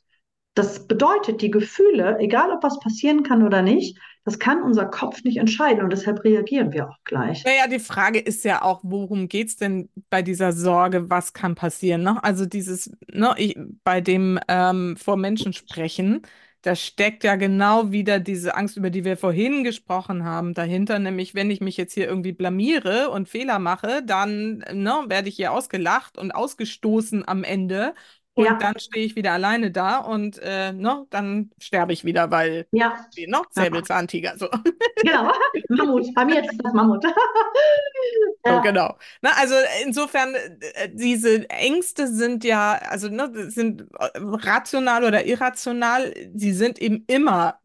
[0.53, 5.23] Das bedeutet, die Gefühle, egal ob was passieren kann oder nicht, das kann unser Kopf
[5.23, 7.43] nicht entscheiden und deshalb reagieren wir auch gleich.
[7.43, 11.55] Naja, die Frage ist ja auch, worum geht es denn bei dieser Sorge, was kann
[11.55, 12.03] passieren?
[12.03, 12.23] Ne?
[12.23, 16.21] Also dieses, ne, ich, bei dem ähm, vor Menschen sprechen,
[16.61, 20.99] da steckt ja genau wieder diese Angst, über die wir vorhin gesprochen haben, dahinter.
[20.99, 25.35] Nämlich, wenn ich mich jetzt hier irgendwie blamiere und Fehler mache, dann ne, werde ich
[25.35, 27.95] hier ausgelacht und ausgestoßen am Ende.
[28.33, 28.53] Und ja.
[28.53, 33.05] dann stehe ich wieder alleine da und äh, ne, dann sterbe ich wieder, weil ja.
[33.27, 34.37] noch Säbelzahntiger.
[34.37, 34.47] So.
[35.03, 35.31] Genau,
[35.69, 36.13] Mammut.
[36.13, 37.03] Bei mir ist das Mammut.
[38.45, 38.55] ja.
[38.55, 38.95] so, genau.
[39.21, 46.13] Na, also insofern, äh, diese Ängste sind ja, also ne, sind äh, rational oder irrational,
[46.35, 47.59] sie sind eben immer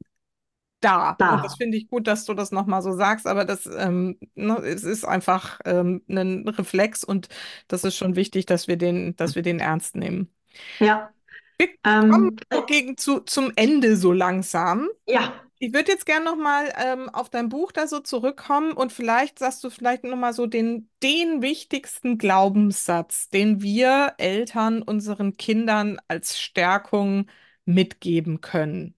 [0.81, 1.15] da.
[1.19, 1.37] da.
[1.37, 4.57] Und das finde ich gut, dass du das nochmal so sagst, aber das ähm, ne,
[4.59, 7.29] es ist einfach ähm, ein Reflex und
[7.69, 10.31] das ist schon wichtig, dass wir den, dass wir den ernst nehmen.
[10.79, 11.11] Ja.
[11.59, 14.89] Wir kommen ähm, gegen zu, zum Ende so langsam.
[15.07, 15.33] Ja.
[15.59, 19.65] Ich würde jetzt gerne nochmal ähm, auf dein Buch da so zurückkommen und vielleicht sagst
[19.65, 27.27] du vielleicht nochmal so den, den wichtigsten Glaubenssatz, den wir Eltern unseren Kindern als Stärkung
[27.65, 28.95] mitgeben können.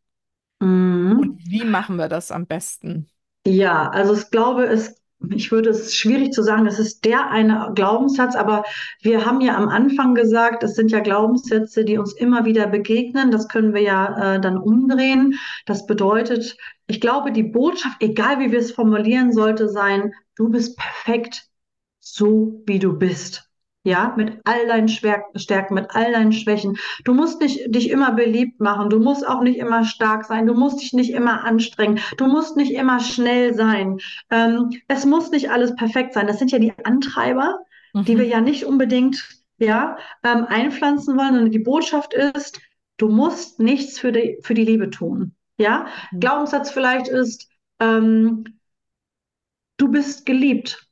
[0.58, 1.18] Mhm.
[1.20, 3.08] Und wie machen wir das am besten?
[3.46, 5.00] Ja, also ich glaube, es
[5.34, 8.64] ich würde es schwierig zu sagen, das ist der eine Glaubenssatz, aber
[9.02, 13.30] wir haben ja am Anfang gesagt, es sind ja Glaubenssätze, die uns immer wieder begegnen.
[13.30, 15.34] Das können wir ja äh, dann umdrehen.
[15.66, 16.56] Das bedeutet,
[16.86, 21.48] ich glaube, die Botschaft, egal wie wir es formulieren, sollte sein, du bist perfekt,
[22.00, 23.47] so wie du bist.
[23.88, 26.76] Ja, mit all deinen Stärken, mit all deinen Schwächen.
[27.04, 28.90] Du musst nicht dich immer beliebt machen.
[28.90, 30.46] Du musst auch nicht immer stark sein.
[30.46, 31.98] Du musst dich nicht immer anstrengen.
[32.18, 33.98] Du musst nicht immer schnell sein.
[34.28, 36.26] Ähm, es muss nicht alles perfekt sein.
[36.26, 37.60] Das sind ja die Antreiber,
[37.94, 38.04] mhm.
[38.04, 39.26] die wir ja nicht unbedingt
[39.56, 41.44] ja, ähm, einpflanzen wollen.
[41.44, 42.60] Und die Botschaft ist,
[42.98, 45.34] du musst nichts für die, für die Liebe tun.
[45.56, 46.20] Ja, mhm.
[46.20, 47.48] Glaubenssatz vielleicht ist,
[47.80, 48.44] ähm,
[49.78, 50.86] du bist geliebt.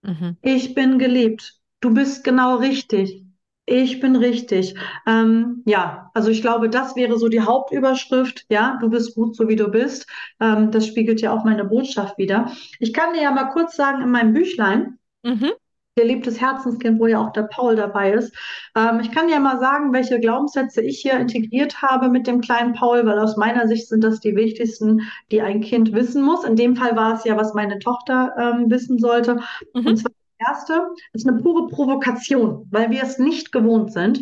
[0.00, 0.38] Mhm.
[0.40, 3.24] Ich bin geliebt Du bist genau richtig.
[3.66, 4.74] Ich bin richtig.
[5.06, 8.46] Ähm, ja, also ich glaube, das wäre so die Hauptüberschrift.
[8.48, 10.06] Ja, du bist gut, so wie du bist.
[10.40, 12.50] Ähm, das spiegelt ja auch meine Botschaft wieder.
[12.78, 15.52] Ich kann dir ja mal kurz sagen, in meinem Büchlein, mhm
[15.98, 18.32] geliebtes Herzenskind, wo ja auch der Paul dabei ist.
[18.76, 22.72] Ähm, ich kann dir mal sagen, welche Glaubenssätze ich hier integriert habe mit dem kleinen
[22.72, 25.02] Paul, weil aus meiner Sicht sind das die wichtigsten,
[25.32, 26.44] die ein Kind wissen muss.
[26.44, 29.40] In dem Fall war es ja, was meine Tochter ähm, wissen sollte.
[29.74, 29.86] Mhm.
[29.86, 34.20] Und zwar erste ist eine pure Provokation, weil wir es nicht gewohnt sind.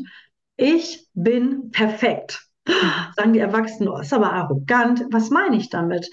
[0.56, 2.48] Ich bin perfekt.
[3.16, 5.04] Sagen die Erwachsenen, oh, ist aber arrogant.
[5.10, 6.08] Was meine ich damit?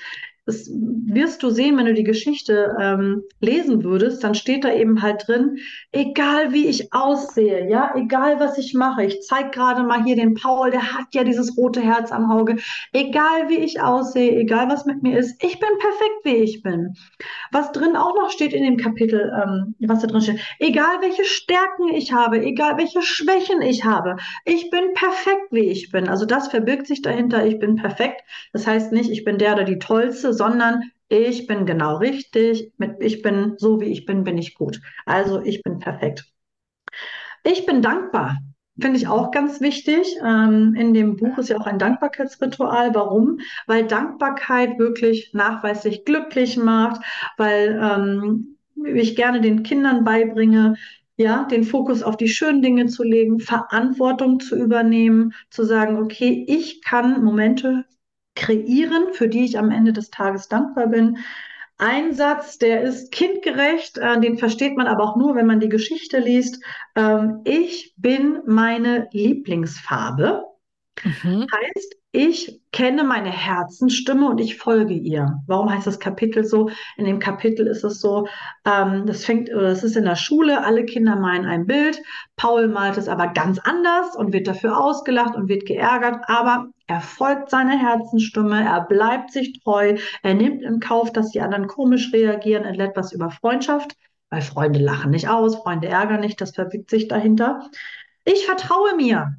[0.45, 5.01] Das wirst du sehen, wenn du die Geschichte ähm, lesen würdest, dann steht da eben
[5.01, 5.57] halt drin,
[5.93, 10.33] egal wie ich aussehe, ja, egal was ich mache, ich zeige gerade mal hier den
[10.33, 12.57] Paul, der hat ja dieses rote Herz am Auge,
[12.91, 16.95] egal wie ich aussehe, egal was mit mir ist, ich bin perfekt, wie ich bin.
[17.51, 21.23] Was drin auch noch steht in dem Kapitel, ähm, was da drin steht, egal welche
[21.23, 26.09] Stärken ich habe, egal welche Schwächen ich habe, ich bin perfekt, wie ich bin.
[26.09, 28.23] Also das verbirgt sich dahinter, ich bin perfekt.
[28.51, 32.95] Das heißt nicht, ich bin der oder die Tollste, sondern ich bin genau richtig, mit,
[32.99, 34.81] ich bin so wie ich bin, bin ich gut.
[35.05, 36.25] Also ich bin perfekt.
[37.43, 38.37] Ich bin dankbar.
[38.79, 40.15] Finde ich auch ganz wichtig.
[40.25, 42.95] Ähm, in dem Buch ist ja auch ein Dankbarkeitsritual.
[42.95, 43.39] Warum?
[43.67, 47.01] Weil Dankbarkeit wirklich nachweislich glücklich macht,
[47.37, 48.57] weil ähm,
[48.95, 50.75] ich gerne den Kindern beibringe,
[51.15, 56.43] ja, den Fokus auf die schönen Dinge zu legen, Verantwortung zu übernehmen, zu sagen, okay,
[56.47, 57.85] ich kann Momente
[58.35, 61.17] kreieren, für die ich am Ende des Tages dankbar bin.
[61.77, 65.69] Ein Satz, der ist kindgerecht, äh, den versteht man aber auch nur, wenn man die
[65.69, 66.63] Geschichte liest.
[66.95, 70.43] Ähm, ich bin meine Lieblingsfarbe.
[71.03, 71.47] Mhm.
[71.51, 75.39] Heißt, ich kenne meine Herzensstimme und ich folge ihr.
[75.47, 76.69] Warum heißt das Kapitel so?
[76.95, 78.27] In dem Kapitel ist es so,
[78.65, 81.99] ähm, das fängt, es ist in der Schule, alle Kinder malen ein Bild.
[82.35, 87.01] Paul malt es aber ganz anders und wird dafür ausgelacht und wird geärgert, aber er
[87.01, 92.11] folgt seiner Herzensstimme, er bleibt sich treu, er nimmt in Kauf, dass die anderen komisch
[92.13, 93.95] reagieren, er lädt was über Freundschaft,
[94.29, 97.69] weil Freunde lachen nicht aus, Freunde ärgern nicht, das verbirgt sich dahinter.
[98.25, 99.37] Ich vertraue mir.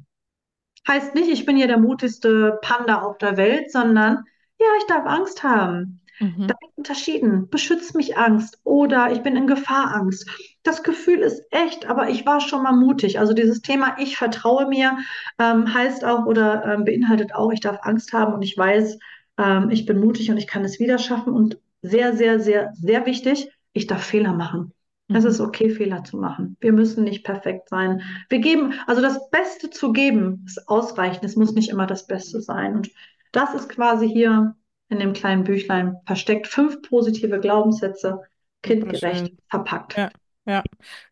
[0.87, 4.23] Heißt nicht, ich bin hier der mutigste Panda auf der Welt, sondern
[4.59, 6.01] ja, ich darf Angst haben.
[6.19, 6.47] Mhm.
[6.47, 7.49] Da unterschieden.
[7.49, 10.29] Beschützt mich Angst oder ich bin in Gefahr Angst.
[10.65, 13.19] Das Gefühl ist echt, aber ich war schon mal mutig.
[13.19, 14.97] Also dieses Thema Ich vertraue mir
[15.37, 18.97] ähm, heißt auch oder ähm, beinhaltet auch, ich darf Angst haben und ich weiß,
[19.37, 21.33] ähm, ich bin mutig und ich kann es wieder schaffen.
[21.33, 24.73] Und sehr, sehr, sehr, sehr wichtig, ich darf Fehler machen.
[25.07, 25.29] Es mhm.
[25.29, 26.57] ist okay, Fehler zu machen.
[26.59, 28.01] Wir müssen nicht perfekt sein.
[28.29, 31.23] Wir geben, also das Beste zu geben, ist ausreichend.
[31.25, 32.75] Es muss nicht immer das Beste sein.
[32.75, 32.89] Und
[33.31, 34.55] das ist quasi hier
[34.89, 36.47] in dem kleinen Büchlein versteckt.
[36.47, 38.21] Fünf positive Glaubenssätze,
[38.63, 39.95] kindgerecht verpackt.
[39.95, 40.09] Ja.
[40.47, 40.63] Ja,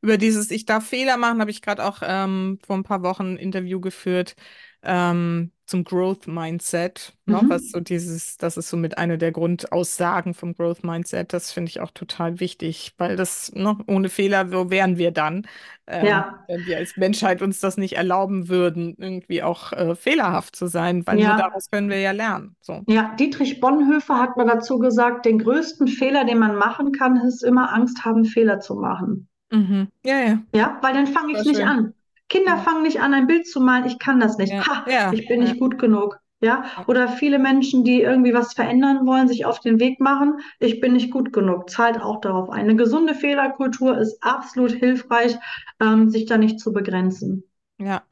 [0.01, 3.33] über dieses Ich darf Fehler machen, habe ich gerade auch ähm, vor ein paar Wochen
[3.33, 4.35] ein Interview geführt.
[4.83, 7.39] Ähm, zum Growth Mindset, ne?
[7.41, 7.49] Mhm.
[7.49, 11.31] was so dieses, das ist so mit einer der Grundaussagen vom Growth Mindset.
[11.31, 15.47] Das finde ich auch total wichtig, weil das, ne, ohne Fehler, wo wären wir dann,
[15.87, 16.43] ähm, ja.
[16.47, 21.07] wenn wir als Menschheit uns das nicht erlauben würden, irgendwie auch äh, fehlerhaft zu sein,
[21.07, 21.29] weil ja.
[21.29, 22.55] nur daraus können wir ja lernen.
[22.61, 22.81] So.
[22.87, 27.43] Ja, Dietrich Bonhoeffer hat mal dazu gesagt, den größten Fehler, den man machen kann, ist
[27.43, 29.27] immer Angst haben, Fehler zu machen.
[29.51, 29.87] Mhm.
[30.05, 30.39] Ja, ja.
[30.53, 31.67] Ja, weil dann fange ich nicht schön.
[31.67, 31.93] an.
[32.33, 34.53] Kinder fangen nicht an, ein Bild zu malen, ich kann das nicht.
[34.67, 36.19] Ha, ich bin nicht gut genug.
[36.41, 40.81] Ja, oder viele Menschen, die irgendwie was verändern wollen, sich auf den Weg machen, ich
[40.81, 42.61] bin nicht gut genug, zahlt auch darauf ein.
[42.61, 45.37] Eine gesunde Fehlerkultur ist absolut hilfreich,
[45.79, 47.43] ähm, sich da nicht zu begrenzen.
[47.77, 48.03] Ja,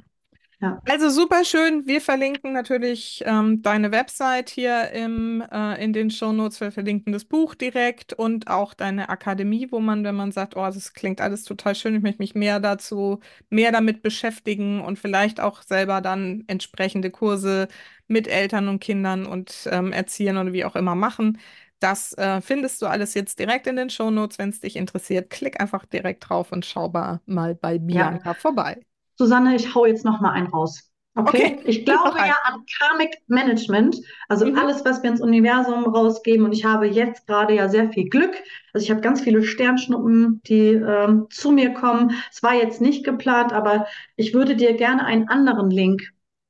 [0.62, 0.80] ja.
[0.88, 1.88] Also super schön.
[1.88, 6.62] Wir verlinken natürlich ähm, deine Website hier im, äh, in den Shownotes.
[6.62, 10.62] Wir verlinken das Buch direkt und auch deine Akademie, wo man, wenn man sagt, oh,
[10.66, 13.20] das klingt alles total schön, ich möchte mich mehr dazu,
[13.50, 17.68] mehr damit beschäftigen und vielleicht auch selber dann entsprechende Kurse
[18.08, 21.40] mit Eltern und Kindern und ähm, Erziehern oder wie auch immer machen,
[21.80, 25.30] Das äh, findest du alles jetzt direkt in den Shownotes, wenn es dich interessiert.
[25.32, 26.90] Klick einfach direkt drauf und schau
[27.26, 28.34] mal bei Bianca ja.
[28.36, 28.86] vorbei.
[29.22, 30.92] Susanne, ich hau jetzt noch mal einen raus.
[31.14, 31.60] Okay, okay.
[31.66, 33.98] ich glaube ja an Karmic Management,
[34.30, 34.58] also mhm.
[34.58, 36.46] alles, was wir ins Universum rausgeben.
[36.46, 38.34] Und ich habe jetzt gerade ja sehr viel Glück.
[38.74, 42.16] Also ich habe ganz viele Sternschnuppen, die ähm, zu mir kommen.
[42.32, 43.86] Es war jetzt nicht geplant, aber
[44.16, 46.02] ich würde dir gerne einen anderen Link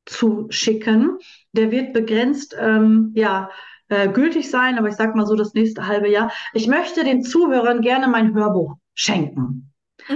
[0.06, 1.18] zuschicken.
[1.52, 3.50] Der wird begrenzt, ähm, ja,
[3.90, 6.32] äh, gültig sein, aber ich sage mal so das nächste halbe Jahr.
[6.54, 9.71] Ich möchte den Zuhörern gerne mein Hörbuch schenken.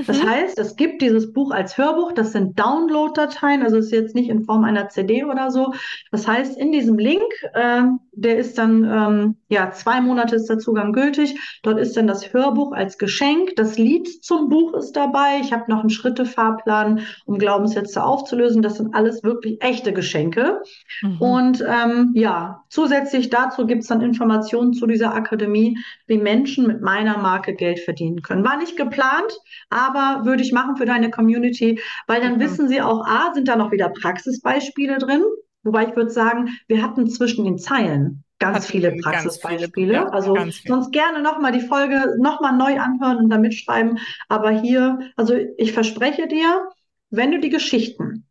[0.05, 0.29] Das mhm.
[0.29, 4.43] heißt, es gibt dieses Buch als Hörbuch, das sind Download-Dateien, also ist jetzt nicht in
[4.43, 5.73] Form einer CD oder so.
[6.11, 10.57] Das heißt, in diesem Link, äh, der ist dann, ähm, ja, zwei Monate ist der
[10.57, 11.35] Zugang gültig.
[11.63, 13.55] Dort ist dann das Hörbuch als Geschenk.
[13.55, 15.39] Das Lied zum Buch ist dabei.
[15.41, 18.61] Ich habe noch einen Schrittefahrplan, um Glaubenssätze aufzulösen.
[18.61, 20.61] Das sind alles wirklich echte Geschenke.
[21.01, 21.21] Mhm.
[21.21, 26.81] Und ähm, ja, zusätzlich dazu gibt es dann Informationen zu dieser Akademie, wie Menschen mit
[26.81, 28.45] meiner Marke Geld verdienen können.
[28.45, 29.31] War nicht geplant,
[29.75, 32.39] aber würde ich machen für deine Community, weil dann mhm.
[32.39, 35.23] wissen sie auch, A, sind da noch wieder Praxisbeispiele drin.
[35.63, 39.93] Wobei ich würde sagen, wir hatten zwischen den Zeilen ganz viele Praxisbeispiele.
[39.93, 43.99] Ja, also sonst gerne nochmal die Folge nochmal neu anhören und da mitschreiben.
[44.29, 46.69] Aber hier, also ich verspreche dir,
[47.09, 48.27] wenn du die Geschichten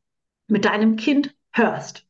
[0.47, 2.07] mit deinem Kind hörst,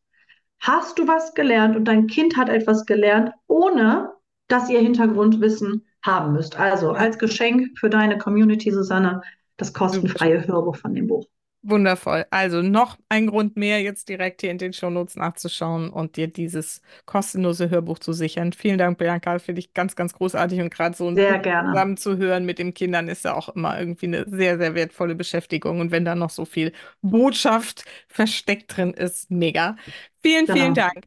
[0.61, 4.12] hast du was gelernt und dein Kind hat etwas gelernt, ohne
[4.48, 6.59] dass ihr Hintergrundwissen haben müsst.
[6.59, 9.22] Also als Geschenk für deine Community, Susanne,
[9.56, 11.26] das kostenfreie Hörbuch von dem Buch.
[11.66, 12.26] Wundervoll.
[12.31, 16.82] Also noch ein Grund mehr, jetzt direkt hier in den Shownotes nachzuschauen und dir dieses
[17.06, 18.52] kostenlose Hörbuch zu sichern.
[18.52, 19.39] Vielen Dank, Bianca.
[19.39, 23.24] Finde ich ganz, ganz großartig und gerade so zusammen zu hören mit den Kindern ist
[23.24, 25.81] ja auch immer irgendwie eine sehr, sehr wertvolle Beschäftigung.
[25.81, 29.76] Und wenn da noch so viel Botschaft versteckt drin ist, mega.
[30.22, 30.59] Vielen, genau.
[30.59, 31.06] vielen Dank.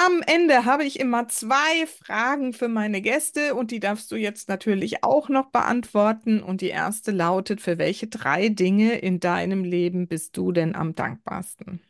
[0.00, 4.48] Am Ende habe ich immer zwei Fragen für meine Gäste und die darfst du jetzt
[4.48, 6.40] natürlich auch noch beantworten.
[6.40, 10.94] Und die erste lautet, für welche drei Dinge in deinem Leben bist du denn am
[10.94, 11.80] dankbarsten?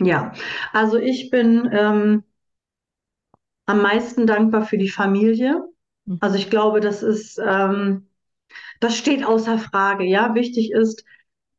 [0.00, 0.32] Ja,
[0.72, 2.22] also ich bin ähm,
[3.66, 5.62] am meisten dankbar für die Familie.
[6.06, 6.18] Mhm.
[6.20, 8.08] Also ich glaube, das ist, ähm,
[8.80, 10.04] das steht außer Frage.
[10.04, 11.04] Ja, wichtig ist,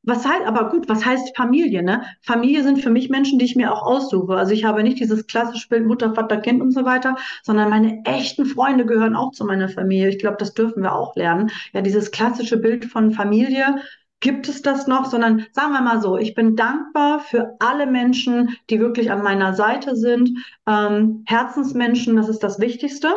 [0.08, 2.04] was heißt, aber gut, was heißt Familie, ne?
[2.22, 4.36] Familie sind für mich Menschen, die ich mir auch aussuche.
[4.36, 8.04] Also ich habe nicht dieses klassische Bild Mutter, Vater, Kind und so weiter, sondern meine
[8.06, 10.10] echten Freunde gehören auch zu meiner Familie.
[10.10, 11.52] Ich glaube, das dürfen wir auch lernen.
[11.74, 13.82] Ja, dieses klassische Bild von Familie,
[14.20, 18.56] gibt es das noch, sondern sagen wir mal so, ich bin dankbar für alle Menschen,
[18.70, 20.30] die wirklich an meiner Seite sind.
[20.66, 23.14] Ähm, Herzensmenschen, das ist das Wichtigste.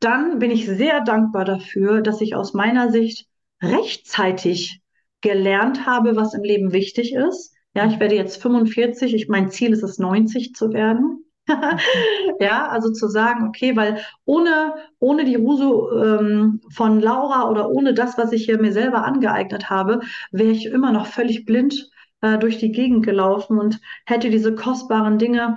[0.00, 3.26] Dann bin ich sehr dankbar dafür, dass ich aus meiner Sicht
[3.62, 4.82] rechtzeitig
[5.24, 7.54] gelernt habe, was im Leben wichtig ist.
[7.74, 11.24] Ja, ich werde jetzt 45, ich, mein Ziel ist es, 90 zu werden.
[12.40, 17.94] ja, also zu sagen, okay, weil ohne, ohne die Ruso ähm, von Laura oder ohne
[17.94, 21.90] das, was ich hier mir selber angeeignet habe, wäre ich immer noch völlig blind
[22.20, 25.56] äh, durch die Gegend gelaufen und hätte diese kostbaren Dinge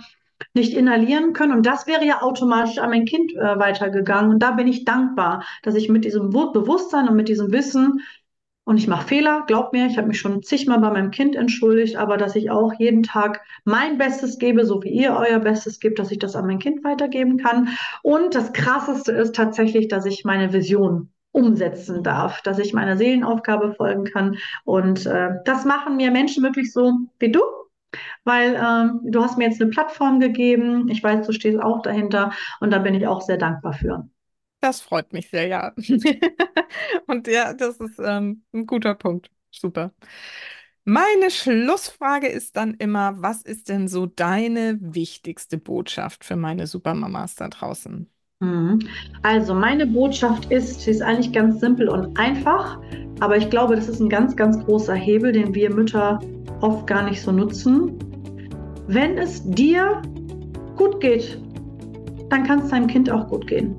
[0.53, 1.53] nicht inhalieren können.
[1.53, 4.31] Und das wäre ja automatisch an mein Kind äh, weitergegangen.
[4.31, 8.01] Und da bin ich dankbar, dass ich mit diesem Bewusstsein und mit diesem Wissen
[8.67, 11.95] und ich mache Fehler, glaub mir, ich habe mich schon zigmal bei meinem Kind entschuldigt,
[11.95, 15.99] aber dass ich auch jeden Tag mein Bestes gebe, so wie ihr euer Bestes gebt,
[15.99, 17.69] dass ich das an mein Kind weitergeben kann.
[18.03, 23.73] Und das Krasseste ist tatsächlich, dass ich meine Vision umsetzen darf, dass ich meiner Seelenaufgabe
[23.73, 24.35] folgen kann.
[24.65, 27.39] Und äh, das machen mir Menschen wirklich so wie du,
[28.25, 30.89] weil ähm, du hast mir jetzt eine Plattform gegeben.
[30.89, 34.09] Ich weiß, du stehst auch dahinter und da bin ich auch sehr dankbar für.
[34.59, 35.73] Das freut mich sehr, ja.
[37.07, 39.29] Und ja, das ist ähm, ein guter Punkt.
[39.51, 39.93] Super.
[40.83, 47.35] Meine Schlussfrage ist dann immer, was ist denn so deine wichtigste Botschaft für meine Supermamas
[47.35, 48.09] da draußen?
[48.39, 48.79] Mhm.
[49.23, 52.79] Also meine Botschaft ist, sie ist eigentlich ganz simpel und einfach,
[53.19, 56.19] aber ich glaube, das ist ein ganz, ganz großer Hebel, den wir Mütter
[56.61, 57.97] oft gar nicht so nutzen.
[58.87, 60.01] Wenn es dir
[60.77, 61.41] gut geht,
[62.29, 63.75] dann kann es deinem Kind auch gut gehen.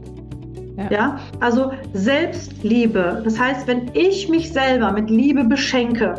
[0.79, 0.91] Ja.
[0.91, 1.19] ja.
[1.41, 3.21] also Selbstliebe.
[3.25, 6.15] Das heißt, wenn ich mich selber mit Liebe beschenke,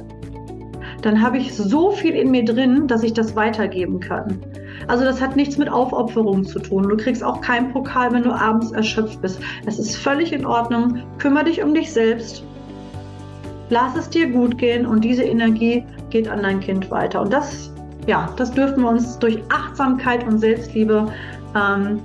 [1.02, 4.38] dann habe ich so viel in mir drin, dass ich das weitergeben kann.
[4.88, 6.84] Also das hat nichts mit Aufopferung zu tun.
[6.84, 9.40] Du kriegst auch keinen Pokal, wenn du abends erschöpft bist.
[9.66, 11.04] Es ist völlig in Ordnung.
[11.20, 12.44] Kümmere dich um dich selbst.
[13.70, 17.22] Lass es dir gut gehen und diese Energie geht an dein Kind weiter.
[17.22, 17.72] Und das,
[18.08, 21.08] ja, das dürfen wir uns durch Achtsamkeit und Selbstliebe
[21.56, 22.00] ähm,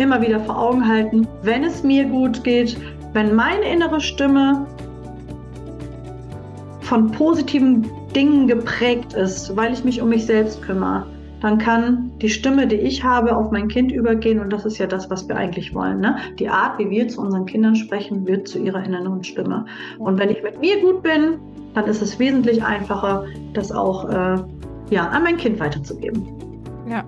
[0.00, 2.76] immer wieder vor Augen halten, wenn es mir gut geht,
[3.12, 4.66] wenn meine innere Stimme
[6.80, 11.06] von positiven Dingen geprägt ist, weil ich mich um mich selbst kümmere,
[11.40, 14.86] dann kann die Stimme, die ich habe, auf mein Kind übergehen und das ist ja
[14.86, 16.00] das, was wir eigentlich wollen.
[16.00, 16.16] Ne?
[16.38, 19.64] Die Art, wie wir zu unseren Kindern sprechen, wird zu ihrer inneren Stimme.
[19.98, 21.38] Und wenn ich mit mir gut bin,
[21.74, 23.24] dann ist es wesentlich einfacher,
[23.54, 24.42] das auch äh,
[24.90, 26.26] ja, an mein Kind weiterzugeben.
[26.88, 27.04] Ja,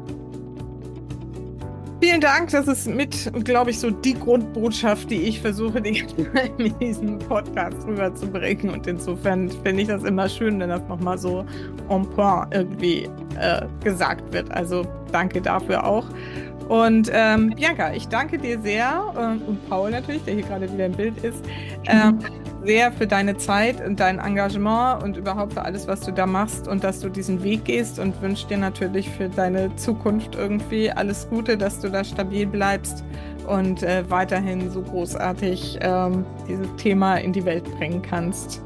[2.02, 2.50] Vielen Dank.
[2.50, 6.04] Das ist mit, glaube ich, so die Grundbotschaft, die ich versuche, die
[6.58, 8.70] in diesem Podcast rüberzubringen.
[8.70, 11.46] Und insofern finde ich das immer schön, wenn das nochmal so
[11.88, 13.08] en point irgendwie
[13.38, 14.50] äh, gesagt wird.
[14.50, 16.06] Also danke dafür auch.
[16.68, 20.86] Und ähm, Bianca, ich danke dir sehr äh, und Paul natürlich, der hier gerade wieder
[20.86, 21.44] im Bild ist.
[21.86, 22.18] Ähm,
[22.64, 26.68] sehr für deine Zeit und dein Engagement und überhaupt für alles, was du da machst
[26.68, 31.28] und dass du diesen Weg gehst und wünsche dir natürlich für deine Zukunft irgendwie alles
[31.28, 33.04] Gute, dass du da stabil bleibst
[33.46, 38.62] und äh, weiterhin so großartig ähm, dieses Thema in die Welt bringen kannst.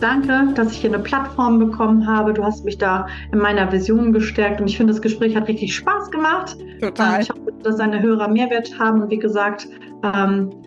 [0.00, 2.34] Danke, dass ich hier eine Plattform bekommen habe.
[2.34, 5.74] Du hast mich da in meiner Vision gestärkt und ich finde, das Gespräch hat richtig
[5.74, 6.56] Spaß gemacht.
[6.80, 7.22] Total.
[7.22, 9.85] Ich hoffe, dass deine Hörer Mehrwert haben und wie gesagt, ähm,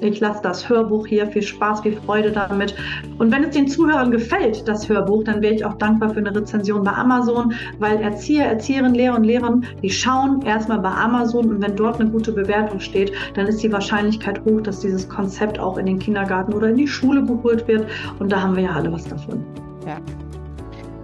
[0.02, 1.28] ich lasse das Hörbuch hier.
[1.28, 2.76] Viel Spaß, viel Freude damit.
[3.18, 6.36] Und wenn es den Zuhörern gefällt, das Hörbuch, dann wäre ich auch dankbar für eine
[6.36, 11.62] Rezension bei Amazon, weil Erzieher, Erzieherinnen, Lehrer und Lehrerinnen, die schauen erstmal bei Amazon und
[11.62, 15.78] wenn dort eine gute Bewertung steht, dann ist die Wahrscheinlichkeit hoch, dass dieses Konzept auch
[15.78, 17.88] in den Kindergarten oder in die Schule geholt wird.
[18.20, 19.46] Und da haben wir ja alle was davon.
[19.86, 19.98] Ja.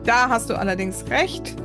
[0.03, 1.55] Da hast du allerdings recht.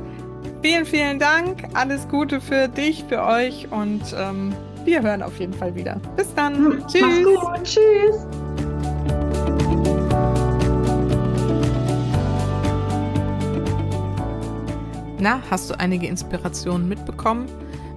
[0.63, 1.67] Vielen, vielen Dank.
[1.73, 4.53] Alles Gute für dich, für euch und ähm,
[4.85, 5.99] wir hören auf jeden Fall wieder.
[6.15, 6.55] Bis dann.
[6.55, 7.01] Hm, Tschüss.
[7.01, 7.63] Mach's gut.
[7.63, 8.27] Tschüss.
[15.19, 17.45] Na, hast du einige Inspirationen mitbekommen?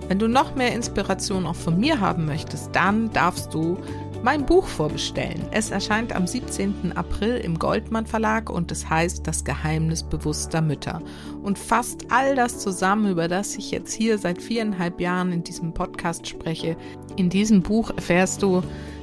[0.09, 3.79] Wenn du noch mehr Inspiration auch von mir haben möchtest, dann darfst du
[4.25, 5.45] mein Buch vorbestellen.
[5.51, 6.97] Es erscheint am 17.
[6.97, 11.03] April im Goldmann Verlag und es heißt Das Geheimnis bewusster Mütter
[11.43, 15.75] und fasst all das zusammen, über das ich jetzt hier seit viereinhalb Jahren in diesem
[15.75, 16.75] Podcast spreche.
[17.17, 18.63] In diesem Buch erfährst du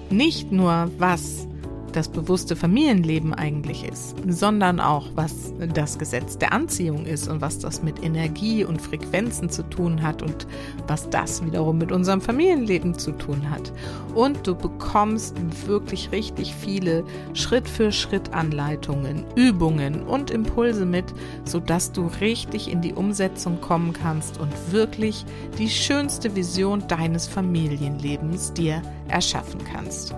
[0.10, 1.48] nicht nur, was
[1.92, 7.60] das bewusste Familienleben eigentlich ist, sondern auch, was das Gesetz der Anziehung ist und was
[7.60, 10.48] das mit Energie und Frequenzen zu tun hat und
[10.88, 13.72] was das wiederum mit unserem Familienleben zu tun hat.
[14.16, 15.36] Und du bekommst
[15.68, 17.04] wirklich richtig viele
[17.34, 21.06] Schritt für Schritt Anleitungen, Übungen und Impulse mit,
[21.46, 25.26] sodass du richtig in die Umsetzung kommen kannst und wirklich
[25.58, 30.16] die schönste Vision deines Familienlebens dir erschaffen kannst.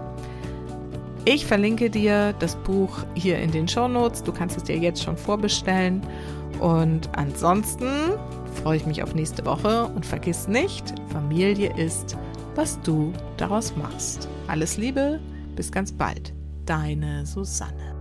[1.25, 4.23] Ich verlinke dir das Buch hier in den Show Notes.
[4.23, 6.01] Du kannst es dir jetzt schon vorbestellen.
[6.59, 7.87] Und ansonsten
[8.61, 12.17] freue ich mich auf nächste Woche und vergiss nicht, Familie ist,
[12.55, 14.27] was du daraus machst.
[14.47, 15.21] Alles Liebe,
[15.55, 16.33] bis ganz bald.
[16.65, 17.93] Deine Susanne.